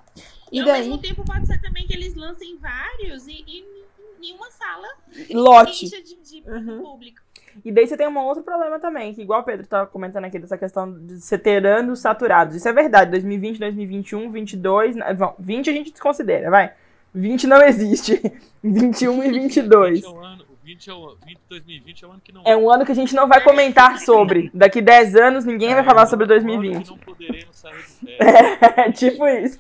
E, 0.51 0.59
E 0.59 0.61
ao 0.61 0.67
daí. 0.67 0.83
mesmo 0.83 0.99
tempo 0.99 1.25
pode 1.25 1.45
ser 1.49 1.61
também 1.61 1.85
que 1.87 1.93
eles 1.93 2.15
lancem 2.15 2.57
vários 2.59 3.27
e, 3.27 3.45
e 3.47 3.85
nenhuma 4.21 4.49
sala 4.53 4.89
Lote. 5.33 5.89
de, 5.91 6.15
de 6.23 6.49
Uhum. 6.49 6.83
público. 6.83 7.21
E 7.65 7.71
daí 7.73 7.87
você 7.87 7.97
tem 7.97 8.09
um 8.09 8.19
outro 8.19 8.43
problema 8.43 8.79
também, 8.79 9.13
que 9.15 9.23
igual 9.23 9.41
o 9.41 9.45
Pedro 9.45 9.67
tava 9.67 9.87
comentando 9.87 10.25
aqui, 10.25 10.39
dessa 10.39 10.57
questão 10.59 10.93
de 10.93 11.21
você 11.21 11.37
ter 11.39 11.65
anos 11.67 12.01
saturados. 12.01 12.57
Isso 12.57 12.69
é 12.69 12.73
verdade, 12.73 13.11
2020, 13.11 13.59
2021, 13.59 14.31
22, 14.31 14.97
né, 14.97 15.13
bom, 15.15 15.35
20 15.39 15.71
a 15.71 15.73
gente 15.73 15.91
desconsidera, 15.93 16.51
vai. 16.51 16.73
20 17.15 17.47
não 17.47 17.61
existe. 17.63 18.21
21 18.65 19.23
e 19.25 19.31
22. 19.31 20.01
20 20.01 20.07
é 20.07 20.09
o 20.09 20.19
ano, 20.25 20.43
o 20.45 20.65
20 20.65 20.89
é 20.91 20.95
o, 20.95 21.17
20, 21.27 21.39
2020 21.49 22.05
é 22.05 22.07
o 22.07 22.11
ano 22.11 22.21
que 22.25 22.33
não 22.33 22.43
É 22.45 22.57
um 22.57 22.71
ano 22.71 22.87
que 22.87 22.93
a 22.93 22.95
gente 22.95 23.15
não 23.15 23.29
vai 23.29 23.43
comentar 23.43 23.99
sobre. 23.99 24.51
Daqui 24.55 24.81
10 24.81 25.17
anos 25.17 25.45
ninguém 25.45 25.71
vai 25.75 25.81
É, 25.81 25.85
falar 25.85 26.05
um 26.05 26.07
sobre 26.07 26.25
ano 26.25 26.35
que 26.35 26.41
2020. 26.47 26.89
não 26.89 26.97
poderemos 26.99 27.57
sair 27.57 27.75
férias. 27.75 28.19
É, 28.79 28.93
tipo 28.93 29.27
isso. 29.29 29.59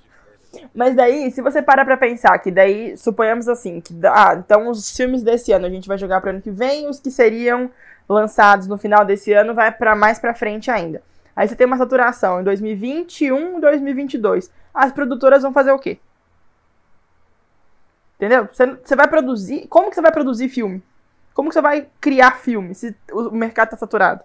Mas 0.75 0.95
daí, 0.95 1.31
se 1.31 1.43
você 1.43 1.61
para 1.61 1.85
pra 1.85 1.97
pensar 1.99 2.39
que 2.39 2.51
daí, 2.51 2.97
suponhamos 2.97 3.47
assim, 3.49 3.81
que 3.81 3.95
ah, 4.07 4.35
então 4.39 4.69
os 4.69 4.97
filmes 4.97 5.23
desse 5.23 5.53
ano 5.53 5.67
a 5.67 5.71
gente 5.71 5.87
vai 5.87 5.99
jogar 5.99 6.21
pro 6.21 6.31
ano 6.31 6.41
que 6.41 6.51
vem, 6.51 6.89
os 6.89 6.99
que 6.99 7.11
seriam 7.11 7.71
lançados 8.09 8.67
no 8.67 8.79
final 8.79 9.05
desse 9.05 9.33
ano 9.33 9.55
vai 9.55 9.71
pra 9.71 9.95
mais 9.95 10.19
pra 10.19 10.35
frente 10.35 10.71
ainda. 10.71 11.03
Aí 11.37 11.47
você 11.47 11.55
tem 11.55 11.67
uma 11.67 11.77
saturação 11.77 12.41
em 12.41 12.45
2021 12.45 13.59
e 13.59 13.61
2022. 13.61 14.51
As 14.73 14.93
produtoras 14.93 15.43
vão 15.43 15.53
fazer 15.53 15.73
o 15.73 15.79
quê? 15.79 15.99
Entendeu? 18.17 18.49
Você, 18.53 18.95
vai 18.97 19.09
produzir. 19.09 19.67
Como 19.69 19.89
que 19.89 19.95
você 19.97 20.03
vai 20.03 20.13
produzir 20.13 20.49
filme? 20.49 20.83
Como 21.35 21.49
que 21.49 21.55
você 21.55 21.61
vai 21.61 21.89
criar 22.01 22.39
filme 22.39 22.75
se 22.75 22.95
o 23.13 23.31
mercado 23.31 23.71
tá 23.71 23.77
saturado? 23.77 24.23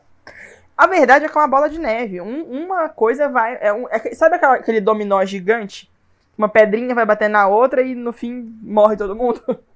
A 0.77 0.85
verdade 0.85 1.25
é 1.25 1.29
que 1.29 1.37
é 1.37 1.41
uma 1.41 1.47
bola 1.47 1.69
de 1.69 1.79
neve. 1.79 2.21
Um- 2.21 2.43
uma 2.65 2.87
coisa 2.89 3.27
vai. 3.27 3.57
É 3.59 3.73
um, 3.73 3.87
é 3.89 3.97
sabe 4.13 4.35
aquela- 4.35 4.55
aquele 4.55 4.79
dominó 4.79 5.23
gigante? 5.25 5.89
Uma 6.37 6.47
pedrinha 6.49 6.93
vai 6.93 7.05
bater 7.05 7.29
na 7.29 7.47
outra 7.47 7.81
e 7.81 7.95
no 7.95 8.13
fim 8.13 8.31
morre 8.61 8.95
todo 8.97 9.15
mundo? 9.15 9.41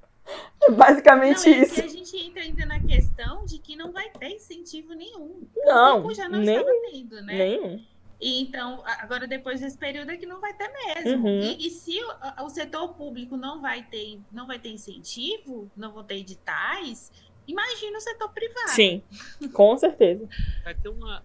É 0.63 0.71
basicamente 0.71 1.50
Não, 1.50 1.58
e 1.58 1.62
isso. 1.63 1.82
a 1.84 1.88
gente 1.88 2.15
entra 2.15 2.43
ainda 2.43 2.65
na 2.65 2.80
questão 2.80 3.43
de 3.43 3.58
que 3.58 3.76
não 3.76 3.91
vai 3.91 4.08
ter 4.12 4.30
incentivo 4.30 4.93
nenhum. 4.93 5.41
Não, 5.65 6.04
Público 6.04 6.13
já 6.21 6.30
não 6.30 6.39
nem- 6.39 6.56
estava 6.58 6.71
tendo, 6.91 7.21
né? 7.24 7.34
Nenhum. 7.34 7.84
E 8.21 8.41
Então, 8.43 8.82
agora 8.86 9.28
depois 9.28 9.60
desse 9.60 9.78
período 9.78 10.12
é 10.12 10.17
que 10.17 10.28
não 10.28 10.39
vai 10.39 10.54
ter 10.54 10.69
mesmo. 10.71 11.28
Uhum. 11.28 11.39
E, 11.41 11.67
e 11.67 11.69
se 11.71 12.00
o, 12.04 12.45
o 12.45 12.50
setor 12.50 12.93
público 12.93 13.36
não 13.36 13.60
vai 13.62 13.82
ter, 13.84 14.19
não 14.32 14.45
vai 14.45 14.60
ter 14.60 14.69
incentivo, 14.69 15.69
não 15.76 15.91
vão 15.91 16.04
ter 16.04 16.17
editais, 16.17 17.12
imagina 17.47 17.97
o 17.97 18.02
setor 18.02 18.30
privado. 18.32 18.69
Sim, 18.69 19.02
com 19.52 19.76
certeza. 19.76 20.30
vai 20.63 20.76
ter 20.76 20.89
uma 20.89 21.24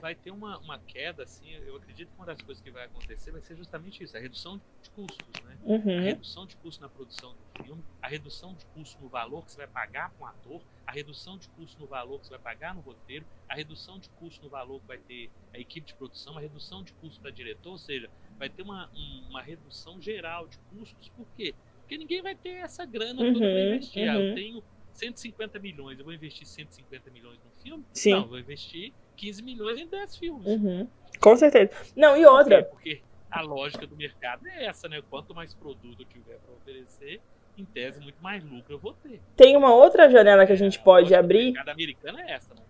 vai 0.00 0.14
ter 0.14 0.30
uma, 0.30 0.58
uma 0.60 0.78
queda 0.78 1.24
assim 1.24 1.50
eu 1.50 1.76
acredito 1.76 2.08
que 2.10 2.16
uma 2.16 2.26
das 2.26 2.40
coisas 2.40 2.62
que 2.62 2.70
vai 2.70 2.84
acontecer 2.84 3.32
vai 3.32 3.40
ser 3.40 3.56
justamente 3.56 4.02
isso 4.04 4.16
a 4.16 4.20
redução 4.20 4.60
de 4.82 4.90
custos 4.90 5.42
né 5.44 5.58
a 5.64 5.66
Uhum. 5.66 6.02
redução 6.02 6.46
de 6.46 6.56
custo 6.56 6.80
na 6.82 6.88
produção 6.88 7.32
do 7.34 7.62
filme 7.64 7.84
a 8.00 8.08
redução 8.08 8.54
de 8.54 8.64
custo 8.66 9.00
no 9.02 9.08
valor 9.08 9.44
que 9.44 9.50
você 9.52 9.58
vai 9.58 9.66
pagar 9.66 10.10
com 10.12 10.24
o 10.24 10.26
ator 10.26 10.62
a 10.86 10.92
redução 10.92 11.36
de 11.38 11.48
custo 11.50 11.80
no 11.80 11.86
valor 11.86 12.20
que 12.20 12.26
você 12.26 12.30
vai 12.34 12.38
pagar 12.54 12.74
no 12.74 12.80
roteiro 12.82 13.26
a 13.48 13.54
redução 13.54 13.98
de 13.98 14.08
custo 14.10 14.44
no 14.44 14.48
valor 14.50 14.80
que 14.80 14.86
vai 14.86 14.98
ter 14.98 15.30
a 15.52 15.58
equipe 15.58 15.86
de 15.88 15.94
produção 15.94 16.36
a 16.36 16.40
redução 16.40 16.82
de 16.84 16.92
custo 16.94 17.20
para 17.20 17.30
diretor 17.30 17.70
ou 17.70 17.78
seja 17.78 18.08
vai 18.38 18.48
ter 18.48 18.62
uma, 18.62 18.88
um- 18.94 19.26
uma 19.30 19.42
redução 19.42 20.00
geral 20.00 20.46
de 20.46 20.58
custos 20.70 21.08
por 21.10 21.26
quê 21.36 21.54
porque 21.80 21.98
ninguém 21.98 22.22
vai 22.22 22.34
ter 22.34 22.50
essa 22.62 22.84
grana 22.86 23.20
toda 23.32 23.38
para 23.38 23.48
Uhum, 23.60 23.74
investir 23.74 24.08
ah, 24.08 24.18
uhum. 24.18 24.28
eu 24.28 24.34
tenho 24.34 24.64
150 24.92 25.58
milhões 25.58 25.98
eu 25.98 26.04
vou 26.04 26.14
investir 26.14 26.46
150 26.46 27.10
milhões 27.10 27.38
no 27.42 27.50
filme 27.62 27.84
Sim. 27.92 28.10
não, 28.12 28.22
eu 28.22 28.28
vou 28.28 28.38
investir 28.38 28.92
15 29.16 29.42
milhões 29.42 29.78
em 29.78 29.86
10 29.86 30.16
filmes. 30.16 30.46
Uhum. 30.46 30.86
Com 31.20 31.36
certeza. 31.36 31.70
Não, 31.96 32.16
e 32.16 32.24
outra. 32.26 32.64
Porque 32.64 33.00
a 33.30 33.40
lógica 33.40 33.86
do 33.86 33.96
mercado 33.96 34.46
é 34.46 34.66
essa, 34.66 34.88
né? 34.88 35.00
Quanto 35.10 35.34
mais 35.34 35.54
produto 35.54 36.00
eu 36.02 36.06
tiver 36.06 36.36
para 36.38 36.54
oferecer, 36.54 37.20
em 37.56 37.64
tese, 37.64 38.00
muito 38.00 38.20
mais 38.22 38.42
lucro 38.44 38.74
eu 38.74 38.78
vou 38.78 38.92
ter. 38.94 39.20
Tem 39.36 39.56
uma 39.56 39.72
outra 39.74 40.10
janela 40.10 40.44
que 40.46 40.52
a 40.52 40.56
gente 40.56 40.78
A 40.78 40.82
pode 40.82 41.08
do 41.10 41.16
abrir. 41.16 41.52
mercado 41.52 41.68
americano 41.70 42.18
é 42.18 42.32
essa, 42.32 42.52
né? 42.54 42.60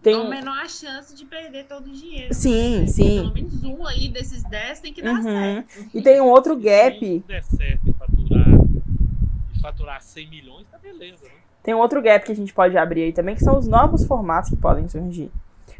Tem 0.00 0.14
um... 0.14 0.28
menor 0.28 0.56
a 0.56 0.68
chance 0.68 1.12
de 1.14 1.24
perder 1.24 1.66
todo 1.66 1.86
o 1.88 1.92
dinheiro. 1.92 2.32
Sim, 2.32 2.86
sim. 2.86 3.16
Pelo 3.20 3.34
menos 3.34 3.64
um 3.64 3.84
aí 3.84 4.08
desses 4.08 4.44
10 4.44 4.78
tem 4.80 4.92
que 4.92 5.02
dar 5.02 5.14
Uhum. 5.14 5.22
certo. 5.22 5.90
E 5.92 6.00
tem 6.00 6.20
um 6.20 6.28
outro 6.28 6.56
gap. 6.56 6.98
Se 7.00 7.18
der 7.26 7.42
certo 7.42 7.88
e 7.88 7.92
faturar, 7.92 8.48
e 9.56 9.60
faturar 9.60 10.00
100 10.00 10.28
milhões, 10.30 10.68
tá 10.68 10.78
beleza, 10.78 11.24
né? 11.24 11.32
Tem 11.64 11.74
um 11.74 11.78
outro 11.78 12.00
gap 12.00 12.24
que 12.24 12.30
a 12.30 12.36
gente 12.36 12.54
pode 12.54 12.78
abrir 12.78 13.02
aí 13.02 13.12
também, 13.12 13.34
que 13.34 13.42
são 13.42 13.58
os 13.58 13.66
novos 13.66 14.04
formatos 14.06 14.48
que 14.50 14.56
podem 14.56 14.88
surgir. 14.88 15.30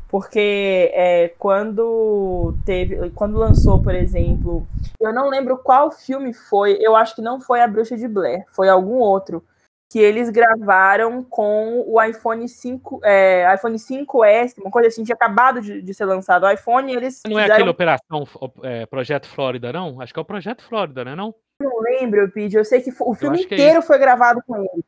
Porque 0.09 0.91
é, 0.95 1.29
quando 1.39 2.55
teve. 2.65 3.11
Quando 3.11 3.37
lançou, 3.39 3.83
por 3.83 3.95
exemplo. 3.95 4.67
Eu 4.99 5.13
não 5.13 5.29
lembro 5.29 5.59
qual 5.59 5.91
filme 5.91 6.33
foi. 6.33 6.79
Eu 6.81 6.97
acho 6.97 7.15
que 7.15 7.21
não 7.23 7.41
foi 7.41 7.61
A 7.61 7.69
Bruxa 7.69 7.97
de 7.97 8.09
Blair. 8.09 8.45
Foi 8.51 8.69
algum 8.69 8.97
outro. 8.97 9.45
Que 9.91 9.99
eles 9.99 10.29
gravaram 10.29 11.23
com 11.23 11.83
o 11.87 12.03
iPhone 12.03 12.47
5. 12.49 13.01
É, 13.05 13.55
iPhone 13.55 13.77
5S, 13.79 14.59
uma 14.59 14.71
coisa 14.71 14.89
assim, 14.89 15.03
tinha 15.05 15.15
acabado 15.15 15.61
de, 15.63 15.81
de 15.81 15.95
ser 15.95 16.05
lançado 16.05 16.45
o 16.45 16.51
iPhone 16.51 16.93
eles. 16.93 17.23
Não 17.27 17.39
é 17.39 17.43
fizeram- 17.43 17.55
aquele 17.55 17.71
Operação 17.71 18.25
é, 18.63 18.87
Projeto 18.87 19.27
Flórida, 19.29 19.73
não? 19.73 20.01
Acho 20.01 20.13
que 20.13 20.19
é 20.19 20.23
o 20.23 20.27
Projeto 20.27 20.63
Flórida, 20.63 21.05
né? 21.05 21.15
Não? 21.15 21.35
não 21.61 21.81
lembro, 21.81 22.31
Pete. 22.31 22.57
Eu 22.57 22.65
sei 22.65 22.81
que 22.81 22.93
o 23.01 23.15
filme 23.15 23.41
é 23.41 23.43
inteiro 23.43 23.83
foi 23.83 23.99
gravado 23.99 24.43
com 24.47 24.57
ele. 24.57 24.85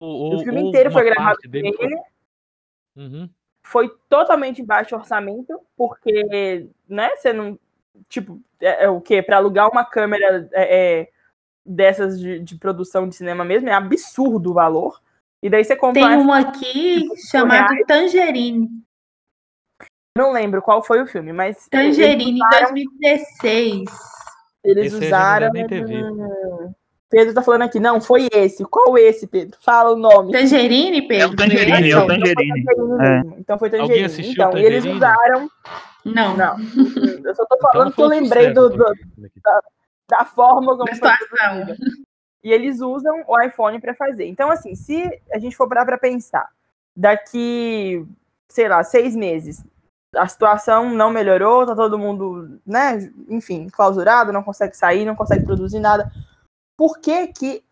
O, 0.00 0.36
O 0.36 0.38
filme 0.40 0.60
inteiro 0.62 0.90
foi 0.90 1.04
gravado 1.04 1.38
com 1.42 1.56
ele. 1.56 2.00
Uhum. 2.96 3.28
Foi 3.64 3.90
totalmente 4.08 4.62
baixo 4.62 4.94
orçamento, 4.94 5.58
porque, 5.76 6.68
né, 6.88 7.10
você 7.16 7.32
não. 7.32 7.58
Tipo, 8.08 8.40
é, 8.60 8.84
é 8.84 8.90
o 8.90 9.00
quê? 9.00 9.22
Pra 9.22 9.38
alugar 9.38 9.70
uma 9.70 9.84
câmera 9.84 10.48
é, 10.52 11.00
é, 11.00 11.08
dessas 11.64 12.20
de, 12.20 12.38
de 12.40 12.56
produção 12.58 13.08
de 13.08 13.16
cinema 13.16 13.44
mesmo, 13.44 13.68
é 13.68 13.72
absurdo 13.72 14.50
o 14.50 14.54
valor. 14.54 15.00
E 15.42 15.48
daí 15.48 15.64
você 15.64 15.74
compra. 15.74 16.02
Tem 16.02 16.16
um 16.16 16.22
uma 16.22 16.40
aqui 16.40 17.08
chamada 17.30 17.74
Tangerine. 17.86 18.68
Não 20.16 20.30
lembro 20.32 20.62
qual 20.62 20.82
foi 20.82 21.02
o 21.02 21.06
filme, 21.06 21.32
mas. 21.32 21.66
Tangerine, 21.68 22.40
usaram- 22.40 22.72
2016. 22.74 23.84
Eles 24.62 24.92
Esse 24.94 25.06
usaram. 25.06 25.52
nem 25.52 25.66
ter 25.66 25.84
hum, 25.84 26.72
Pedro 27.14 27.32
tá 27.32 27.42
falando 27.42 27.62
aqui, 27.62 27.78
não, 27.78 28.00
foi 28.00 28.26
esse. 28.32 28.64
Qual 28.64 28.98
esse, 28.98 29.28
Pedro? 29.28 29.56
Fala 29.60 29.92
o 29.92 29.96
nome. 29.96 30.32
Tangerine, 30.32 31.02
Pedro? 31.06 31.26
É 31.26 31.26
o 31.28 31.36
Tangerine, 31.36 31.90
é 31.92 31.96
o 31.96 32.06
Tangerine. 32.08 32.64
É. 33.00 33.20
Então 33.38 33.56
foi 33.56 33.68
Alguém 33.68 33.80
Tangerine. 33.86 34.04
assistiu 34.06 34.32
Então, 34.44 34.58
e 34.58 34.64
eles 34.64 34.82
Tangerine? 34.84 34.96
usaram. 34.96 35.50
Não. 36.04 36.36
Não. 36.36 36.56
Eu 37.24 37.34
só 37.36 37.44
tô 37.46 37.54
Então 37.56 37.70
falando 37.70 37.84
não 37.86 37.92
que 37.92 38.02
eu 38.02 38.06
lembrei 38.08 38.52
do, 38.52 38.68
do- 38.68 38.94
da 40.08 40.24
forma 40.24 40.76
como 40.76 40.84
Da 40.84 40.86
foi 40.86 40.94
situação. 40.96 41.76
E 42.42 42.52
eles 42.52 42.80
usam 42.80 43.22
o 43.28 43.40
iPhone 43.40 43.80
para 43.80 43.94
fazer. 43.94 44.26
Então, 44.26 44.50
assim, 44.50 44.74
se 44.74 45.08
a 45.32 45.38
gente 45.38 45.56
for 45.56 45.68
parar 45.68 45.84
para 45.86 45.96
pensar, 45.96 46.48
daqui, 46.96 48.04
sei 48.48 48.68
lá, 48.68 48.82
seis 48.82 49.14
meses, 49.14 49.64
a 50.16 50.26
situação 50.26 50.90
não 50.90 51.10
melhorou, 51.10 51.64
tá 51.64 51.74
todo 51.74 51.98
mundo, 51.98 52.58
né, 52.66 53.10
enfim, 53.28 53.68
clausurado, 53.70 54.32
não 54.32 54.42
consegue 54.42 54.76
sair, 54.76 55.04
não 55.04 55.14
consegue 55.16 55.44
produzir 55.44 55.78
nada. 55.80 56.10
Por 56.76 56.98
que 56.98 57.28
que 57.28 57.64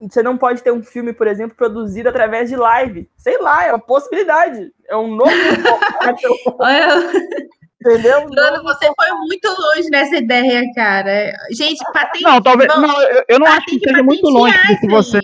você 0.00 0.22
não 0.22 0.36
pode 0.36 0.62
ter 0.62 0.72
um 0.72 0.82
filme, 0.82 1.12
por 1.12 1.26
exemplo, 1.26 1.56
produzido 1.56 2.08
através 2.08 2.50
de 2.50 2.56
live. 2.56 3.08
Sei 3.16 3.38
lá, 3.38 3.64
é 3.64 3.72
uma 3.72 3.78
possibilidade. 3.78 4.70
É 4.88 4.96
um 4.96 5.14
novo 5.14 5.30
Entendeu? 7.80 8.26
Bruno, 8.26 8.62
você 8.62 8.90
foi 8.94 9.10
muito 9.26 9.48
longe 9.48 9.88
nessa 9.90 10.16
ideia, 10.16 10.62
cara. 10.74 11.32
Gente, 11.50 11.82
patente. 11.92 12.24
Não, 12.24 12.42
talvez. 12.42 12.68
Não, 12.68 13.02
eu, 13.02 13.24
eu 13.28 13.38
não 13.38 13.46
acho 13.46 13.66
que 13.66 13.78
seja 13.78 14.02
muito 14.02 14.28
longe 14.28 14.58
se 14.80 14.88
você. 14.88 15.20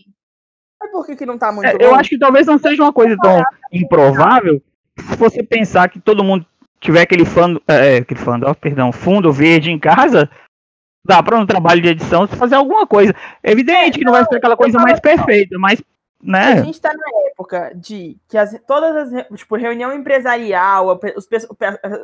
Mas 0.80 0.90
por 0.90 1.04
que, 1.04 1.16
que 1.16 1.26
não 1.26 1.36
tá 1.36 1.52
muito 1.52 1.66
é, 1.66 1.72
longe? 1.72 1.84
Eu 1.84 1.94
acho 1.94 2.10
que 2.10 2.18
talvez 2.18 2.46
não 2.46 2.58
seja 2.58 2.82
uma 2.82 2.92
coisa 2.92 3.16
tão 3.20 3.42
improvável 3.72 4.62
se 4.98 5.16
você 5.16 5.42
pensar 5.42 5.88
que 5.88 5.98
todo 5.98 6.24
mundo 6.24 6.46
tiver 6.80 7.02
aquele 7.02 7.24
fã, 7.24 7.56
é, 7.66 7.98
aquele 7.98 8.20
fã, 8.20 8.40
oh, 8.46 8.54
perdão, 8.54 8.92
fundo 8.92 9.32
verde 9.32 9.70
em 9.70 9.78
casa, 9.78 10.30
dá 11.04 11.22
para 11.22 11.38
um 11.38 11.46
trabalho 11.46 11.82
de 11.82 11.88
edição 11.88 12.26
fazer 12.26 12.54
alguma 12.54 12.86
coisa. 12.86 13.14
É 13.42 13.52
evidente 13.52 13.98
que 13.98 14.04
não 14.04 14.12
vai 14.12 14.24
ser 14.24 14.36
aquela 14.36 14.56
coisa 14.56 14.78
mais 14.78 15.00
perfeita, 15.00 15.58
mas 15.58 15.82
né? 16.22 16.52
A 16.52 16.62
gente 16.62 16.74
está 16.74 16.92
na 16.94 17.28
época 17.30 17.72
de 17.74 18.16
que 18.28 18.38
as, 18.38 18.56
todas 18.64 19.12
as 19.12 19.26
tipo, 19.36 19.56
reunião 19.56 19.92
empresarial, 19.92 21.00
os, 21.16 21.28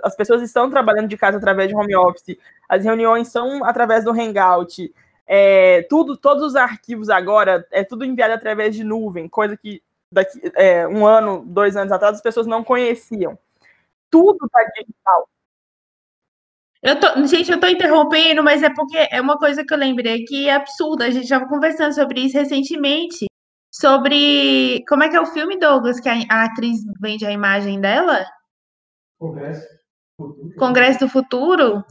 as 0.02 0.16
pessoas 0.16 0.42
estão 0.42 0.68
trabalhando 0.68 1.06
de 1.06 1.16
casa 1.16 1.38
através 1.38 1.68
de 1.68 1.76
home 1.76 1.94
office, 1.94 2.36
as 2.68 2.84
reuniões 2.84 3.28
são 3.28 3.64
através 3.64 4.04
do 4.04 4.10
Hangout, 4.10 4.92
é, 5.24 5.82
tudo, 5.82 6.16
todos 6.16 6.42
os 6.42 6.56
arquivos 6.56 7.08
agora 7.08 7.64
é 7.70 7.84
tudo 7.84 8.04
enviado 8.04 8.34
através 8.34 8.74
de 8.74 8.82
nuvem, 8.82 9.28
coisa 9.28 9.56
que 9.56 9.80
daqui 10.10 10.40
é, 10.56 10.88
um 10.88 11.06
ano, 11.06 11.44
dois 11.46 11.76
anos 11.76 11.92
atrás 11.92 12.16
as 12.16 12.22
pessoas 12.22 12.46
não 12.46 12.64
conheciam. 12.64 13.38
Tudo 14.10 14.46
está 14.46 14.64
digital. 14.74 15.28
Eu 16.82 17.00
tô, 17.00 17.26
gente, 17.26 17.50
eu 17.50 17.58
tô 17.58 17.66
interrompendo, 17.66 18.42
mas 18.42 18.62
é 18.62 18.70
porque 18.70 18.96
é 19.10 19.20
uma 19.20 19.36
coisa 19.36 19.64
que 19.64 19.74
eu 19.74 19.78
lembrei 19.78 20.24
que 20.24 20.48
é 20.48 20.54
absurda. 20.54 21.06
A 21.06 21.10
gente 21.10 21.26
já 21.26 21.44
conversando 21.44 21.92
sobre 21.92 22.20
isso 22.20 22.38
recentemente. 22.38 23.26
Sobre. 23.72 24.84
Como 24.88 25.02
é 25.02 25.08
que 25.08 25.16
é 25.16 25.20
o 25.20 25.26
filme, 25.26 25.58
Douglas? 25.58 26.00
Que 26.00 26.08
a, 26.08 26.14
a 26.30 26.44
atriz 26.44 26.78
vende 27.00 27.26
a 27.26 27.32
imagem 27.32 27.80
dela? 27.80 28.24
Congresso. 29.18 29.66
Congresso 30.56 31.00
do 31.00 31.08
Futuro. 31.08 31.84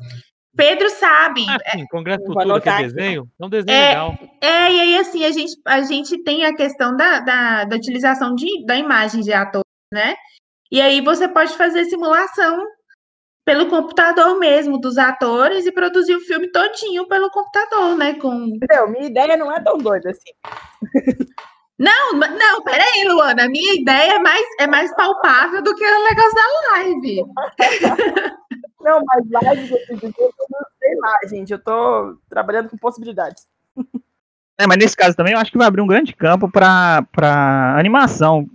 Pedro 0.55 0.89
sabe. 0.89 1.45
Ah, 1.47 1.71
sim, 1.71 1.85
Congresso 1.87 2.23
do 2.23 2.33
Futuro, 2.33 2.61
que 2.61 2.69
é 2.69 2.77
desenho? 2.81 3.29
É 3.39 3.45
um 3.45 3.49
desenho 3.49 3.77
é, 3.77 3.87
legal. 3.89 4.19
É, 4.41 4.73
e 4.73 4.81
aí, 4.81 4.97
assim, 4.97 5.23
a 5.23 5.31
gente, 5.31 5.53
a 5.65 5.81
gente 5.81 6.23
tem 6.23 6.45
a 6.45 6.55
questão 6.55 6.97
da, 6.97 7.19
da, 7.19 7.65
da 7.65 7.75
utilização 7.75 8.33
de, 8.33 8.65
da 8.65 8.75
imagem 8.75 9.21
de 9.21 9.31
atores, 9.31 9.63
né? 9.93 10.15
E 10.71 10.81
aí 10.81 10.99
você 10.99 11.27
pode 11.27 11.55
fazer 11.55 11.85
simulação 11.85 12.65
pelo 13.47 13.67
computador 13.67 14.37
mesmo 14.37 14.77
dos 14.77 14.97
atores 14.97 15.65
e 15.65 15.71
produzir 15.71 16.13
o 16.13 16.19
filme 16.19 16.51
todinho 16.51 17.07
pelo 17.07 17.31
computador, 17.31 17.95
né? 17.95 18.13
Com... 18.15 18.33
Entendeu? 18.33 18.89
Minha 18.89 19.05
ideia 19.05 19.37
não 19.37 19.49
é 19.49 19.61
tão 19.61 19.77
doida 19.77 20.09
assim. 20.09 20.33
Não, 21.79 22.13
não, 22.13 22.63
peraí, 22.63 23.07
Luana. 23.07 23.43
A 23.43 23.47
minha 23.47 23.79
ideia 23.79 24.13
é 24.13 24.19
mais, 24.19 24.43
é 24.59 24.65
mais 24.65 24.91
palpável 24.95 25.61
do 25.61 25.75
que 25.75 25.85
o 25.85 26.03
negócio 26.05 26.33
da 26.33 26.71
live. 26.71 27.23
Não, 28.81 28.99
mas 29.05 29.43
live, 29.43 29.75
eu 29.91 30.33
sei 30.79 30.95
lá, 30.99 31.19
gente. 31.29 31.53
Eu 31.53 31.59
tô 31.59 32.17
trabalhando 32.27 32.67
com 32.69 32.77
possibilidades. 32.77 33.45
É, 34.57 34.65
mas 34.65 34.77
nesse 34.79 34.97
caso 34.97 35.15
também 35.15 35.33
eu 35.33 35.39
acho 35.39 35.51
que 35.51 35.57
vai 35.59 35.67
abrir 35.67 35.81
um 35.81 35.87
grande 35.87 36.15
campo 36.15 36.49
para 36.49 37.05
animação. 37.77 38.49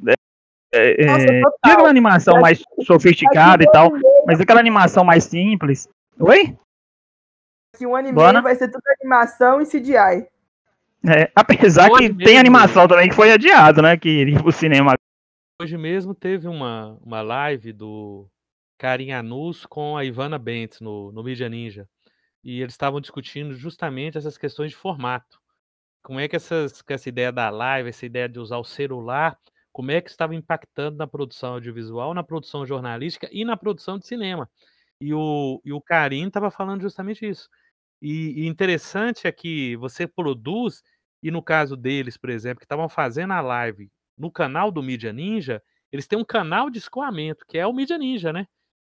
É, 0.74 1.06
Nossa, 1.06 1.26
é, 1.26 1.42
aquela 1.62 1.88
animação 1.88 2.40
mais 2.40 2.60
sofisticada 2.84 3.62
e 3.62 3.70
tal, 3.70 3.92
mas 4.26 4.40
aquela 4.40 4.60
animação 4.60 5.04
mais 5.04 5.24
simples. 5.24 5.88
Oi? 6.18 6.56
Que 7.76 7.86
um 7.86 7.96
anime 7.96 8.16
vai 8.42 8.54
ser 8.54 8.68
tudo 8.68 8.82
animação 9.00 9.60
e 9.60 9.66
CGI. 9.66 10.28
É, 11.04 11.32
apesar 11.34 11.90
Hoje 11.90 12.08
que 12.08 12.08
mesmo, 12.14 12.24
tem 12.24 12.38
animação 12.38 12.86
também 12.86 13.08
que 13.08 13.14
foi 13.14 13.32
adiado, 13.32 13.82
né? 13.82 13.96
Que 13.96 14.08
iria 14.08 14.40
pro 14.40 14.52
cinema. 14.52 14.94
Hoje 15.60 15.76
mesmo 15.76 16.14
teve 16.14 16.46
uma, 16.46 16.98
uma 17.02 17.22
live 17.22 17.72
do 17.72 18.28
Karim 18.78 19.12
Anus 19.12 19.66
com 19.66 19.96
a 19.96 20.04
Ivana 20.04 20.38
Bentes 20.38 20.80
no, 20.80 21.10
no 21.10 21.22
Media 21.22 21.48
Ninja. 21.48 21.88
E 22.44 22.60
eles 22.60 22.74
estavam 22.74 23.00
discutindo 23.00 23.54
justamente 23.54 24.18
essas 24.18 24.36
questões 24.36 24.70
de 24.70 24.76
formato. 24.76 25.40
Como 26.02 26.18
é 26.18 26.26
que, 26.28 26.34
essas, 26.34 26.82
que 26.82 26.92
essa 26.92 27.08
ideia 27.08 27.30
da 27.30 27.48
live, 27.48 27.88
essa 27.88 28.04
ideia 28.04 28.28
de 28.28 28.38
usar 28.38 28.58
o 28.58 28.64
celular, 28.64 29.38
como 29.72 29.90
é 29.90 30.00
que 30.00 30.10
estava 30.10 30.34
impactando 30.34 30.96
na 30.96 31.06
produção 31.06 31.54
audiovisual, 31.54 32.14
na 32.14 32.22
produção 32.22 32.66
jornalística 32.66 33.28
e 33.32 33.44
na 33.44 33.56
produção 33.56 33.98
de 33.98 34.06
cinema. 34.06 34.48
E 35.00 35.12
o, 35.14 35.60
e 35.64 35.72
o 35.72 35.80
Karim 35.80 36.28
estava 36.28 36.50
falando 36.50 36.82
justamente 36.82 37.28
isso. 37.28 37.48
E, 38.00 38.42
e 38.42 38.46
interessante 38.46 39.26
é 39.26 39.32
que 39.32 39.76
você 39.76 40.06
produz, 40.06 40.82
e 41.22 41.30
no 41.30 41.42
caso 41.42 41.76
deles, 41.76 42.16
por 42.16 42.30
exemplo, 42.30 42.58
que 42.58 42.64
estavam 42.64 42.88
fazendo 42.88 43.32
a 43.32 43.40
live 43.40 43.90
no 44.18 44.30
canal 44.30 44.70
do 44.70 44.82
Mídia 44.82 45.12
Ninja, 45.12 45.62
eles 45.90 46.06
têm 46.06 46.18
um 46.18 46.24
canal 46.24 46.70
de 46.70 46.78
escoamento, 46.78 47.44
que 47.46 47.58
é 47.58 47.66
o 47.66 47.72
Mídia 47.72 47.98
Ninja, 47.98 48.32
né? 48.32 48.46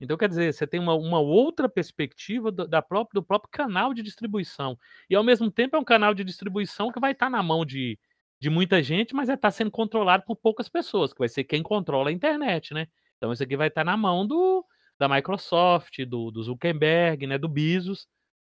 Então, 0.00 0.16
quer 0.16 0.28
dizer, 0.28 0.52
você 0.52 0.66
tem 0.66 0.78
uma, 0.78 0.94
uma 0.94 1.20
outra 1.20 1.68
perspectiva 1.68 2.52
do, 2.52 2.68
da 2.68 2.82
própria, 2.82 3.20
do 3.20 3.24
próprio 3.24 3.50
canal 3.50 3.94
de 3.94 4.02
distribuição. 4.02 4.78
E, 5.08 5.14
ao 5.14 5.24
mesmo 5.24 5.50
tempo, 5.50 5.76
é 5.76 5.78
um 5.78 5.84
canal 5.84 6.12
de 6.14 6.22
distribuição 6.22 6.92
que 6.92 7.00
vai 7.00 7.12
estar 7.12 7.30
na 7.30 7.42
mão 7.42 7.64
de, 7.64 7.98
de 8.38 8.50
muita 8.50 8.82
gente, 8.82 9.14
mas 9.14 9.28
vai 9.28 9.36
estar 9.36 9.50
sendo 9.50 9.70
controlado 9.70 10.24
por 10.24 10.36
poucas 10.36 10.68
pessoas, 10.68 11.12
que 11.12 11.18
vai 11.18 11.28
ser 11.28 11.44
quem 11.44 11.62
controla 11.62 12.10
a 12.10 12.12
internet, 12.12 12.74
né? 12.74 12.86
Então, 13.16 13.32
isso 13.32 13.42
aqui 13.42 13.56
vai 13.56 13.68
estar 13.68 13.84
na 13.84 13.96
mão 13.96 14.26
do, 14.26 14.64
da 14.98 15.08
Microsoft, 15.08 16.04
do, 16.04 16.30
do 16.30 16.42
Zuckerberg, 16.42 17.26
né? 17.26 17.38
Do 17.38 17.48
Bezos. 17.48 18.06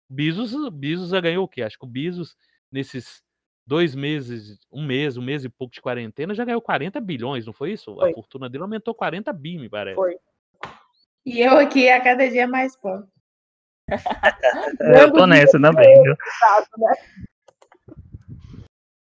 Bezos, 0.10 0.70
Bezos 0.70 1.10
já 1.10 1.20
ganhou 1.20 1.46
o 1.46 1.48
quê? 1.48 1.64
Acho 1.64 1.78
que 1.78 1.86
o 1.86 1.90
Bezos, 1.90 2.36
nesses 2.72 3.24
dois 3.66 3.94
meses, 3.94 4.60
um 4.72 4.86
mês, 4.86 5.18
um 5.18 5.22
mês 5.22 5.44
e 5.44 5.50
pouco 5.50 5.74
de 5.74 5.82
quarentena, 5.82 6.34
já 6.34 6.44
ganhou 6.44 6.62
40 6.62 7.00
bilhões, 7.00 7.46
não 7.46 7.54
foi 7.54 7.74
isso? 7.74 7.96
Foi. 7.96 8.10
A 8.10 8.14
fortuna 8.14 8.50
dele 8.50 8.64
aumentou 8.64 8.96
40 8.96 9.32
bi, 9.34 9.58
me 9.58 9.70
parece. 9.70 9.96
Foi. 9.96 10.18
E 11.26 11.40
eu 11.40 11.58
aqui 11.58 11.90
a 11.90 12.02
cada 12.02 12.28
dia 12.28 12.48
mais 12.48 12.76
pobre. 12.76 13.08
eu 14.80 15.12
tô 15.14 15.26
nessa 15.28 15.60
também, 15.60 16.02
viu? 16.04 16.16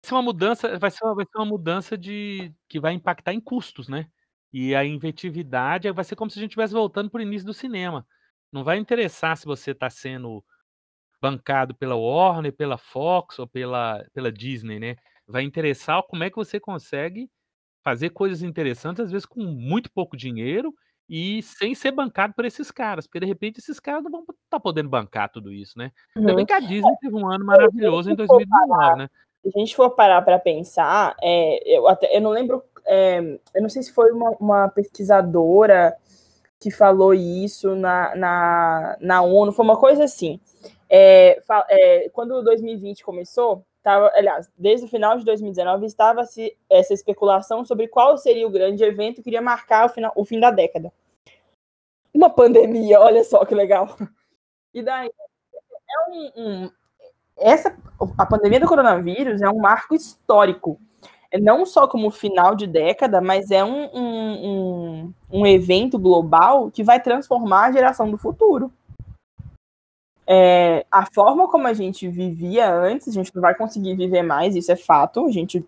Vai 0.06 0.08
ser 0.08 0.14
uma 0.14 0.22
mudança, 0.22 0.78
vai 0.78 0.90
ser 0.90 1.04
uma, 1.04 1.14
vai 1.16 1.24
ser 1.24 1.38
uma 1.38 1.44
mudança 1.44 1.98
de 1.98 2.52
que 2.68 2.78
vai 2.78 2.92
impactar 2.92 3.32
em 3.32 3.40
custos, 3.40 3.88
né? 3.88 4.06
E 4.52 4.72
a 4.72 4.84
inventividade 4.84 5.90
vai 5.90 6.04
ser 6.04 6.14
como 6.14 6.30
se 6.30 6.38
a 6.38 6.40
gente 6.42 6.50
estivesse 6.50 6.72
voltando 6.72 7.10
para 7.10 7.18
o 7.18 7.22
início 7.22 7.44
do 7.44 7.52
cinema. 7.52 8.06
Não 8.52 8.62
vai 8.62 8.78
interessar 8.78 9.36
se 9.36 9.44
você 9.44 9.72
está 9.72 9.90
sendo 9.90 10.44
bancado 11.20 11.74
pela 11.74 11.96
Warner, 11.96 12.52
pela 12.52 12.78
Fox 12.78 13.40
ou 13.40 13.48
pela, 13.48 14.06
pela 14.14 14.30
Disney, 14.30 14.78
né? 14.78 14.96
Vai 15.26 15.42
interessar 15.42 16.00
como 16.04 16.22
é 16.22 16.30
que 16.30 16.36
você 16.36 16.60
consegue 16.60 17.28
fazer 17.82 18.10
coisas 18.10 18.42
interessantes, 18.42 19.00
às 19.00 19.10
vezes 19.10 19.26
com 19.26 19.42
muito 19.42 19.90
pouco 19.90 20.16
dinheiro 20.16 20.72
e 21.08 21.42
sem 21.42 21.74
ser 21.74 21.90
bancado 21.90 22.32
por 22.32 22.44
esses 22.44 22.70
caras, 22.70 23.06
porque 23.06 23.20
de 23.20 23.26
repente 23.26 23.58
esses 23.58 23.80
caras 23.80 24.04
não 24.04 24.10
vão 24.10 24.20
estar 24.20 24.34
tá 24.50 24.60
podendo 24.60 24.88
bancar 24.88 25.30
tudo 25.30 25.52
isso, 25.52 25.76
né? 25.76 25.90
Uhum. 26.16 26.26
Também 26.26 26.46
que 26.46 26.52
a 26.52 26.60
Disney 26.60 26.94
teve 27.00 27.14
um 27.16 27.28
ano 27.28 27.44
maravilhoso 27.44 28.08
em 28.10 28.14
2019, 28.16 28.98
né? 28.98 29.10
Se 29.46 29.52
a 29.54 29.60
gente 29.60 29.76
for 29.76 29.90
parar 29.90 30.22
para 30.22 30.40
pensar, 30.40 31.14
é, 31.22 31.76
eu, 31.78 31.86
até, 31.86 32.16
eu 32.16 32.20
não 32.20 32.30
lembro, 32.30 32.64
é, 32.84 33.38
eu 33.54 33.62
não 33.62 33.68
sei 33.68 33.82
se 33.82 33.92
foi 33.92 34.10
uma, 34.10 34.30
uma 34.40 34.68
pesquisadora 34.68 35.96
que 36.58 36.68
falou 36.70 37.14
isso 37.14 37.76
na, 37.76 38.16
na, 38.16 38.96
na 39.00 39.22
ONU, 39.22 39.52
foi 39.52 39.64
uma 39.64 39.78
coisa 39.78 40.02
assim. 40.02 40.40
É, 40.90 41.40
é, 41.68 42.08
quando 42.08 42.42
2020 42.42 43.04
começou, 43.04 43.64
tava, 43.84 44.10
aliás, 44.16 44.50
desde 44.58 44.86
o 44.86 44.88
final 44.88 45.16
de 45.16 45.24
2019 45.24 45.86
estava-se 45.86 46.56
essa 46.68 46.92
especulação 46.92 47.64
sobre 47.64 47.86
qual 47.86 48.18
seria 48.18 48.46
o 48.48 48.50
grande 48.50 48.82
evento 48.82 49.22
que 49.22 49.28
iria 49.28 49.40
marcar 49.40 49.86
o, 49.86 49.88
final, 49.88 50.12
o 50.16 50.24
fim 50.24 50.40
da 50.40 50.50
década. 50.50 50.92
Uma 52.12 52.30
pandemia, 52.30 53.00
olha 53.00 53.22
só 53.22 53.44
que 53.44 53.54
legal. 53.54 53.96
E 54.74 54.82
daí 54.82 55.08
é 55.08 56.10
um, 56.10 56.32
um, 56.36 56.70
essa 57.38 57.76
a 58.18 58.26
pandemia 58.26 58.60
do 58.60 58.68
coronavírus 58.68 59.40
é 59.40 59.48
um 59.48 59.58
marco 59.58 59.94
histórico. 59.94 60.78
É 61.30 61.38
não 61.38 61.66
só 61.66 61.88
como 61.88 62.10
final 62.10 62.54
de 62.54 62.66
década, 62.66 63.20
mas 63.20 63.50
é 63.50 63.64
um, 63.64 63.90
um, 63.92 64.46
um, 64.48 65.14
um 65.40 65.46
evento 65.46 65.98
global 65.98 66.70
que 66.70 66.84
vai 66.84 67.00
transformar 67.00 67.66
a 67.66 67.72
geração 67.72 68.10
do 68.10 68.16
futuro 68.16 68.70
é, 70.26 70.84
a 70.90 71.06
forma 71.06 71.48
como 71.48 71.68
a 71.68 71.72
gente 71.72 72.08
vivia 72.08 72.68
antes, 72.72 73.08
a 73.08 73.12
gente 73.12 73.32
não 73.32 73.40
vai 73.40 73.54
conseguir 73.54 73.94
viver 73.94 74.22
mais, 74.22 74.56
isso 74.56 74.72
é 74.72 74.76
fato. 74.76 75.24
A 75.24 75.30
gente 75.30 75.64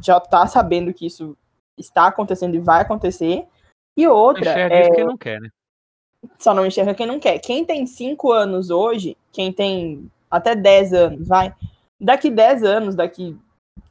já 0.00 0.18
está 0.18 0.46
sabendo 0.46 0.94
que 0.94 1.06
isso 1.06 1.36
está 1.76 2.06
acontecendo 2.06 2.54
e 2.54 2.60
vai 2.60 2.82
acontecer. 2.82 3.44
E 3.96 4.06
outra. 4.06 4.50
Enxerga 4.50 4.74
é, 4.76 4.90
quem 4.90 5.04
não 5.04 5.16
quer, 5.16 5.40
né? 5.40 5.48
Só 6.38 6.54
não 6.54 6.64
enxerga 6.64 6.94
quem 6.94 7.06
não 7.06 7.18
quer. 7.18 7.38
Quem 7.40 7.64
tem 7.64 7.84
5 7.86 8.30
anos 8.30 8.70
hoje, 8.70 9.16
quem 9.32 9.52
tem 9.52 10.10
até 10.30 10.54
10 10.54 10.92
anos, 10.92 11.28
vai. 11.28 11.54
Daqui 12.00 12.30
10 12.30 12.62
anos, 12.62 12.94
daqui 12.94 13.36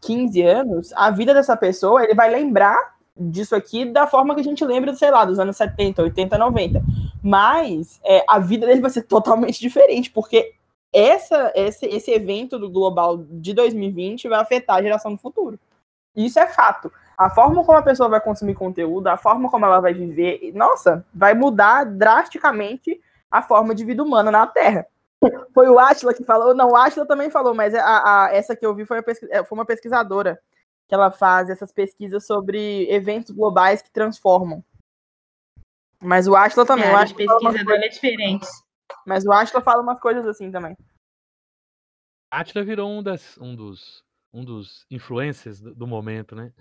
15 0.01 0.41
anos, 0.41 0.93
a 0.93 1.09
vida 1.09 1.33
dessa 1.33 1.57
pessoa, 1.57 2.03
ele 2.03 2.13
vai 2.13 2.29
lembrar 2.29 2.95
disso 3.17 3.55
aqui 3.55 3.85
da 3.85 4.05
forma 4.05 4.35
que 4.35 4.41
a 4.41 4.43
gente 4.43 4.63
lembra, 4.65 4.93
sei 4.93 5.09
lá, 5.09 5.25
dos 5.25 5.39
anos 5.39 5.55
70, 5.57 6.03
80, 6.03 6.37
90. 6.37 6.83
Mas 7.23 7.99
é, 8.03 8.23
a 8.27 8.39
vida 8.39 8.67
dele 8.67 8.81
vai 8.81 8.91
ser 8.91 9.03
totalmente 9.03 9.59
diferente, 9.59 10.11
porque 10.11 10.53
essa, 10.93 11.51
esse, 11.55 11.85
esse 11.87 12.11
evento 12.11 12.59
do 12.59 12.69
global 12.69 13.17
de 13.17 13.53
2020 13.53 14.27
vai 14.27 14.39
afetar 14.39 14.77
a 14.77 14.81
geração 14.81 15.13
do 15.13 15.17
futuro. 15.17 15.59
Isso 16.15 16.39
é 16.39 16.47
fato. 16.47 16.91
A 17.17 17.29
forma 17.29 17.63
como 17.63 17.77
a 17.77 17.81
pessoa 17.81 18.09
vai 18.09 18.21
consumir 18.21 18.53
conteúdo, 18.53 19.07
a 19.07 19.17
forma 19.17 19.49
como 19.49 19.65
ela 19.65 19.79
vai 19.79 19.93
viver, 19.93 20.51
nossa, 20.53 21.05
vai 21.13 21.33
mudar 21.33 21.85
drasticamente 21.85 22.99
a 23.29 23.41
forma 23.41 23.73
de 23.73 23.83
vida 23.83 24.03
humana 24.03 24.31
na 24.31 24.47
Terra. 24.47 24.87
Foi 25.53 25.69
o 25.69 25.79
Atila 25.79 26.13
que 26.13 26.23
falou, 26.23 26.53
não, 26.53 26.71
o 26.71 26.75
Atila 26.75 27.05
também 27.05 27.29
falou, 27.29 27.53
mas 27.53 27.73
a, 27.73 28.25
a 28.25 28.33
essa 28.33 28.55
que 28.55 28.65
eu 28.65 28.73
vi 28.75 28.85
foi, 28.85 29.03
é, 29.29 29.43
foi 29.43 29.57
uma 29.57 29.65
pesquisadora 29.65 30.39
que 30.87 30.93
ela 30.93 31.11
faz 31.11 31.49
essas 31.49 31.71
pesquisas 31.71 32.25
sobre 32.25 32.89
eventos 32.91 33.31
globais 33.31 33.81
que 33.81 33.91
transformam. 33.91 34.63
Mas 36.01 36.27
o 36.27 36.35
Atila 36.35 36.65
também. 36.65 36.89
A 36.89 36.99
área 36.99 37.15
pesquisa 37.15 37.63
dela 37.63 37.85
é 37.85 37.89
diferente. 37.89 38.47
Mas 39.05 39.25
o 39.25 39.31
Atila 39.31 39.61
fala 39.61 39.81
umas 39.81 39.99
coisas 39.99 40.25
assim 40.27 40.51
também. 40.51 40.77
Atila 42.31 42.63
virou 42.63 42.89
um, 42.89 43.01
das, 43.01 43.37
um, 43.37 43.55
dos, 43.55 44.03
um 44.33 44.43
dos 44.43 44.85
influencers 44.91 45.59
do, 45.59 45.73
do 45.73 45.87
momento, 45.87 46.35
né? 46.35 46.51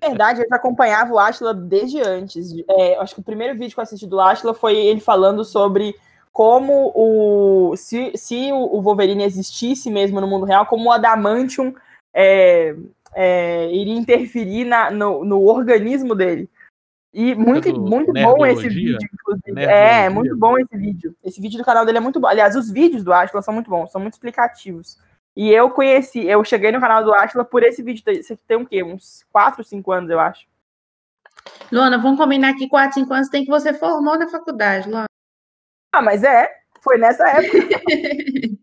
verdade, 0.00 0.40
eu 0.40 0.48
já 0.48 0.56
acompanhava 0.56 1.12
o 1.12 1.18
Atila 1.18 1.52
desde 1.52 2.00
antes. 2.00 2.52
É, 2.68 2.96
acho 2.96 3.14
que 3.14 3.20
o 3.20 3.24
primeiro 3.24 3.58
vídeo 3.58 3.74
que 3.74 3.80
eu 3.80 3.82
assisti 3.82 4.06
do 4.06 4.20
Atila 4.20 4.54
foi 4.54 4.76
ele 4.76 5.00
falando 5.00 5.44
sobre 5.44 5.94
como 6.34 6.90
o. 6.96 7.76
Se, 7.76 8.10
se 8.16 8.52
o 8.52 8.82
Wolverine 8.82 9.22
existisse 9.22 9.88
mesmo 9.88 10.20
no 10.20 10.26
mundo 10.26 10.44
real, 10.44 10.66
como 10.66 10.88
o 10.88 10.92
Adamantium 10.92 11.72
é, 12.12 12.74
é, 13.14 13.72
iria 13.72 13.94
interferir 13.94 14.64
na, 14.64 14.90
no, 14.90 15.24
no 15.24 15.44
organismo 15.44 16.12
dele. 16.12 16.50
E 17.12 17.36
muito, 17.36 17.80
muito 17.80 18.12
bom 18.12 18.44
esse 18.44 18.68
vídeo, 18.68 18.98
inclusive. 19.14 19.62
É, 19.62 20.08
muito 20.08 20.36
bom 20.36 20.58
esse 20.58 20.76
vídeo. 20.76 21.14
Esse 21.22 21.40
vídeo 21.40 21.56
do 21.56 21.64
canal 21.64 21.86
dele 21.86 21.98
é 21.98 22.00
muito 22.00 22.18
bom. 22.18 22.26
Aliás, 22.26 22.56
os 22.56 22.68
vídeos 22.68 23.04
do 23.04 23.12
Atila 23.12 23.40
são 23.40 23.54
muito 23.54 23.70
bons, 23.70 23.92
são 23.92 24.00
muito 24.00 24.14
explicativos. 24.14 24.98
E 25.36 25.52
eu 25.52 25.70
conheci, 25.70 26.26
eu 26.26 26.44
cheguei 26.44 26.72
no 26.72 26.80
canal 26.80 27.04
do 27.04 27.14
Atila 27.14 27.44
por 27.44 27.62
esse 27.62 27.80
vídeo. 27.80 28.02
Você 28.04 28.36
tem 28.36 28.56
um 28.56 28.64
quê? 28.64 28.82
Uns 28.82 29.24
4, 29.30 29.62
5 29.62 29.92
anos, 29.92 30.10
eu 30.10 30.18
acho. 30.18 30.48
Luana, 31.70 31.96
vamos 31.96 32.18
combinar 32.18 32.48
aqui 32.48 32.68
4, 32.68 32.94
5 32.94 33.14
anos 33.14 33.28
tem 33.28 33.44
que 33.44 33.50
você 33.50 33.72
formou 33.72 34.18
na 34.18 34.28
faculdade, 34.28 34.90
Luana. 34.90 35.06
Ah, 35.94 36.02
mas 36.02 36.24
é, 36.24 36.50
foi 36.82 36.98
nessa 36.98 37.24
época. 37.28 37.80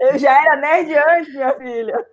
eu 0.00 0.18
já 0.18 0.32
era 0.42 0.56
nerd 0.56 0.92
antes, 0.92 1.32
minha 1.32 1.54
filha. 1.54 2.04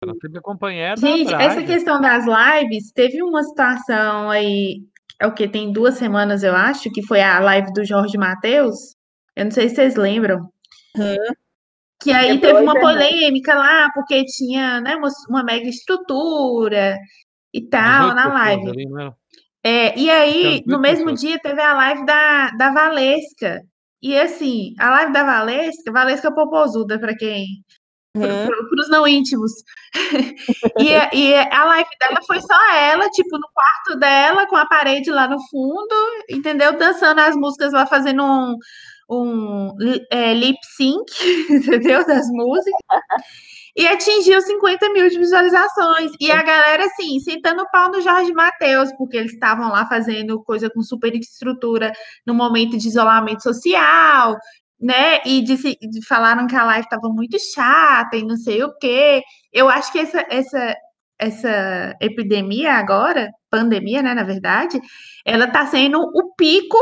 Ela 0.00 0.14
sempre 0.22 0.38
acompanhando. 0.38 1.00
Gente, 1.00 1.34
essa 1.34 1.60
questão 1.64 2.00
das 2.00 2.24
lives, 2.24 2.92
teve 2.92 3.20
uma 3.20 3.42
situação 3.42 4.30
aí, 4.30 4.76
é 5.20 5.26
o 5.26 5.34
que? 5.34 5.48
Tem 5.48 5.72
duas 5.72 5.96
semanas, 5.96 6.44
eu 6.44 6.54
acho, 6.54 6.88
que 6.92 7.04
foi 7.04 7.20
a 7.20 7.40
live 7.40 7.72
do 7.72 7.84
Jorge 7.84 8.16
Matheus. 8.16 8.94
Eu 9.34 9.46
não 9.46 9.50
sei 9.50 9.68
se 9.68 9.74
vocês 9.74 9.96
lembram. 9.96 10.48
Hum. 10.96 11.34
Que 12.00 12.12
aí 12.12 12.34
Depois 12.34 12.52
teve 12.52 12.62
uma 12.62 12.78
polêmica 12.78 13.54
lá, 13.56 13.90
porque 13.92 14.24
tinha 14.24 14.80
né, 14.80 14.94
uma, 14.94 15.08
uma 15.28 15.42
mega 15.42 15.68
estrutura 15.68 16.96
e 17.52 17.68
tal 17.68 18.14
na 18.14 18.28
live. 18.32 18.70
Ali, 18.70 18.86
é, 19.64 19.98
e 19.98 20.10
aí, 20.10 20.62
no 20.66 20.80
mesmo 20.80 21.12
dia, 21.12 21.38
teve 21.38 21.60
a 21.60 21.74
live 21.74 22.06
da, 22.06 22.50
da 22.50 22.72
Valesca. 22.72 23.62
E 24.02 24.16
assim, 24.16 24.74
a 24.78 24.90
live 24.90 25.12
da 25.12 25.24
Valesca, 25.24 25.92
Valesca 25.92 26.32
Popozuda, 26.32 26.98
para 26.98 27.14
quem 27.14 27.62
Uhum. 28.16 28.22
Para 28.22 28.82
os 28.82 28.90
não 28.90 29.06
íntimos. 29.06 29.52
e, 30.80 31.16
e, 31.16 31.34
a 31.34 31.64
live 31.64 31.90
dela 32.00 32.20
foi 32.26 32.40
só 32.40 32.72
ela, 32.74 33.08
tipo, 33.10 33.38
no 33.38 33.48
quarto 33.54 34.00
dela, 34.00 34.46
com 34.48 34.56
a 34.56 34.66
parede 34.66 35.10
lá 35.10 35.28
no 35.28 35.38
fundo, 35.48 35.94
entendeu? 36.28 36.76
Dançando 36.76 37.20
as 37.20 37.36
músicas 37.36 37.72
lá, 37.72 37.86
fazendo 37.86 38.24
um, 38.24 38.56
um 39.08 39.76
é, 40.10 40.34
lip 40.34 40.58
sync, 40.76 41.06
entendeu? 41.48 42.04
Das 42.04 42.28
músicas. 42.30 42.80
E 43.76 43.86
atingiu 43.86 44.40
50 44.40 44.92
mil 44.92 45.08
de 45.08 45.18
visualizações. 45.18 46.12
E 46.20 46.30
a 46.30 46.42
galera, 46.42 46.84
assim, 46.86 47.18
sentando 47.20 47.62
o 47.62 47.70
pau 47.70 47.90
no 47.90 48.00
Jorge 48.00 48.32
Matheus, 48.32 48.90
porque 48.96 49.16
eles 49.16 49.32
estavam 49.32 49.70
lá 49.70 49.86
fazendo 49.86 50.42
coisa 50.42 50.68
com 50.70 50.82
super 50.82 51.14
estrutura 51.14 51.92
no 52.26 52.34
momento 52.34 52.76
de 52.76 52.88
isolamento 52.88 53.42
social, 53.42 54.36
né? 54.80 55.20
E 55.24 55.42
disse, 55.42 55.76
falaram 56.08 56.46
que 56.46 56.56
a 56.56 56.64
live 56.64 56.84
estava 56.84 57.08
muito 57.08 57.36
chata 57.54 58.16
e 58.16 58.24
não 58.24 58.36
sei 58.36 58.62
o 58.62 58.74
quê. 58.78 59.22
Eu 59.52 59.68
acho 59.68 59.92
que 59.92 59.98
essa, 59.98 60.24
essa, 60.30 60.74
essa 61.18 61.96
epidemia 62.00 62.74
agora, 62.74 63.30
pandemia, 63.50 64.02
né, 64.02 64.14
na 64.14 64.24
verdade, 64.24 64.80
ela 65.24 65.44
está 65.44 65.66
sendo 65.66 66.00
o 66.00 66.34
pico 66.34 66.78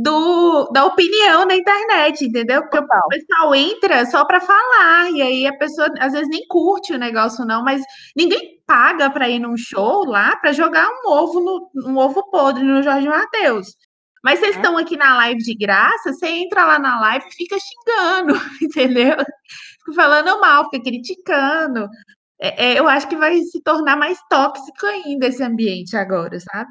do, 0.00 0.70
da 0.72 0.84
opinião 0.84 1.44
na 1.44 1.56
internet, 1.56 2.24
entendeu? 2.24 2.62
Porque 2.62 2.80
Total. 2.80 3.02
o 3.04 3.08
pessoal 3.08 3.54
entra 3.54 4.06
só 4.06 4.24
para 4.24 4.40
falar, 4.40 5.10
e 5.10 5.20
aí 5.20 5.46
a 5.46 5.58
pessoa 5.58 5.88
às 5.98 6.12
vezes 6.12 6.28
nem 6.28 6.46
curte 6.46 6.92
o 6.92 6.98
negócio, 6.98 7.44
não, 7.44 7.64
mas 7.64 7.82
ninguém 8.16 8.60
paga 8.64 9.10
para 9.10 9.28
ir 9.28 9.40
num 9.40 9.56
show 9.56 10.04
lá 10.04 10.36
para 10.36 10.52
jogar 10.52 10.86
um 10.88 11.10
ovo 11.10 11.40
no 11.40 11.70
um 11.90 11.96
ovo 11.96 12.30
podre 12.30 12.62
no 12.62 12.80
Jorge 12.80 13.08
Matheus. 13.08 13.74
Mas 14.22 14.38
vocês 14.38 14.54
estão 14.56 14.76
aqui 14.76 14.96
na 14.96 15.16
live 15.16 15.40
de 15.40 15.54
graça, 15.56 16.12
você 16.12 16.28
entra 16.28 16.64
lá 16.64 16.78
na 16.78 17.00
live 17.00 17.26
e 17.26 17.34
fica 17.34 17.56
xingando, 17.58 18.34
entendeu? 18.62 19.16
Fica 19.16 19.92
falando 19.96 20.40
mal, 20.40 20.64
fica 20.70 20.84
criticando. 20.84 21.88
É, 22.40 22.74
é, 22.74 22.78
eu 22.78 22.88
acho 22.88 23.08
que 23.08 23.16
vai 23.16 23.36
se 23.40 23.60
tornar 23.62 23.96
mais 23.96 24.18
tóxico 24.30 24.86
ainda 24.86 25.26
esse 25.26 25.42
ambiente 25.42 25.96
agora, 25.96 26.38
sabe? 26.38 26.70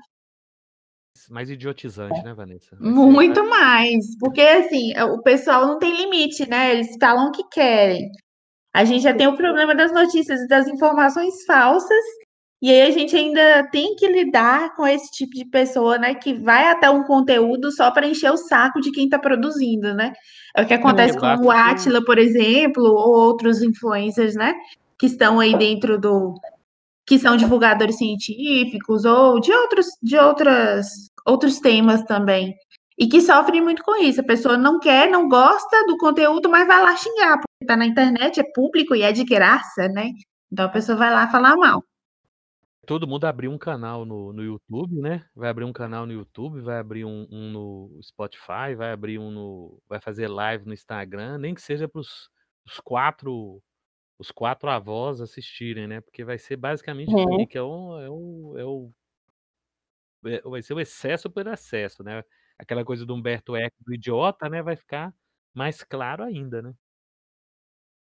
Mais 1.30 1.50
idiotizante, 1.50 2.24
né, 2.24 2.34
Vanessa? 2.34 2.76
Vai 2.80 2.90
Muito 2.90 3.42
ser... 3.42 3.50
mais, 3.50 4.18
porque 4.20 4.42
assim, 4.42 4.94
o 5.00 5.22
pessoal 5.22 5.68
não 5.68 5.80
tem 5.80 5.96
limite, 5.96 6.50
né? 6.50 6.74
Eles 6.74 6.96
falam 7.00 7.28
o 7.28 7.32
que 7.32 7.44
querem. 7.50 8.10
A 8.74 8.86
gente 8.86 9.04
já 9.04 9.14
tem 9.14 9.28
o 9.28 9.36
problema 9.36 9.76
das 9.76 9.92
notícias 9.92 10.42
e 10.42 10.48
das 10.48 10.68
informações 10.68 11.44
falsas 11.46 12.04
e 12.62 12.72
aí 12.72 12.82
a 12.82 12.92
gente 12.92 13.16
ainda 13.16 13.68
tem 13.70 13.96
que 13.96 14.08
lidar 14.08 14.76
com 14.76 14.86
esse 14.88 15.12
tipo 15.12 15.34
de 15.34 15.46
pessoa, 15.46 15.98
né, 16.00 16.16
que 16.16 16.34
vai 16.34 16.68
até 16.72 16.90
um 16.90 17.04
conteúdo 17.04 17.72
só 17.72 17.92
para 17.92 18.08
encher 18.08 18.32
o 18.32 18.38
saco 18.38 18.82
de 18.82 18.92
quem 18.92 19.06
está 19.06 19.20
produzindo, 19.20 19.94
né? 19.94 20.12
É 20.56 20.64
o 20.64 20.68
que 20.68 20.74
acontece 20.74 21.18
com 21.18 21.28
o 21.28 21.52
Atila, 21.52 22.04
por 22.04 22.18
exemplo, 22.18 22.84
ou 22.84 23.14
outros 23.14 23.62
influencers, 23.62 24.36
né, 24.36 24.56
que 24.98 25.06
estão 25.06 25.40
aí 25.40 25.56
dentro 25.56 26.00
do 26.00 26.34
que 27.06 27.20
são 27.20 27.38
divulgadores 27.38 27.98
científicos 27.98 29.06
ou 29.06 29.40
de 29.40 29.54
outros 29.54 29.86
de 30.02 30.18
outras 30.18 30.88
outros 31.28 31.60
temas 31.60 32.04
também. 32.04 32.56
E 32.98 33.08
que 33.08 33.22
sofrem 33.22 33.62
muito 33.62 33.84
com 33.84 33.96
isso. 33.96 34.22
A 34.22 34.24
pessoa 34.24 34.58
não 34.58 34.80
quer, 34.80 35.10
não 35.10 35.28
gosta 35.28 35.86
do 35.86 35.98
conteúdo, 35.98 36.50
mas 36.50 36.68
vai 36.68 36.82
lá 36.82 36.96
xingar, 36.96 37.38
porque 37.38 37.64
está 37.64 37.76
na 37.76 37.86
internet, 37.86 38.40
é 38.40 38.52
público 38.56 38.96
e 38.96 39.04
é 39.04 39.12
de 39.12 39.24
graça, 39.24 39.88
né? 39.90 40.12
Então 40.52 40.66
a 40.66 40.70
pessoa 40.70 40.98
vai 40.98 41.12
lá 41.12 41.28
falar 41.28 41.56
mal 41.56 41.84
todo 42.88 43.06
mundo 43.06 43.26
abrir 43.26 43.50
um 43.50 43.58
canal 43.58 44.06
no, 44.06 44.32
no 44.32 44.42
YouTube, 44.42 44.96
né? 45.02 45.26
Vai 45.36 45.50
abrir 45.50 45.66
um 45.66 45.74
canal 45.74 46.06
no 46.06 46.14
YouTube, 46.14 46.62
vai 46.62 46.80
abrir 46.80 47.04
um, 47.04 47.28
um 47.30 47.52
no 47.52 48.00
Spotify, 48.02 48.74
vai 48.76 48.94
abrir 48.94 49.20
um 49.20 49.30
no. 49.30 49.78
Vai 49.90 50.00
fazer 50.00 50.30
live 50.30 50.66
no 50.66 50.74
Instagram, 50.74 51.38
nem 51.38 51.54
que 51.54 51.62
seja 51.62 51.88
para 51.88 52.00
os 52.00 52.30
quatro 52.84 53.62
os 54.18 54.32
quatro 54.32 54.70
avós 54.70 55.22
assistirem, 55.22 55.86
né? 55.86 56.02
Porque 56.02 56.24
vai 56.24 56.40
ser 56.40 56.56
basicamente 56.56 57.14
aí, 57.14 57.46
que 57.46 57.58
é 57.58 57.62
o, 57.62 58.00
é 58.00 58.10
o, 58.10 58.58
é 58.58 58.66
o 58.66 58.90
é, 58.90 59.07
vai 60.46 60.62
ser 60.62 60.74
o 60.74 60.80
excesso 60.80 61.30
por 61.30 61.48
excesso, 61.48 62.04
né? 62.04 62.24
Aquela 62.58 62.84
coisa 62.86 63.06
do 63.06 63.14
Humberto 63.14 63.56
Eco 63.56 63.78
do 63.86 63.94
idiota, 63.94 64.50
né? 64.50 64.62
Vai 64.62 64.76
ficar 64.76 65.14
mais 65.54 65.84
claro 65.84 66.24
ainda, 66.24 66.62
né? 66.62 66.74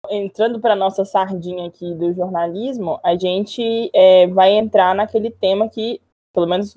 entrando 0.10 0.60
para 0.60 0.76
nossa 0.76 1.04
sardinha 1.04 1.68
aqui 1.68 1.94
do 1.94 2.14
jornalismo, 2.14 3.00
a 3.04 3.16
gente 3.16 3.90
é, 3.94 4.28
vai 4.28 4.52
entrar 4.52 4.96
naquele 4.96 5.30
tema 5.30 5.68
que, 5.68 6.02
pelo 6.34 6.48
menos, 6.48 6.76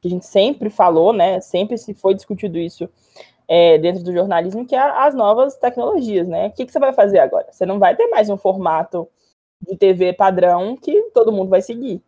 que 0.00 0.08
a 0.08 0.10
gente 0.10 0.26
sempre 0.26 0.70
falou, 0.70 1.12
né? 1.12 1.40
Sempre 1.40 1.76
se 1.76 1.92
foi 1.94 2.14
discutido 2.14 2.58
isso 2.58 2.88
é, 3.48 3.78
dentro 3.78 4.02
do 4.02 4.12
jornalismo, 4.12 4.66
que 4.66 4.74
é 4.74 4.80
as 4.80 5.14
novas 5.14 5.56
tecnologias, 5.56 6.26
né? 6.26 6.48
O 6.48 6.52
que, 6.52 6.64
que 6.64 6.72
você 6.72 6.78
vai 6.78 6.92
fazer 6.92 7.18
agora? 7.18 7.52
Você 7.52 7.66
não 7.66 7.78
vai 7.78 7.94
ter 7.94 8.06
mais 8.08 8.30
um 8.30 8.36
formato 8.36 9.08
de 9.60 9.76
TV 9.76 10.12
padrão 10.12 10.76
que 10.76 11.10
todo 11.14 11.32
mundo 11.32 11.48
vai 11.48 11.62
seguir. 11.62 12.02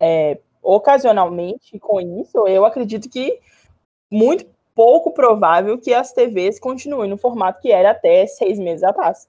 É, 0.00 0.38
ocasionalmente, 0.62 1.78
com 1.78 2.00
isso, 2.20 2.46
eu 2.46 2.64
acredito 2.64 3.08
que 3.10 3.40
muito 4.10 4.46
pouco 4.74 5.12
provável 5.12 5.78
que 5.78 5.92
as 5.92 6.12
TVs 6.12 6.58
continuem 6.58 7.10
no 7.10 7.18
formato 7.18 7.60
que 7.60 7.70
era 7.70 7.90
até 7.90 8.26
seis 8.26 8.58
meses 8.58 8.82
atrás. 8.82 9.28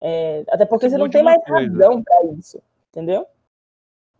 É, 0.00 0.44
até 0.48 0.64
porque 0.64 0.88
você 0.88 0.98
não 0.98 1.08
tem 1.08 1.22
mais 1.22 1.42
coisa. 1.44 1.70
razão 1.70 2.02
para 2.02 2.24
isso, 2.32 2.62
entendeu? 2.90 3.26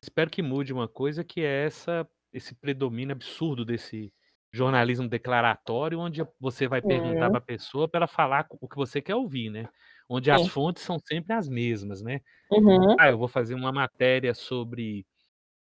Espero 0.01 0.30
que 0.30 0.42
mude 0.42 0.72
uma 0.72 0.88
coisa 0.88 1.24
que 1.24 1.40
é 1.40 1.66
essa 1.66 2.09
esse 2.32 2.55
predomínio 2.55 3.14
absurdo 3.14 3.64
desse 3.64 4.12
jornalismo 4.53 5.09
declaratório, 5.09 5.99
onde 5.99 6.24
você 6.38 6.68
vai 6.68 6.80
perguntar 6.80 7.26
uhum. 7.26 7.30
para 7.30 7.38
a 7.38 7.42
pessoa 7.42 7.88
para 7.88 8.01
ela 8.01 8.07
falar 8.07 8.46
o 8.61 8.68
que 8.68 8.76
você 8.76 9.01
quer 9.01 9.14
ouvir, 9.14 9.51
né? 9.51 9.68
Onde 10.09 10.30
as 10.30 10.46
fontes 10.49 10.82
são 10.82 10.99
sempre 10.99 11.34
as 11.34 11.49
mesmas, 11.49 12.03
né? 12.03 12.20
Uhum. 12.51 12.96
Ah, 12.99 13.11
eu 13.11 13.18
vou 13.18 13.28
fazer 13.28 13.55
uma 13.55 13.72
matéria 13.72 14.34
sobre 14.34 15.07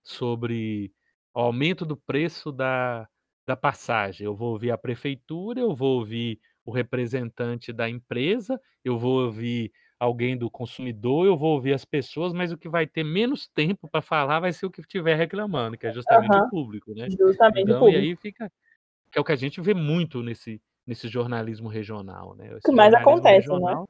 sobre 0.03 0.93
o 1.35 1.41
aumento 1.41 1.85
do 1.85 1.97
preço 1.97 2.53
da, 2.53 3.09
da 3.47 3.57
passagem. 3.57 4.25
Eu 4.25 4.35
vou 4.35 4.53
ouvir 4.53 4.71
a 4.71 4.79
prefeitura, 4.79 5.61
eu 5.61 5.75
vou 5.75 5.99
ouvir 5.99 6.41
o 6.65 6.73
representante 6.73 7.73
da 7.73 7.89
empresa, 7.89 8.61
eu 8.85 8.99
vou 8.99 9.25
ouvir 9.25 9.73
alguém 9.99 10.37
do 10.37 10.51
consumidor, 10.51 11.27
eu 11.27 11.37
vou 11.37 11.55
ouvir 11.55 11.73
as 11.73 11.85
pessoas, 11.85 12.33
mas 12.33 12.51
o 12.51 12.59
que 12.59 12.69
vai 12.69 12.87
ter 12.87 13.05
menos 13.05 13.49
tempo 13.49 13.89
para 13.89 14.03
falar 14.03 14.41
vai 14.41 14.53
ser 14.53 14.67
o 14.67 14.71
que 14.71 14.81
estiver 14.81 15.15
reclamando, 15.15 15.79
que 15.79 15.87
é 15.87 15.93
justamente 15.93 16.33
Aham. 16.33 16.47
o 16.47 16.51
público, 16.51 16.93
né? 16.93 17.09
Justamente 17.09 17.61
o 17.61 17.63
Então, 17.63 17.77
e 17.77 17.81
público. 17.81 17.99
aí 18.01 18.17
fica. 18.17 18.51
Que 19.13 19.19
é 19.19 19.21
o 19.21 19.25
que 19.25 19.33
a 19.33 19.37
gente 19.37 19.61
vê 19.61 19.75
muito 19.75 20.23
nesse, 20.23 20.61
nesse 20.87 21.07
jornalismo 21.07 21.69
regional, 21.69 22.35
né? 22.35 22.49
Esse 22.57 22.63
que 22.63 22.73
mais 22.73 22.93
acontece, 22.95 23.49
né? 23.49 23.85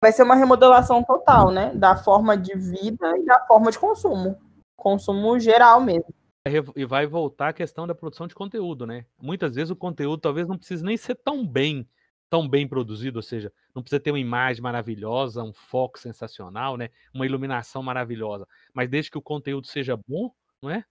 Vai 0.00 0.12
ser 0.12 0.22
uma 0.22 0.36
remodelação 0.36 1.02
total, 1.02 1.50
né? 1.50 1.74
Da 1.74 1.96
forma 1.96 2.36
de 2.36 2.56
vida 2.56 3.18
e 3.18 3.24
da 3.24 3.44
forma 3.46 3.70
de 3.70 3.78
consumo. 3.78 4.38
Consumo 4.78 5.40
geral 5.40 5.80
mesmo. 5.80 6.14
E 6.76 6.86
vai 6.86 7.04
voltar 7.04 7.48
a 7.48 7.52
questão 7.52 7.84
da 7.84 7.94
produção 7.94 8.28
de 8.28 8.34
conteúdo, 8.34 8.86
né? 8.86 9.04
Muitas 9.20 9.56
vezes 9.56 9.70
o 9.70 9.76
conteúdo 9.76 10.20
talvez 10.20 10.46
não 10.46 10.56
precise 10.56 10.84
nem 10.84 10.96
ser 10.96 11.16
tão 11.16 11.44
bem, 11.44 11.86
tão 12.30 12.48
bem 12.48 12.66
produzido, 12.66 13.18
ou 13.18 13.22
seja, 13.22 13.52
não 13.74 13.82
precisa 13.82 14.00
ter 14.00 14.12
uma 14.12 14.20
imagem 14.20 14.62
maravilhosa, 14.62 15.42
um 15.42 15.52
foco 15.52 15.98
sensacional, 15.98 16.76
né? 16.76 16.90
Uma 17.12 17.26
iluminação 17.26 17.82
maravilhosa, 17.82 18.46
mas 18.72 18.88
desde 18.88 19.10
que 19.10 19.18
o 19.18 19.22
conteúdo 19.22 19.66
seja 19.66 19.98
bom, 20.08 20.30
não 20.62 20.70
é? 20.70 20.84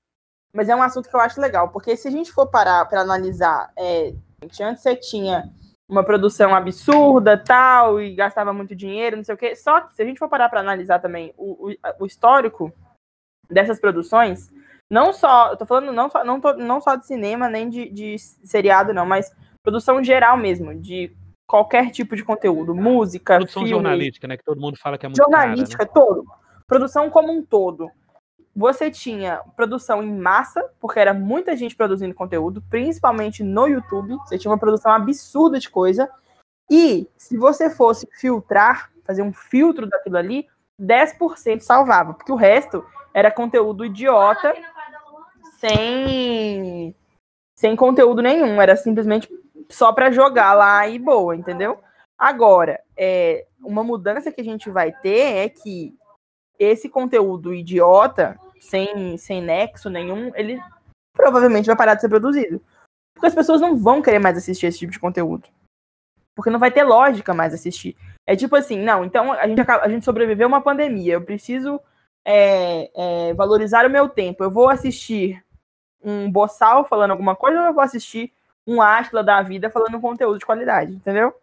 Mas 0.54 0.68
é 0.68 0.76
um 0.76 0.84
assunto 0.84 1.10
que 1.10 1.16
eu 1.16 1.22
acho 1.22 1.40
legal, 1.40 1.70
porque 1.70 1.96
se 1.96 2.10
a 2.10 2.12
gente 2.12 2.32
for 2.32 2.48
parar 2.48 2.86
para 2.86 3.02
analisar, 3.02 3.72
é, 3.78 4.14
antes 4.44 4.82
você 4.82 4.96
tinha 4.98 5.50
uma 5.88 6.04
produção 6.04 6.54
absurda, 6.54 7.38
tal, 7.38 8.02
e 8.02 8.14
gastava 8.14 8.52
muito 8.52 8.76
dinheiro, 8.76 9.16
não 9.16 9.24
sei 9.24 9.34
o 9.34 9.38
quê. 9.38 9.56
Só 9.56 9.82
que 9.82 9.96
se 9.96 10.02
a 10.02 10.06
gente 10.06 10.20
for 10.20 10.28
parar 10.28 10.50
para 10.50 10.60
analisar 10.60 11.00
também 11.00 11.34
o, 11.38 11.70
o, 11.70 11.76
o 12.02 12.06
histórico 12.06 12.74
dessas 13.50 13.80
produções, 13.80 14.50
não 14.90 15.12
só, 15.12 15.52
eu 15.52 15.58
tô 15.58 15.66
falando 15.66 15.92
não 15.92 16.10
só, 16.10 16.24
não, 16.24 16.40
tô, 16.40 16.54
não 16.54 16.80
só 16.80 16.96
de 16.96 17.06
cinema, 17.06 17.50
nem 17.50 17.70
de, 17.70 17.90
de 17.90 18.18
seriado, 18.20 18.94
não, 18.94 19.06
mas 19.06 19.32
produção 19.62 20.04
geral 20.04 20.38
mesmo, 20.38 20.74
de 20.74 21.16
qualquer 21.46 21.92
tipo 21.92 22.16
de 22.16 22.24
conteúdo, 22.24 22.76
música, 22.76 23.36
Produção 23.36 23.64
filme, 23.64 23.70
jornalística, 23.70 24.28
né? 24.28 24.38
Que 24.38 24.44
todo 24.44 24.62
mundo 24.62 24.78
fala 24.78 24.98
que 24.98 25.06
é 25.06 25.10
muito 25.10 25.18
jornalística, 25.18 25.86
cara, 25.86 25.90
né? 25.90 26.06
todo. 26.06 26.26
Produção 26.68 27.10
como 27.10 27.32
um 27.32 27.42
todo. 27.44 27.90
Você 28.56 28.90
tinha 28.90 29.42
produção 29.56 30.02
em 30.02 30.12
massa, 30.20 30.68
porque 30.80 31.00
era 31.00 31.14
muita 31.14 31.56
gente 31.56 31.76
produzindo 31.76 32.14
conteúdo, 32.14 32.62
principalmente 32.70 33.44
no 33.44 33.68
YouTube. 33.68 34.18
Você 34.26 34.38
tinha 34.38 34.52
uma 34.52 34.58
produção 34.58 34.92
absurda 34.92 35.60
de 35.60 35.70
coisa. 35.70 36.10
E 36.70 37.08
se 37.16 37.38
você 37.38 37.70
fosse 37.70 38.08
filtrar, 38.20 38.92
fazer 39.06 39.22
um 39.22 39.32
filtro 39.32 39.88
daquilo 39.88 40.18
ali, 40.18 40.48
10% 40.82 41.62
salvava, 41.62 42.14
porque 42.14 42.32
o 42.32 42.36
resto 42.36 42.84
era 43.18 43.32
conteúdo 43.32 43.84
idiota, 43.84 44.54
sem 45.60 46.96
sem 47.56 47.76
conteúdo 47.76 48.22
nenhum, 48.22 48.62
era 48.62 48.76
simplesmente 48.76 49.28
só 49.68 49.92
para 49.92 50.12
jogar 50.12 50.54
lá 50.54 50.88
e 50.88 51.00
boa, 51.00 51.36
entendeu? 51.36 51.80
Agora, 52.16 52.80
é, 52.96 53.48
uma 53.60 53.84
mudança 53.84 54.32
que 54.32 54.40
a 54.40 54.44
gente 54.44 54.70
vai 54.70 54.92
ter 54.92 55.46
é 55.46 55.50
que 55.50 55.98
esse 56.60 56.88
conteúdo 56.88 57.52
idiota, 57.52 58.40
sem, 58.60 59.18
sem 59.18 59.42
nexo 59.42 59.90
nenhum, 59.90 60.32
ele 60.36 60.62
provavelmente 61.16 61.66
vai 61.66 61.76
parar 61.76 61.96
de 61.96 62.02
ser 62.02 62.10
produzido. 62.10 62.62
Porque 63.16 63.26
as 63.26 63.34
pessoas 63.34 63.60
não 63.60 63.76
vão 63.76 64.00
querer 64.00 64.20
mais 64.20 64.38
assistir 64.38 64.68
esse 64.68 64.78
tipo 64.78 64.92
de 64.92 65.00
conteúdo. 65.00 65.48
Porque 66.36 66.52
não 66.52 66.60
vai 66.60 66.70
ter 66.70 66.84
lógica 66.84 67.34
mais 67.34 67.52
assistir. 67.52 67.98
É 68.28 68.36
tipo 68.36 68.56
assim, 68.56 68.78
não, 68.80 69.04
então 69.04 69.34
a 69.34 69.48
gente, 69.48 69.60
acaba- 69.60 69.84
a 69.84 69.90
gente 69.90 70.06
sobreviveu 70.06 70.46
a 70.46 70.50
uma 70.50 70.62
pandemia, 70.62 71.14
eu 71.14 71.22
preciso 71.24 71.82
é, 72.30 72.92
é, 73.30 73.34
valorizar 73.34 73.86
o 73.86 73.90
meu 73.90 74.10
tempo. 74.10 74.44
Eu 74.44 74.52
vou 74.52 74.68
assistir 74.70 75.42
um 76.04 76.30
boçal 76.30 76.84
falando 76.86 77.12
alguma 77.12 77.36
coisa 77.38 77.58
ou 77.62 77.66
eu 77.68 77.74
vou 77.74 77.82
assistir 77.82 78.34
um 78.68 78.82
Atila 78.82 79.24
da 79.24 79.42
vida 79.42 79.70
falando 79.70 79.96
um 79.96 80.02
conteúdo 80.02 80.38
de 80.38 80.46
qualidade, 80.46 80.92
entendeu? 80.94 81.34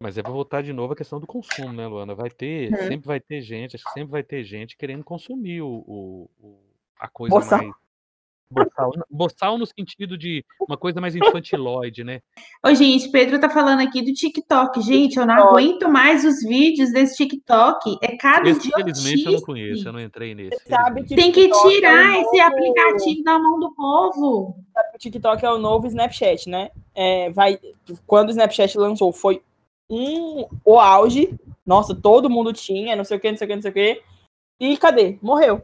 Mas 0.00 0.16
é 0.16 0.22
pra 0.22 0.32
voltar 0.32 0.62
de 0.62 0.72
novo 0.72 0.94
a 0.94 0.96
questão 0.96 1.20
do 1.20 1.26
consumo, 1.26 1.72
né, 1.72 1.86
Luana? 1.86 2.14
Vai 2.14 2.30
ter, 2.30 2.70
Uhum. 2.72 2.88
sempre 2.88 3.06
vai 3.06 3.20
ter 3.20 3.40
gente, 3.42 3.76
acho 3.76 3.84
que 3.84 3.92
sempre 3.92 4.10
vai 4.10 4.22
ter 4.22 4.42
gente 4.42 4.76
querendo 4.76 5.04
consumir 5.04 5.60
o, 5.62 5.68
o- 5.86 6.30
o- 6.42 6.58
a 6.98 7.08
coisa 7.08 7.34
Boçal. 7.36 7.58
mais. 7.62 7.74
Boçal, 8.48 8.92
boçal 9.10 9.58
no 9.58 9.66
sentido 9.66 10.16
de 10.16 10.44
uma 10.68 10.76
coisa 10.76 11.00
mais 11.00 11.16
infantiloide, 11.16 12.04
né? 12.04 12.20
Ô, 12.64 12.72
gente, 12.74 13.08
Pedro 13.10 13.40
tá 13.40 13.50
falando 13.50 13.80
aqui 13.80 14.00
do 14.02 14.12
TikTok. 14.12 14.80
Gente, 14.82 15.18
eu 15.18 15.26
não 15.26 15.34
aguento 15.34 15.88
mais 15.88 16.24
os 16.24 16.42
vídeos 16.44 16.92
desse 16.92 17.16
TikTok. 17.16 17.98
É 18.00 18.16
cada 18.16 18.48
Esse, 18.48 18.68
infelizmente, 18.68 19.26
eu 19.26 19.32
não 19.32 19.40
conheço, 19.40 19.88
eu 19.88 19.92
não 19.92 20.00
entrei 20.00 20.32
nesse. 20.34 20.58
Você 20.62 20.68
sabe 20.68 21.02
felizmente. 21.02 21.08
que 21.08 21.14
Tem 21.16 21.32
que 21.32 21.52
é 21.52 21.70
tirar 21.70 22.20
esse 22.20 22.36
novo- 22.36 22.42
aplicativo 22.42 23.24
da 23.24 23.38
mão 23.38 23.58
do 23.58 23.74
povo. 23.74 24.56
o 24.94 24.98
TikTok 24.98 25.44
é 25.44 25.50
o 25.50 25.58
novo 25.58 25.88
Snapchat, 25.88 26.48
né? 26.48 26.70
É, 26.94 27.30
vai, 27.30 27.58
quando 28.06 28.28
o 28.28 28.30
Snapchat 28.30 28.78
lançou, 28.78 29.12
foi 29.12 29.42
um 29.90 30.46
o 30.64 30.78
auge. 30.78 31.34
Nossa, 31.66 31.96
todo 31.96 32.30
mundo 32.30 32.52
tinha, 32.52 32.94
não 32.94 33.02
sei 33.04 33.16
o 33.16 33.20
que, 33.20 33.28
não 33.30 33.36
sei 33.36 33.44
o 33.44 33.48
que, 33.48 33.54
não 33.56 33.62
sei 33.62 33.70
o 33.72 33.74
que. 33.74 34.02
E 34.60 34.76
cadê? 34.76 35.18
Morreu. 35.20 35.62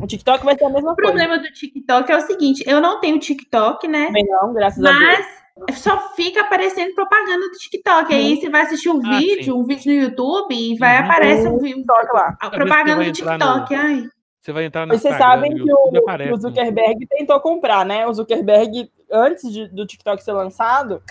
O 0.00 0.06
TikTok 0.06 0.44
vai 0.44 0.56
ser 0.56 0.64
a 0.64 0.68
mesma 0.70 0.92
O 0.92 0.94
coisa. 0.94 1.10
problema 1.10 1.38
do 1.38 1.50
TikTok 1.52 2.10
é 2.12 2.16
o 2.16 2.20
seguinte: 2.20 2.62
eu 2.66 2.80
não 2.80 3.00
tenho 3.00 3.18
TikTok, 3.18 3.88
né? 3.88 4.06
Também 4.06 4.26
não, 4.26 4.52
graças 4.52 4.82
a 4.84 4.90
Deus. 4.92 5.26
Mas 5.68 5.78
só 5.78 6.10
fica 6.14 6.42
aparecendo 6.42 6.94
propaganda 6.94 7.48
do 7.48 7.52
TikTok. 7.52 8.12
Aí 8.12 8.36
você 8.36 8.50
vai 8.50 8.60
assistir 8.62 8.90
um 8.90 9.00
Ah, 9.06 9.18
vídeo, 9.18 9.44
sim. 9.44 9.52
um 9.52 9.64
vídeo 9.64 9.94
no 9.94 10.00
YouTube 10.02 10.54
e 10.54 10.76
vai 10.76 10.98
Uhum. 10.98 11.04
aparecer 11.04 11.48
um 11.48 11.58
vídeo. 11.58 11.76
TikTok 11.78 12.12
lá. 12.12 12.36
A 12.40 12.50
você 12.50 12.56
propaganda 12.56 13.04
do 13.04 13.12
TikTok. 13.12 13.74
Ai. 13.74 14.08
Você 14.42 14.52
vai 14.52 14.64
entrar 14.66 14.86
no 14.86 14.92
Mas 14.92 15.00
vocês 15.02 15.14
Instagram, 15.14 15.34
sabem 15.34 15.54
no 15.54 15.64
que 15.64 15.72
o, 15.72 15.98
aparece, 15.98 16.30
o 16.30 16.34
né? 16.36 16.40
Zuckerberg 16.40 17.06
tentou 17.08 17.40
comprar, 17.40 17.84
né? 17.86 18.06
O 18.06 18.12
Zuckerberg, 18.14 18.90
antes 19.10 19.50
de- 19.52 19.68
do 19.68 19.86
TikTok 19.86 20.22
ser 20.22 20.32
lançado, 20.32 21.02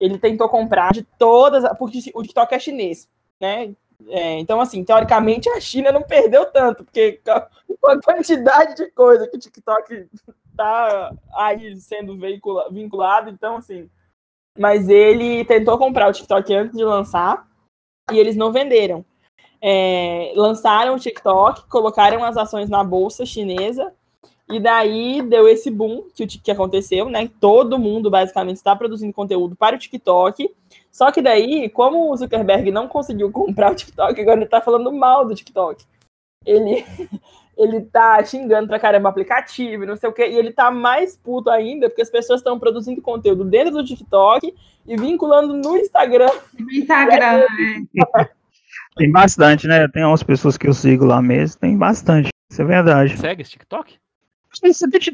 ele 0.00 0.18
tentou 0.18 0.48
comprar 0.48 0.92
de 0.92 1.02
todas. 1.18 1.62
Porque 1.78 1.98
o 2.14 2.22
TikTok 2.22 2.52
é 2.54 2.58
chinês, 2.58 3.06
né? 3.40 3.70
É, 4.08 4.38
então, 4.38 4.60
assim, 4.60 4.84
teoricamente 4.84 5.48
a 5.50 5.60
China 5.60 5.92
não 5.92 6.02
perdeu 6.02 6.46
tanto, 6.46 6.84
porque 6.84 7.20
com 7.24 7.90
a 7.90 8.00
quantidade 8.02 8.74
de 8.74 8.90
coisa 8.90 9.26
que 9.28 9.36
o 9.36 9.40
TikTok 9.40 10.08
tá 10.56 11.14
aí 11.34 11.76
sendo 11.76 12.18
veicula, 12.18 12.70
vinculado, 12.70 13.30
então, 13.30 13.56
assim. 13.56 13.88
Mas 14.58 14.88
ele 14.88 15.44
tentou 15.44 15.78
comprar 15.78 16.08
o 16.08 16.12
TikTok 16.12 16.52
antes 16.54 16.76
de 16.76 16.84
lançar 16.84 17.48
e 18.12 18.18
eles 18.18 18.36
não 18.36 18.52
venderam. 18.52 19.04
É, 19.62 20.32
lançaram 20.36 20.94
o 20.94 20.98
TikTok, 20.98 21.68
colocaram 21.68 22.24
as 22.24 22.36
ações 22.36 22.68
na 22.68 22.82
bolsa 22.82 23.26
chinesa 23.26 23.92
e 24.50 24.58
daí 24.58 25.22
deu 25.22 25.48
esse 25.48 25.70
boom 25.70 26.04
que, 26.14 26.26
que 26.26 26.50
aconteceu, 26.50 27.08
né? 27.08 27.30
Todo 27.40 27.78
mundo 27.78 28.10
basicamente 28.10 28.56
está 28.56 28.74
produzindo 28.74 29.12
conteúdo 29.12 29.54
para 29.54 29.76
o 29.76 29.78
TikTok. 29.78 30.52
Só 30.90 31.10
que 31.12 31.22
daí, 31.22 31.68
como 31.70 32.10
o 32.10 32.16
Zuckerberg 32.16 32.70
não 32.70 32.88
conseguiu 32.88 33.30
comprar 33.32 33.72
o 33.72 33.74
TikTok, 33.74 34.20
agora 34.20 34.40
ele 34.40 34.48
tá 34.48 34.60
falando 34.60 34.92
mal 34.92 35.24
do 35.24 35.34
TikTok. 35.34 35.84
Ele, 36.44 36.84
ele 37.56 37.82
tá 37.82 38.22
xingando 38.24 38.68
pra 38.68 38.80
caramba 38.80 39.08
o 39.08 39.10
aplicativo, 39.10 39.84
e 39.84 39.86
não 39.86 39.96
sei 39.96 40.08
o 40.08 40.12
quê, 40.12 40.28
e 40.28 40.36
ele 40.36 40.52
tá 40.52 40.70
mais 40.70 41.16
puto 41.16 41.50
ainda, 41.50 41.88
porque 41.88 42.02
as 42.02 42.10
pessoas 42.10 42.40
estão 42.40 42.58
produzindo 42.58 43.02
conteúdo 43.02 43.44
dentro 43.44 43.72
do 43.72 43.84
TikTok 43.84 44.54
e 44.86 44.96
vinculando 44.96 45.54
no 45.54 45.76
Instagram. 45.76 46.30
No 46.58 46.70
Instagram. 46.70 47.44
é. 48.18 48.28
Tem 48.96 49.10
bastante, 49.10 49.66
né? 49.66 49.86
Tem 49.88 50.04
umas 50.04 50.22
pessoas 50.22 50.56
que 50.56 50.66
eu 50.66 50.74
sigo 50.74 51.04
lá 51.04 51.22
mesmo, 51.22 51.60
tem 51.60 51.76
bastante. 51.76 52.28
Isso 52.50 52.60
é 52.60 52.64
verdade. 52.64 53.16
Segue 53.16 53.42
esse 53.42 53.52
TikTok? 53.52 53.98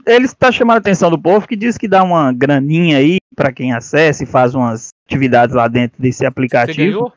Ele 0.06 0.24
está 0.24 0.50
chamando 0.50 0.76
a 0.76 0.78
atenção 0.80 1.10
do 1.10 1.18
povo 1.20 1.46
que 1.46 1.56
diz 1.56 1.76
que 1.76 1.86
dá 1.86 2.02
uma 2.02 2.32
graninha 2.32 2.98
aí 2.98 3.18
pra 3.34 3.52
quem 3.52 3.72
acessa 3.72 4.22
e 4.24 4.26
faz 4.26 4.54
umas 4.54 4.88
atividades 5.06 5.54
lá 5.54 5.68
dentro 5.68 6.00
desse 6.00 6.18
Você 6.18 6.26
aplicativo. 6.26 6.76
ganhou? 6.78 7.12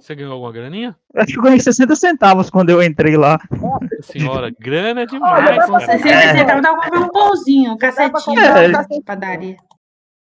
Você 0.00 0.14
ganhou 0.16 0.32
alguma 0.32 0.50
graninha? 0.50 0.96
Acho 1.14 1.32
que 1.34 1.38
eu 1.38 1.42
ganhei 1.42 1.60
60 1.60 1.94
centavos 1.94 2.50
quando 2.50 2.70
eu 2.70 2.82
entrei 2.82 3.16
lá. 3.16 3.38
Nossa 3.52 3.86
senhora, 4.02 4.50
grana 4.58 5.02
é 5.02 5.04
Olha, 5.04 5.06
demais. 5.06 5.66
Você 5.68 6.08
É. 6.08 6.36
você 6.36 6.44
dá 6.44 6.60
pra 6.60 6.90
comer 6.90 7.04
um 7.04 7.08
pãozinho, 7.08 7.72
um 7.72 7.78
cacetinho 7.78 8.12
comprar 8.24 8.54
um 8.54 8.58
É. 8.58 8.72
cacete. 8.72 9.02
padaria. 9.04 9.56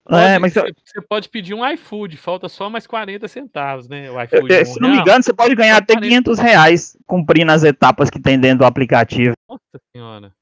É, 0.10 0.40
mas 0.40 0.52
você, 0.54 0.74
você 0.84 1.02
pode 1.08 1.30
pedir 1.30 1.54
um 1.54 1.66
iFood, 1.66 2.18
falta 2.18 2.50
só 2.50 2.70
mais 2.70 2.86
40 2.86 3.28
centavos, 3.30 3.88
né? 3.88 4.12
O 4.12 4.22
iFood. 4.24 4.52
eu- 4.54 4.62
um 4.62 4.66
se 4.66 4.82
não 4.82 4.90
me 4.90 4.96
real. 4.96 5.06
engano, 5.06 5.24
você 5.24 5.32
pode 5.32 5.56
ganhar 5.56 5.78
até 5.78 5.96
500 5.96 6.38
reais 6.40 6.98
cumprindo 7.08 7.52
as 7.52 7.64
etapas 7.64 8.10
que 8.10 8.20
tem 8.20 8.38
dentro 8.38 8.60
do 8.60 8.66
aplicativo. 8.66 9.34
Nossa 9.48 9.62
senhora. 9.96 10.34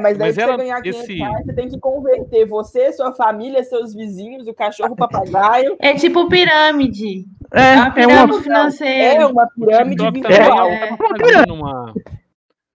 Mas 0.00 0.16
daí 0.18 0.28
Mas 0.28 0.34
pra 0.36 0.44
ela- 0.44 0.52
você 0.52 0.58
ganhar 0.62 0.82
500 0.82 1.00
esse- 1.00 1.14
reais, 1.14 1.46
você 1.46 1.52
tem 1.54 1.68
que 1.68 1.78
converter 1.78 2.46
você, 2.46 2.92
sua 2.92 3.12
família, 3.12 3.62
seus 3.64 3.94
vizinhos, 3.94 4.46
o 4.46 4.54
cachorro, 4.54 4.92
o 4.92 4.96
papagaio. 4.96 5.76
É 5.78 5.94
tipo 5.94 6.28
pirâmide. 6.28 7.26
É, 7.52 7.60
É 7.60 7.76
uma 7.76 7.84
é 7.84 7.86
uma. 7.86 7.92
pirâmide 7.94 8.38
É 8.38 8.42
financeira. 8.42 9.28
uma 9.28 9.46
pirâmide 9.48 10.04
também 10.04 10.22
virtual. 10.22 10.68
É. 10.68 10.84
estava 10.92 11.18
fazendo 11.18 11.54
uma, 11.54 11.94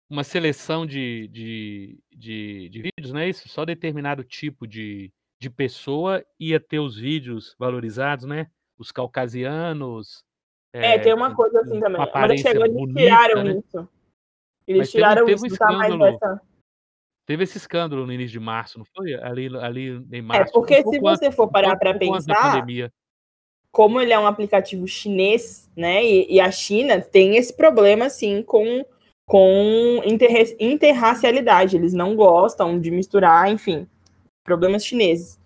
uma 0.09 0.23
seleção 0.23 0.85
de, 0.85 1.27
de, 1.29 1.99
de, 2.15 2.69
de 2.69 2.81
vídeos, 2.81 3.13
não 3.13 3.19
é 3.19 3.29
isso? 3.29 3.47
Só 3.49 3.63
determinado 3.65 4.23
tipo 4.23 4.67
de, 4.67 5.11
de 5.39 5.49
pessoa 5.49 6.23
ia 6.39 6.59
ter 6.59 6.79
os 6.79 6.95
vídeos 6.97 7.55
valorizados, 7.59 8.25
né? 8.25 8.47
Os 8.77 8.91
caucasianos. 8.91 10.23
É, 10.73 10.97
tem 10.99 11.13
uma 11.13 11.35
coisa 11.35 11.59
assim 11.61 11.79
também. 11.79 11.97
Mas 11.99 12.07
aparência 12.09 12.49
chegou, 12.51 12.65
eles 12.65 12.77
bonita, 12.77 12.99
tiraram 12.99 13.43
né? 13.43 13.51
isso. 13.51 13.89
Eles 14.67 14.79
Mas 14.79 14.91
teve 14.91 15.03
tiraram 15.03 15.25
teve 15.25 15.35
isso, 15.35 15.45
um 15.45 15.49
não 15.49 15.57
tá 15.57 15.65
mais 15.73 15.91
escândalo. 15.93 16.15
essa. 16.15 16.41
Teve 17.31 17.45
esse 17.45 17.57
escândalo 17.57 18.05
no 18.05 18.11
início 18.11 18.33
de 18.33 18.41
março, 18.41 18.77
não 18.77 18.83
foi? 18.93 19.13
Ali, 19.13 19.49
ali 19.57 19.87
em 20.11 20.17
É, 20.17 20.21
março. 20.21 20.51
porque 20.51 20.83
um 20.85 20.89
se 20.91 20.99
você 20.99 21.25
antes- 21.27 21.35
for 21.37 21.47
parar 21.49 21.77
para 21.77 21.91
um 21.91 21.93
da 21.93 21.97
pensar, 21.97 22.65
como 23.71 24.01
ele 24.01 24.11
é 24.11 24.19
um 24.19 24.27
aplicativo 24.27 24.85
chinês, 24.85 25.71
né? 25.73 26.03
E, 26.03 26.27
e 26.29 26.41
a 26.41 26.51
China 26.51 26.99
tem 26.99 27.37
esse 27.37 27.55
problema, 27.55 28.07
assim, 28.07 28.43
com, 28.43 28.83
com 29.25 30.01
interra- 30.03 30.53
interracialidade. 30.59 31.77
Eles 31.77 31.93
não 31.93 32.17
gostam 32.17 32.77
de 32.77 32.91
misturar, 32.91 33.49
enfim, 33.49 33.87
problemas 34.43 34.85
chineses. 34.85 35.39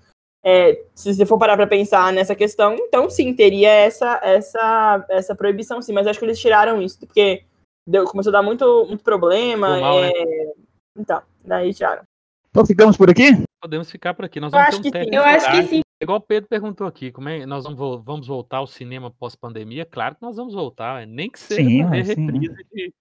É, 0.43 0.81
se 0.95 1.13
você 1.13 1.23
for 1.23 1.37
parar 1.37 1.55
para 1.55 1.67
pensar 1.67 2.11
nessa 2.11 2.33
questão, 2.33 2.73
então 2.79 3.11
sim, 3.11 3.31
teria 3.31 3.69
essa, 3.69 4.19
essa, 4.23 5.05
essa 5.07 5.35
proibição, 5.35 5.79
sim. 5.83 5.93
Mas 5.93 6.07
acho 6.07 6.17
que 6.17 6.25
eles 6.25 6.39
tiraram 6.39 6.81
isso, 6.81 6.97
porque 6.97 7.43
deu, 7.87 8.05
começou 8.05 8.31
a 8.31 8.37
dar 8.37 8.41
muito, 8.41 8.85
muito 8.87 9.03
problema. 9.03 9.79
Mal, 9.79 10.01
né? 10.01 10.09
é, 10.15 10.53
Então, 10.97 11.21
daí 11.45 11.73
tiraram. 11.73 12.03
Então 12.49 12.65
ficamos 12.65 12.95
por 12.95 13.09
aqui? 13.09 13.31
Podemos 13.61 13.91
ficar 13.91 14.13
por 14.13 14.25
aqui. 14.25 14.39
Nós 14.39 14.53
Eu 14.53 14.59
vamos 14.59 14.75
acho 14.75 14.81
ter 14.81 14.87
um 14.87 14.91
que 14.91 15.03
sim. 15.03 15.15
Eu 15.15 15.23
acho 15.23 15.51
que 15.51 15.63
sim. 15.63 15.81
Igual 16.01 16.17
o 16.17 16.21
Pedro 16.21 16.49
perguntou 16.49 16.85
aqui, 16.87 17.11
como 17.11 17.29
é, 17.29 17.45
nós 17.45 17.63
vamos, 17.63 18.03
vamos 18.03 18.27
voltar 18.27 18.57
ao 18.57 18.67
cinema 18.67 19.09
pós-pandemia? 19.11 19.85
Claro 19.85 20.15
que 20.15 20.21
nós 20.21 20.35
vamos 20.35 20.53
voltar, 20.53 21.01
é, 21.01 21.05
nem 21.05 21.29
que 21.29 21.39
seja 21.39 21.61
Sim, 21.63 21.83
para 21.83 21.89
ver 21.91 22.05
sim. 22.05 22.25
reprise 22.25 22.65
de, 22.71 22.93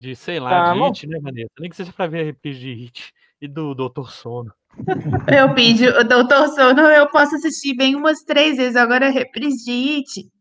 de, 0.00 0.16
sei 0.16 0.40
lá, 0.40 0.72
de. 0.74 0.80
Hit, 0.80 1.06
né, 1.06 1.20
Vanessa? 1.20 1.50
Nem 1.58 1.70
que 1.70 1.76
seja 1.76 1.92
para 1.92 2.10
ver 2.10 2.20
a 2.20 2.24
reprise 2.24 2.58
de 2.58 2.74
Hit 2.74 3.12
e 3.40 3.46
do 3.46 3.74
Doutor 3.74 4.10
Sono. 4.10 4.52
Eu 5.34 5.54
pedi, 5.54 5.86
o 5.86 6.04
Doutor 6.04 6.48
Sono 6.48 6.80
eu 6.80 7.08
posso 7.10 7.36
assistir 7.36 7.74
bem 7.74 7.94
umas 7.94 8.22
três 8.22 8.56
vezes, 8.56 8.76
agora 8.76 9.06
é 9.06 9.10
reprise 9.10 9.64
de 9.64 9.96
It. 9.96 10.32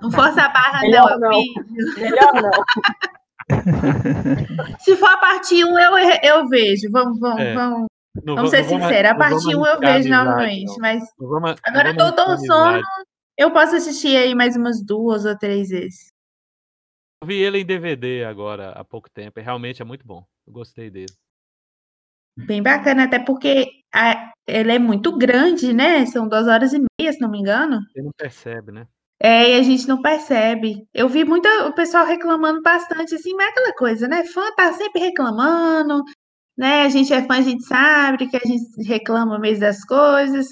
Não 0.00 0.10
força 0.10 0.42
a 0.42 0.48
barra, 0.48 0.82
não, 0.82 0.88
Melhor 0.88 1.10
eu 1.10 1.18
não. 1.18 1.30
pido. 1.30 2.00
Melhor 2.00 2.32
não. 2.34 2.50
Se 4.80 4.96
for 4.96 5.08
a 5.08 5.16
parte 5.18 5.64
1, 5.64 5.78
eu, 5.78 5.96
eu 6.22 6.48
vejo. 6.48 6.90
Vamos, 6.90 7.18
vamos, 7.18 7.40
É. 7.40 7.54
vamos. 7.54 7.86
Não 8.24 8.34
Vamos 8.34 8.50
va- 8.50 8.56
ser 8.56 8.64
sincera, 8.64 9.10
a 9.10 9.14
parte 9.14 9.54
1 9.54 9.66
eu 9.66 9.78
vejo 9.78 10.08
novamente, 10.08 10.66
não. 10.68 10.76
mas 10.78 11.02
Não 11.18 11.28
vamos- 11.28 11.56
Agora, 11.62 11.92
vamos 11.92 11.96
Doutor 12.02 12.32
arriscar 12.32 12.72
Sono- 12.72 12.82
eu 13.36 13.50
posso 13.52 13.76
assistir 13.76 14.16
aí 14.16 14.34
mais 14.34 14.56
umas 14.56 14.82
duas 14.82 15.26
ou 15.26 15.36
três 15.36 15.68
vezes. 15.68 16.10
Eu 17.22 17.28
vi 17.28 17.34
ele 17.36 17.58
em 17.58 17.66
DVD 17.66 18.24
agora, 18.24 18.70
há 18.70 18.82
pouco 18.84 19.10
tempo, 19.10 19.38
e 19.38 19.42
realmente 19.42 19.82
é 19.82 19.84
muito 19.84 20.06
bom. 20.06 20.24
Eu 20.46 20.52
gostei 20.52 20.88
dele. 20.90 21.12
Bem 22.38 22.62
bacana, 22.62 23.04
até 23.04 23.18
porque 23.18 23.66
a, 23.94 24.32
ele 24.46 24.72
é 24.72 24.78
muito 24.78 25.16
grande, 25.16 25.72
né? 25.74 26.04
São 26.06 26.26
duas 26.28 26.46
horas 26.48 26.72
e 26.72 26.78
meia, 26.78 27.12
se 27.12 27.20
não 27.20 27.30
me 27.30 27.38
engano. 27.38 27.80
Você 27.92 28.02
não 28.02 28.12
percebe, 28.16 28.72
né? 28.72 28.86
É, 29.20 29.50
e 29.52 29.60
a 29.60 29.62
gente 29.62 29.88
não 29.88 30.02
percebe. 30.02 30.86
Eu 30.92 31.08
vi 31.08 31.24
muito 31.24 31.48
o 31.66 31.74
pessoal 31.74 32.06
reclamando 32.06 32.60
bastante, 32.62 33.14
assim, 33.14 33.34
mas 33.34 33.46
é 33.46 33.50
aquela 33.50 33.72
coisa, 33.74 34.08
né? 34.08 34.24
Fã 34.24 34.52
tá 34.54 34.72
sempre 34.74 35.00
reclamando, 35.00 36.02
né? 36.56 36.82
A 36.82 36.88
gente 36.88 37.12
é 37.12 37.22
fã, 37.26 37.38
a 37.38 37.42
gente 37.42 37.64
sabe 37.64 38.28
que 38.28 38.36
a 38.36 38.46
gente 38.46 38.64
reclama 38.86 39.38
mesmo 39.38 39.60
das 39.60 39.84
coisas. 39.84 40.46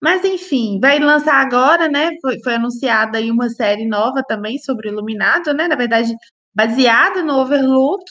Mas, 0.00 0.24
enfim, 0.24 0.78
vai 0.80 0.98
lançar 1.00 1.34
agora, 1.44 1.88
né? 1.88 2.10
Foi, 2.20 2.38
foi 2.42 2.54
anunciada 2.54 3.18
aí 3.18 3.30
uma 3.30 3.48
série 3.50 3.86
nova 3.86 4.22
também 4.26 4.58
sobre 4.58 4.88
o 4.88 4.92
Iluminado, 4.92 5.52
né? 5.54 5.66
Na 5.68 5.76
verdade, 5.76 6.14
baseada 6.54 7.22
no 7.22 7.34
Overlook, 7.40 8.04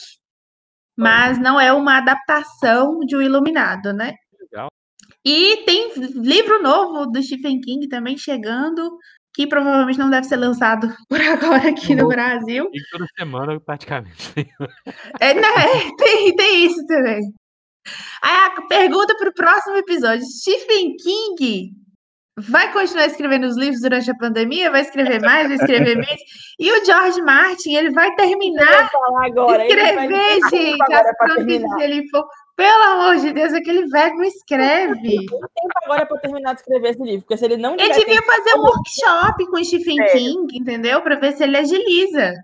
mas 0.96 1.38
não 1.38 1.60
é 1.60 1.72
uma 1.72 1.98
adaptação 1.98 3.00
de 3.00 3.16
O 3.16 3.22
Iluminado, 3.22 3.92
né? 3.92 4.14
Legal. 4.40 4.68
E 5.24 5.64
tem 5.64 5.92
livro 6.14 6.62
novo 6.62 7.06
do 7.06 7.22
Stephen 7.22 7.60
King 7.60 7.88
também 7.88 8.16
chegando, 8.18 8.98
que 9.38 9.46
provavelmente 9.46 10.00
não 10.00 10.10
deve 10.10 10.26
ser 10.26 10.34
lançado 10.34 10.92
por 11.08 11.20
agora 11.20 11.68
aqui 11.68 11.94
no. 11.94 12.08
Brasil. 12.08 12.68
E 12.74 12.80
toda 12.90 13.06
semana, 13.16 13.60
praticamente. 13.60 14.34
É, 15.20 15.32
né? 15.34 15.42
Tem, 15.96 16.34
tem 16.34 16.66
isso 16.66 16.84
também. 16.86 17.20
Aí 18.22 18.36
a 18.46 18.62
pergunta 18.68 19.16
para 19.16 19.28
o 19.28 19.34
próximo 19.34 19.76
episódio: 19.76 20.24
Stephen 20.24 20.96
King 20.96 21.70
vai 22.36 22.72
continuar 22.72 23.06
escrevendo 23.06 23.46
os 23.46 23.56
livros 23.56 23.80
durante 23.80 24.10
a 24.10 24.16
pandemia? 24.16 24.72
Vai 24.72 24.80
escrever 24.80 25.20
mais? 25.20 25.46
Vai 25.46 25.56
escrever 25.56 25.96
menos? 25.96 26.20
E 26.58 26.72
o 26.72 26.84
George 26.84 27.22
Martin, 27.22 27.74
ele 27.74 27.90
vai 27.90 28.12
terminar 28.16 28.90
falar 28.90 29.24
de 29.24 29.30
agora. 29.30 29.64
ele 29.64 29.74
vai 29.74 29.94
escrever, 29.94 30.34
tempo 30.34 30.50
gente, 30.50 30.82
agora 30.82 31.10
as 31.10 31.16
crônicas 31.16 31.76
de 31.76 31.82
ele 31.82 32.08
for. 32.08 32.26
Pelo 32.58 32.82
amor 32.82 33.18
de 33.18 33.32
Deus, 33.32 33.52
aquele 33.52 33.86
velho 33.86 34.16
não 34.16 34.24
escreve. 34.24 35.26
tempo 35.28 35.38
agora 35.84 36.04
para 36.04 36.18
terminar 36.18 36.54
de 36.54 36.60
escrever 36.60 36.90
esse 36.90 37.02
livro, 37.04 37.20
porque 37.20 37.36
se 37.36 37.44
ele 37.44 37.56
não 37.56 37.76
Ele 37.78 37.94
devia 37.94 38.20
fazer 38.20 38.54
um 38.56 38.62
workshop 38.62 39.46
com 39.46 39.60
o 39.60 39.64
Stephen 39.64 39.94
Sério. 39.94 40.12
King, 40.12 40.58
entendeu? 40.58 41.00
Para 41.00 41.14
ver 41.20 41.34
se 41.34 41.44
ele 41.44 41.56
agiliza. 41.56 42.34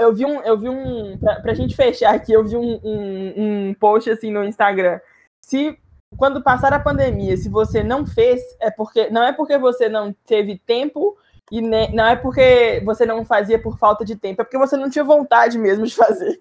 eu 0.00 0.14
vi 0.14 0.24
um, 0.24 0.40
eu 0.40 0.58
vi 0.58 0.70
um, 0.70 1.18
pra, 1.18 1.40
pra 1.40 1.52
gente 1.52 1.76
fechar 1.76 2.14
aqui, 2.14 2.32
eu 2.32 2.42
vi 2.42 2.56
um, 2.56 2.80
um, 2.82 3.34
um 3.68 3.74
post 3.74 4.08
assim 4.08 4.30
no 4.30 4.42
Instagram. 4.44 4.98
Se 5.44 5.78
quando 6.16 6.42
passar 6.42 6.72
a 6.72 6.80
pandemia, 6.80 7.36
se 7.36 7.50
você 7.50 7.82
não 7.82 8.06
fez, 8.06 8.40
é 8.62 8.70
porque 8.70 9.10
não 9.10 9.22
é 9.22 9.30
porque 9.34 9.58
você 9.58 9.90
não 9.90 10.14
teve 10.24 10.58
tempo 10.64 11.18
e 11.52 11.60
ne- 11.60 11.92
não 11.92 12.06
é 12.06 12.16
porque 12.16 12.80
você 12.84 13.04
não 13.04 13.24
fazia 13.26 13.60
por 13.60 13.76
falta 13.76 14.06
de 14.06 14.16
tempo, 14.16 14.40
é 14.40 14.44
porque 14.44 14.56
você 14.56 14.74
não 14.74 14.88
tinha 14.88 15.04
vontade 15.04 15.58
mesmo 15.58 15.84
de 15.86 15.94
fazer. 15.94 16.40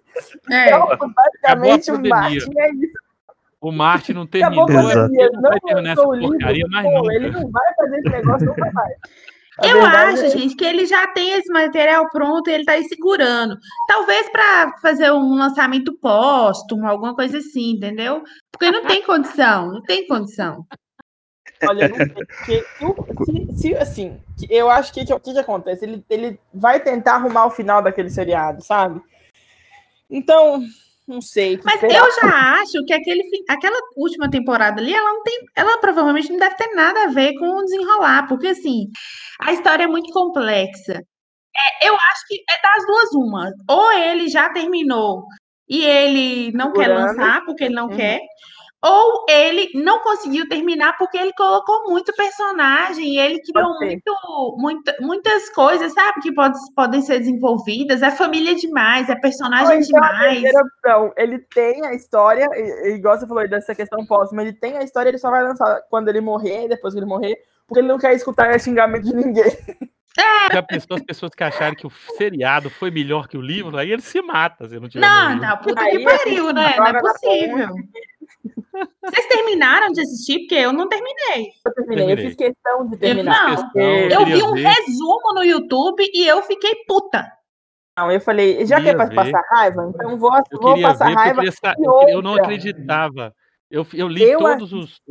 É. 0.49 0.68
Então, 0.70 0.88
basicamente, 1.14 1.91
Acabou 1.91 2.14
a 2.14 2.18
o 2.18 2.22
Martin 2.22 2.59
é 2.59 2.70
isso. 2.72 2.93
O 3.59 3.72
Martin 3.72 4.14
não 4.14 4.26
terminou, 4.26 4.64
é 4.70 4.74
pandemia, 4.74 5.26
ele 5.26 5.32
não 5.34 5.41
vai 5.41 5.51
não 5.51 5.59
terminar 5.59 5.91
essa 5.91 6.03
porcaria 6.03 6.66
mais 6.70 6.86
nunca. 6.93 7.14
ele 7.14 7.30
não 7.30 7.51
vai 7.51 7.74
fazer 7.76 7.97
esse 7.99 8.09
negócio 8.09 8.47
nunca 8.47 8.72
mais. 8.72 8.95
A 9.59 9.68
Eu 9.68 9.74
verdade 9.82 10.14
acho, 10.14 10.24
é- 10.24 10.30
gente, 10.30 10.55
que 10.55 10.64
ele 10.66 10.86
já 10.86 11.05
tem 11.07 11.32
esse 11.34 11.51
material 11.51 12.09
pronto 12.09 12.49
e 12.49 12.53
ele 12.53 12.64
tá 12.64 12.72
aí 12.72 12.84
segurando. 12.86 13.55
Talvez 13.86 14.30
para 14.30 14.78
fazer 14.82 15.12
um 15.12 15.36
lançamento 15.36 15.93
póstumo, 16.01 16.88
alguma 16.88 17.14
coisa 17.14 17.38
assim, 17.39 17.74
entendeu? 17.74 18.24
Porque 18.51 18.72
não 18.72 18.86
tem 18.86 19.03
condição, 19.03 19.74
não 19.74 19.82
tem 19.84 20.07
condição. 20.07 20.66
Olha, 21.68 21.84
eu 21.84 21.89
não 21.89 21.97
sei. 21.97 22.14
porque 22.14 22.66
eu- 22.80 23.07
se, 23.26 23.62
se, 23.62 23.76
assim, 23.76 24.22
eu 24.49 24.70
acho 24.70 24.93
que 24.93 25.01
o 25.01 25.20
que, 25.20 25.34
que 25.34 25.39
acontece? 25.39 25.86
Ele, 25.86 26.03
ele 26.09 26.39
vai 26.53 26.80
tentar 26.80 27.16
arrumar 27.16 27.45
o 27.45 27.51
final 27.51 27.82
daquele 27.82 28.09
seriado, 28.09 28.64
sabe? 28.64 29.01
Então, 30.09 30.64
não 31.07 31.22
sei. 31.22 31.59
Mas 31.64 31.76
esperar. 31.76 31.95
eu 32.03 32.12
já 32.12 32.62
acho 32.62 32.84
que 32.86 32.93
aquele, 32.93 33.24
aquela 33.49 33.78
última 33.95 34.30
temporada 34.30 34.82
ali, 34.82 34.93
ela 34.93 35.14
não 35.14 35.24
tem, 35.24 35.39
ela 35.55 35.78
provavelmente 35.80 36.32
não 36.32 36.39
deve 36.39 36.55
ter 36.55 36.74
nada 36.76 37.03
a 37.03 37.07
ver 37.07 37.34
com 37.38 37.45
o 37.47 37.64
desenrolar, 37.64 38.28
porque 38.28 38.47
assim, 38.47 38.88
a 39.39 39.53
história 39.53 39.84
é 39.84 39.88
muito 39.88 40.12
complexa. 40.12 41.01
É, 41.82 41.88
eu 41.89 41.93
acho 41.95 42.28
que 42.28 42.36
é 42.49 42.62
das 42.62 42.86
duas 42.86 43.12
uma. 43.14 43.51
Ou 43.70 43.91
ele 43.93 44.30
já 44.30 44.49
terminou 44.51 45.26
e 45.68 45.84
ele 45.84 46.51
não 46.53 46.72
quer 46.74 46.88
lançar 46.88 47.43
porque 47.45 47.66
ele 47.66 47.76
não 47.76 47.88
Uhum. 47.89 47.95
quer, 47.95 48.20
ou 48.84 49.25
ele 49.29 49.69
não 49.75 49.99
conseguiu 49.99 50.47
terminar 50.49 50.97
porque 50.97 51.17
ele 51.17 51.32
colocou 51.34 51.84
muito 51.89 52.11
personagem 52.15 53.13
e 53.13 53.19
ele 53.19 53.39
criou 53.41 53.77
muito, 53.79 54.11
muita- 54.57 54.95
muitas 54.99 55.49
coisas, 55.49 55.93
sabe, 55.93 56.19
que 56.21 56.34
pode, 56.34 56.57
podem 56.75 57.01
ser 57.01 57.19
desenvolvidas. 57.19 58.01
É 58.01 58.09
família 58.09 58.55
demais, 58.55 59.07
é 59.09 59.15
personagem 59.15 59.82
então, 59.82 60.01
demais. 60.01 60.43
opção, 60.55 61.13
ele 61.15 61.39
tem 61.39 61.86
a 61.86 61.93
história, 61.93 62.47
e, 62.53 62.95
igual 62.95 63.17
você 63.19 63.27
falou 63.27 63.47
dessa 63.47 63.75
questão 63.75 64.05
póstuma, 64.05 64.41
ele 64.41 64.53
tem 64.53 64.77
a 64.77 64.84
história, 64.84 65.09
ele 65.09 65.19
só 65.19 65.29
vai 65.29 65.43
lançar 65.43 65.82
quando 65.89 66.09
ele 66.09 66.21
morrer, 66.21 66.67
depois 66.67 66.93
que 66.93 66.99
ele 66.99 67.05
morrer, 67.05 67.38
porque 67.67 67.79
ele 67.79 67.88
não 67.88 67.99
quer 67.99 68.13
escutar 68.13 68.59
xingamento 68.59 69.03
de 69.03 69.15
ninguém. 69.15 69.45
Já 70.53 70.62
pensou 70.62 70.97
as 70.97 71.03
pessoas 71.03 71.32
que 71.34 71.43
acharam 71.43 71.76
que 71.76 71.88
o 71.88 71.91
seriado 72.18 72.70
foi 72.70 72.91
melhor 72.91 73.28
que 73.28 73.38
o 73.38 73.41
livro? 73.41 73.78
Aí 73.78 73.91
ele 73.91 74.01
se 74.01 74.22
mata 74.22 74.68
se 74.68 74.80
não 74.80 74.89
tiver 74.89 75.05
Não, 75.07 75.36
não, 75.38 75.57
puta 75.57 75.84
que 75.89 76.05
a 76.05 76.18
pariu, 76.18 76.51
né? 76.53 76.76
Não 76.78 76.86
é 76.88 76.91
na 76.91 76.99
possível. 76.99 77.68
Vocês 79.03 79.28
terminaram 79.28 79.91
de 79.91 80.01
assistir? 80.01 80.39
Porque 80.39 80.55
eu 80.55 80.74
não 80.74 80.88
terminei. 80.89 81.51
Eu 81.66 81.74
terminei, 81.74 82.14
eu 82.14 82.18
fiz 82.18 82.36
questão 82.36 82.88
de 82.88 82.95
Eu, 82.95 82.99
terminar. 82.99 83.43
não, 83.49 83.55
questão, 83.55 83.82
eu 83.82 84.18
queria 84.20 84.36
vi 84.36 84.43
um 84.43 84.53
ver. 84.53 84.68
resumo 84.68 85.34
no 85.34 85.43
YouTube 85.43 86.03
e 86.14 86.28
eu 86.28 86.41
fiquei 86.43 86.76
puta. 86.88 87.32
Não, 87.97 88.12
eu 88.12 88.22
falei, 88.22 88.66
já 88.66 88.82
que 88.82 88.89
é 88.89 88.93
pra 88.95 89.09
passar 89.14 89.43
raiva, 89.49 89.91
então 89.93 90.18
vou, 90.18 90.32
Eu 90.51 90.59
vou 90.62 90.82
passar 90.82 91.05
ver, 91.05 91.12
eu, 91.12 91.16
raiva. 91.18 91.43
eu 91.45 91.51
queria- 91.51 92.14
eu 92.14 92.22
não 92.22 92.36
acreditava. 92.36 93.34
Eu, 93.70 93.86
eu 93.93 94.07
li 94.07 94.24
Eu 94.24 94.39
todos, 94.39 94.74
os- 94.74 95.01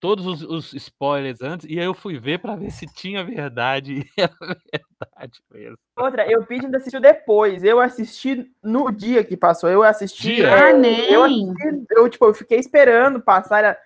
todos 0.00 0.26
os, 0.26 0.42
os 0.42 0.72
spoilers 0.74 1.40
antes 1.42 1.66
e 1.68 1.78
aí 1.78 1.84
eu 1.84 1.94
fui 1.94 2.18
ver 2.18 2.38
pra 2.38 2.54
ver 2.56 2.70
se 2.70 2.86
tinha 2.86 3.24
verdade. 3.24 4.04
E 4.16 4.20
era 4.22 4.32
verdade 4.40 5.40
mesmo. 5.52 5.78
Outra, 5.96 6.30
eu 6.30 6.44
pedi 6.44 6.64
ainda 6.66 6.78
assistiu 6.78 7.00
depois. 7.00 7.62
Eu 7.64 7.80
assisti 7.80 8.50
no 8.62 8.90
dia 8.90 9.22
que 9.24 9.36
passou. 9.36 9.68
Eu 9.70 9.82
assisti. 9.82 10.36
Dia? 10.36 10.54
Ah, 10.54 10.70
eu, 10.70 10.78
nem. 10.78 11.12
assisti- 11.50 11.86
eu, 11.90 12.08
tipo, 12.08 12.24
eu 12.26 12.34
fiquei 12.34 12.58
esperando 12.58 13.20
passar. 13.20 13.58
era- 13.58 13.78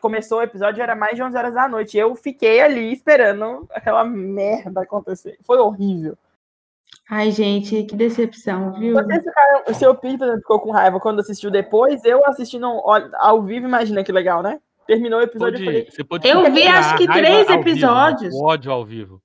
Começou 0.00 0.38
o 0.38 0.42
episódio, 0.42 0.80
era 0.82 0.94
mais 0.94 1.16
de 1.16 1.22
11 1.22 1.36
horas 1.36 1.54
da 1.54 1.66
noite. 1.68 1.98
Eu 1.98 2.14
fiquei 2.14 2.60
ali 2.60 2.92
esperando 2.92 3.66
aquela 3.72 4.04
merda 4.04 4.82
acontecer. 4.82 5.36
Foi 5.42 5.58
horrível. 5.58 6.16
Ai, 7.10 7.30
gente, 7.32 7.82
que 7.82 7.96
decepção, 7.96 8.72
viu? 8.78 8.94
Vocês 8.94 9.22
ficaram. 9.24 9.64
O 9.68 9.74
seu 9.74 9.94
Pete, 9.94 10.16
por 10.16 10.24
exemplo, 10.24 10.40
ficou 10.42 10.60
com 10.60 10.70
raiva 10.70 11.00
quando 11.00 11.20
assistiu 11.20 11.50
depois. 11.50 12.04
Eu 12.04 12.24
assistindo 12.26 12.66
ao, 12.66 12.88
ao 13.16 13.42
vivo, 13.42 13.66
imagina 13.66 14.04
que 14.04 14.12
legal, 14.12 14.42
né? 14.42 14.60
Terminou 14.86 15.20
o 15.20 15.22
episódio 15.22 15.56
e 15.56 15.64
Pode- 15.64 15.64
falei. 15.64 15.90
você 15.90 16.04
pode 16.04 16.28
Eu 16.28 16.52
vi, 16.52 16.66
acho 16.66 16.96
que 16.96 17.06
três 17.06 17.46
vivo, 17.46 17.60
episódios. 17.60 18.34
O 18.34 18.44
ódio 18.44 18.70
ao 18.72 18.84
vivo. 18.84 19.20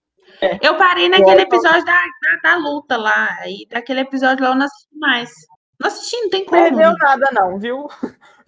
Eu 0.61 0.75
parei 0.77 1.09
naquele 1.09 1.41
episódio 1.41 1.83
da, 1.83 1.93
da, 1.93 2.51
da 2.51 2.55
luta 2.57 2.95
lá. 2.97 3.29
E 3.47 3.67
daquele 3.69 4.01
episódio 4.01 4.43
lá 4.43 4.51
eu 4.51 4.55
não 4.55 4.65
assisti 4.65 4.97
mais. 4.97 5.29
Não 5.79 5.87
assisti, 5.87 6.15
não 6.21 6.29
tem 6.29 6.45
como. 6.45 6.61
Perdeu 6.61 6.93
nada, 6.93 7.29
não, 7.33 7.57
viu? 7.59 7.87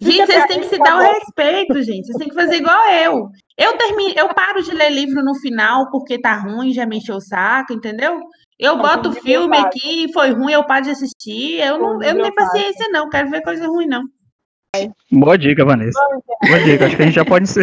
Gente, 0.00 0.26
vocês 0.26 0.46
têm 0.46 0.60
que 0.60 0.66
se 0.66 0.78
dar 0.78 0.96
o 0.96 1.00
respeito, 1.02 1.82
gente. 1.82 2.06
Vocês 2.06 2.18
têm 2.18 2.28
que 2.28 2.34
fazer 2.34 2.56
igual 2.56 2.88
eu. 2.88 3.28
Eu 3.56 3.76
termino, 3.76 4.14
eu 4.16 4.28
paro 4.34 4.62
de 4.62 4.72
ler 4.72 4.90
livro 4.90 5.22
no 5.22 5.34
final 5.34 5.90
porque 5.90 6.20
tá 6.20 6.34
ruim, 6.34 6.72
já 6.72 6.84
me 6.86 6.98
encheu 6.98 7.16
o 7.16 7.20
saco, 7.20 7.72
entendeu? 7.72 8.20
Eu 8.58 8.76
boto 8.78 9.10
o 9.10 9.12
filme 9.12 9.56
aqui, 9.56 10.12
foi 10.12 10.30
ruim, 10.30 10.52
eu 10.52 10.64
paro 10.64 10.84
de 10.84 10.90
assistir. 10.90 11.60
Eu 11.60 11.78
não, 11.78 12.02
eu 12.02 12.14
não 12.14 12.22
tenho 12.22 12.34
paciência, 12.34 12.88
não. 12.90 13.08
Quero 13.08 13.30
ver 13.30 13.42
coisa 13.42 13.66
ruim, 13.66 13.86
não. 13.86 14.02
Boa 15.10 15.36
dica, 15.36 15.66
Vanessa. 15.66 16.00
Boa 16.46 16.58
dica. 16.64 16.86
Acho 16.86 16.96
que 16.96 17.02
a 17.02 17.04
gente 17.04 17.14
já 17.14 17.26
pode 17.26 17.46
ser. 17.46 17.62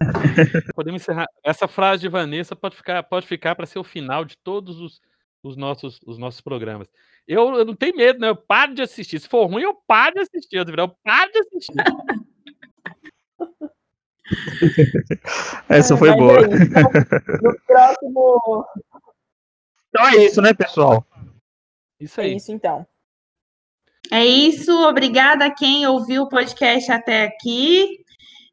Podemos 0.74 1.00
encerrar. 1.00 1.26
Essa 1.42 1.66
frase 1.66 2.02
de 2.02 2.10
Vanessa 2.10 2.54
pode 2.54 2.76
ficar, 2.76 3.02
pode 3.04 3.26
ficar 3.26 3.54
para 3.54 3.64
ser 3.64 3.78
o 3.78 3.84
final 3.84 4.22
de 4.22 4.36
todos 4.36 4.78
os, 4.78 5.00
os, 5.42 5.56
nossos, 5.56 5.98
os 6.04 6.18
nossos 6.18 6.42
programas. 6.42 6.88
Eu, 7.26 7.54
eu 7.54 7.64
não 7.64 7.74
tenho 7.74 7.96
medo, 7.96 8.20
né? 8.20 8.28
Eu 8.28 8.36
paro 8.36 8.74
de 8.74 8.82
assistir. 8.82 9.18
Se 9.18 9.28
for 9.28 9.46
ruim, 9.46 9.62
eu 9.62 9.74
paro 9.86 10.16
de 10.16 10.20
assistir. 10.20 10.56
Eu 10.56 10.66
paro 11.02 11.32
de 11.32 11.38
assistir. 11.38 11.72
Essa 15.70 15.96
foi 15.96 16.14
boa. 16.14 16.38
É 16.38 16.48
no 17.40 17.58
próximo. 17.66 18.66
Então 19.88 20.06
é 20.06 20.16
isso, 20.16 20.42
né, 20.42 20.52
pessoal? 20.52 21.02
Isso 21.98 22.20
aí. 22.20 22.32
É 22.32 22.36
isso, 22.36 22.52
então. 22.52 22.86
É 24.12 24.26
isso. 24.26 24.70
Obrigada 24.86 25.46
a 25.46 25.50
quem 25.50 25.86
ouviu 25.86 26.24
o 26.24 26.28
podcast 26.28 26.92
até 26.92 27.24
aqui. 27.24 27.88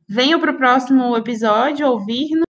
Venham 0.08 0.40
para 0.40 0.52
o 0.52 0.58
próximo 0.58 1.18
episódio 1.18 1.86
ouvir-nos. 1.86 2.46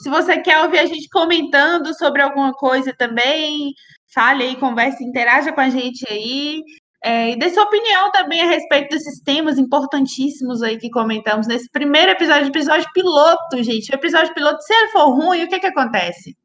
Se 0.00 0.08
você 0.08 0.40
quer 0.40 0.62
ouvir 0.62 0.78
a 0.78 0.86
gente 0.86 1.08
comentando 1.08 1.92
sobre 1.92 2.22
alguma 2.22 2.52
coisa 2.52 2.94
também, 2.96 3.72
fale 4.14 4.44
aí, 4.44 4.54
converse, 4.54 5.02
interaja 5.02 5.52
com 5.52 5.60
a 5.60 5.68
gente 5.68 6.06
aí. 6.08 6.62
É, 7.04 7.30
e 7.30 7.36
dê 7.36 7.50
sua 7.50 7.64
opinião 7.64 8.12
também 8.12 8.40
a 8.40 8.46
respeito 8.46 8.90
desses 8.90 9.20
temas 9.22 9.58
importantíssimos 9.58 10.62
aí 10.62 10.78
que 10.78 10.88
comentamos 10.88 11.48
nesse 11.48 11.68
primeiro 11.68 12.12
episódio, 12.12 12.46
episódio 12.46 12.88
piloto, 12.94 13.60
gente. 13.60 13.90
O 13.90 13.96
episódio 13.96 14.32
piloto, 14.34 14.62
se 14.62 14.72
ele 14.72 14.88
for 14.92 15.08
ruim, 15.08 15.42
o 15.42 15.48
que 15.48 15.58
que 15.58 15.66
acontece? 15.66 16.36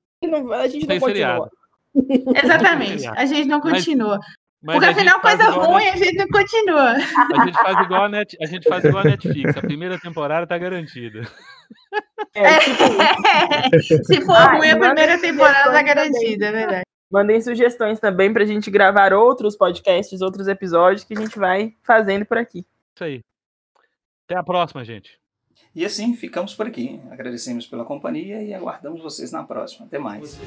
a 0.60 0.68
gente 0.68 0.88
não 0.88 1.00
continua. 1.00 1.52
Exatamente, 2.44 3.08
a 3.08 3.26
gente 3.26 3.48
não 3.48 3.62
continua. 3.62 4.18
Mas 4.18 4.47
Porque 4.64 4.86
afinal, 4.86 5.22
coisa 5.22 5.50
ruim, 5.50 5.88
a, 5.88 5.94
a 5.94 5.98
gente 5.98 6.18
não 6.18 6.28
continua. 6.28 6.94
A 6.94 7.46
gente 7.46 7.62
faz 7.62 7.86
igual 7.86 8.04
a, 8.04 8.10
Net, 8.10 8.38
a, 8.42 8.46
gente 8.46 8.68
faz 8.68 8.84
igual 8.84 9.04
a 9.04 9.10
Netflix. 9.10 9.56
A 9.56 9.62
primeira 9.62 10.00
temporada 10.00 10.48
tá 10.48 10.58
garantida. 10.58 11.22
É, 12.34 12.60
tipo 13.80 14.04
Se 14.06 14.22
for 14.22 14.36
ah, 14.36 14.58
ruim, 14.58 14.70
a 14.70 14.80
primeira 14.80 15.20
temporada 15.20 15.72
tá 15.72 15.82
garantida, 15.84 16.48
é 16.48 16.52
verdade. 16.52 16.84
Mandem 17.10 17.40
sugestões 17.40 18.00
também 18.00 18.34
pra 18.34 18.46
gente 18.46 18.70
gravar 18.70 19.14
outros 19.14 19.56
podcasts, 19.56 20.22
outros 20.22 20.48
episódios 20.48 21.04
que 21.04 21.14
a 21.14 21.22
gente 21.22 21.38
vai 21.38 21.74
fazendo 21.84 22.26
por 22.26 22.38
aqui. 22.38 22.66
Isso 22.96 23.04
aí. 23.04 23.22
Até 24.26 24.38
a 24.38 24.44
próxima, 24.44 24.84
gente. 24.84 25.18
E 25.74 25.86
assim, 25.86 26.16
ficamos 26.16 26.54
por 26.54 26.68
aqui. 26.68 27.00
Agradecemos 27.12 27.68
pela 27.68 27.86
companhia 27.86 28.42
e 28.42 28.54
aguardamos 28.54 29.02
vocês 29.02 29.32
na 29.32 29.44
próxima. 29.44 29.86
Até 29.86 30.00
mais. 30.00 30.38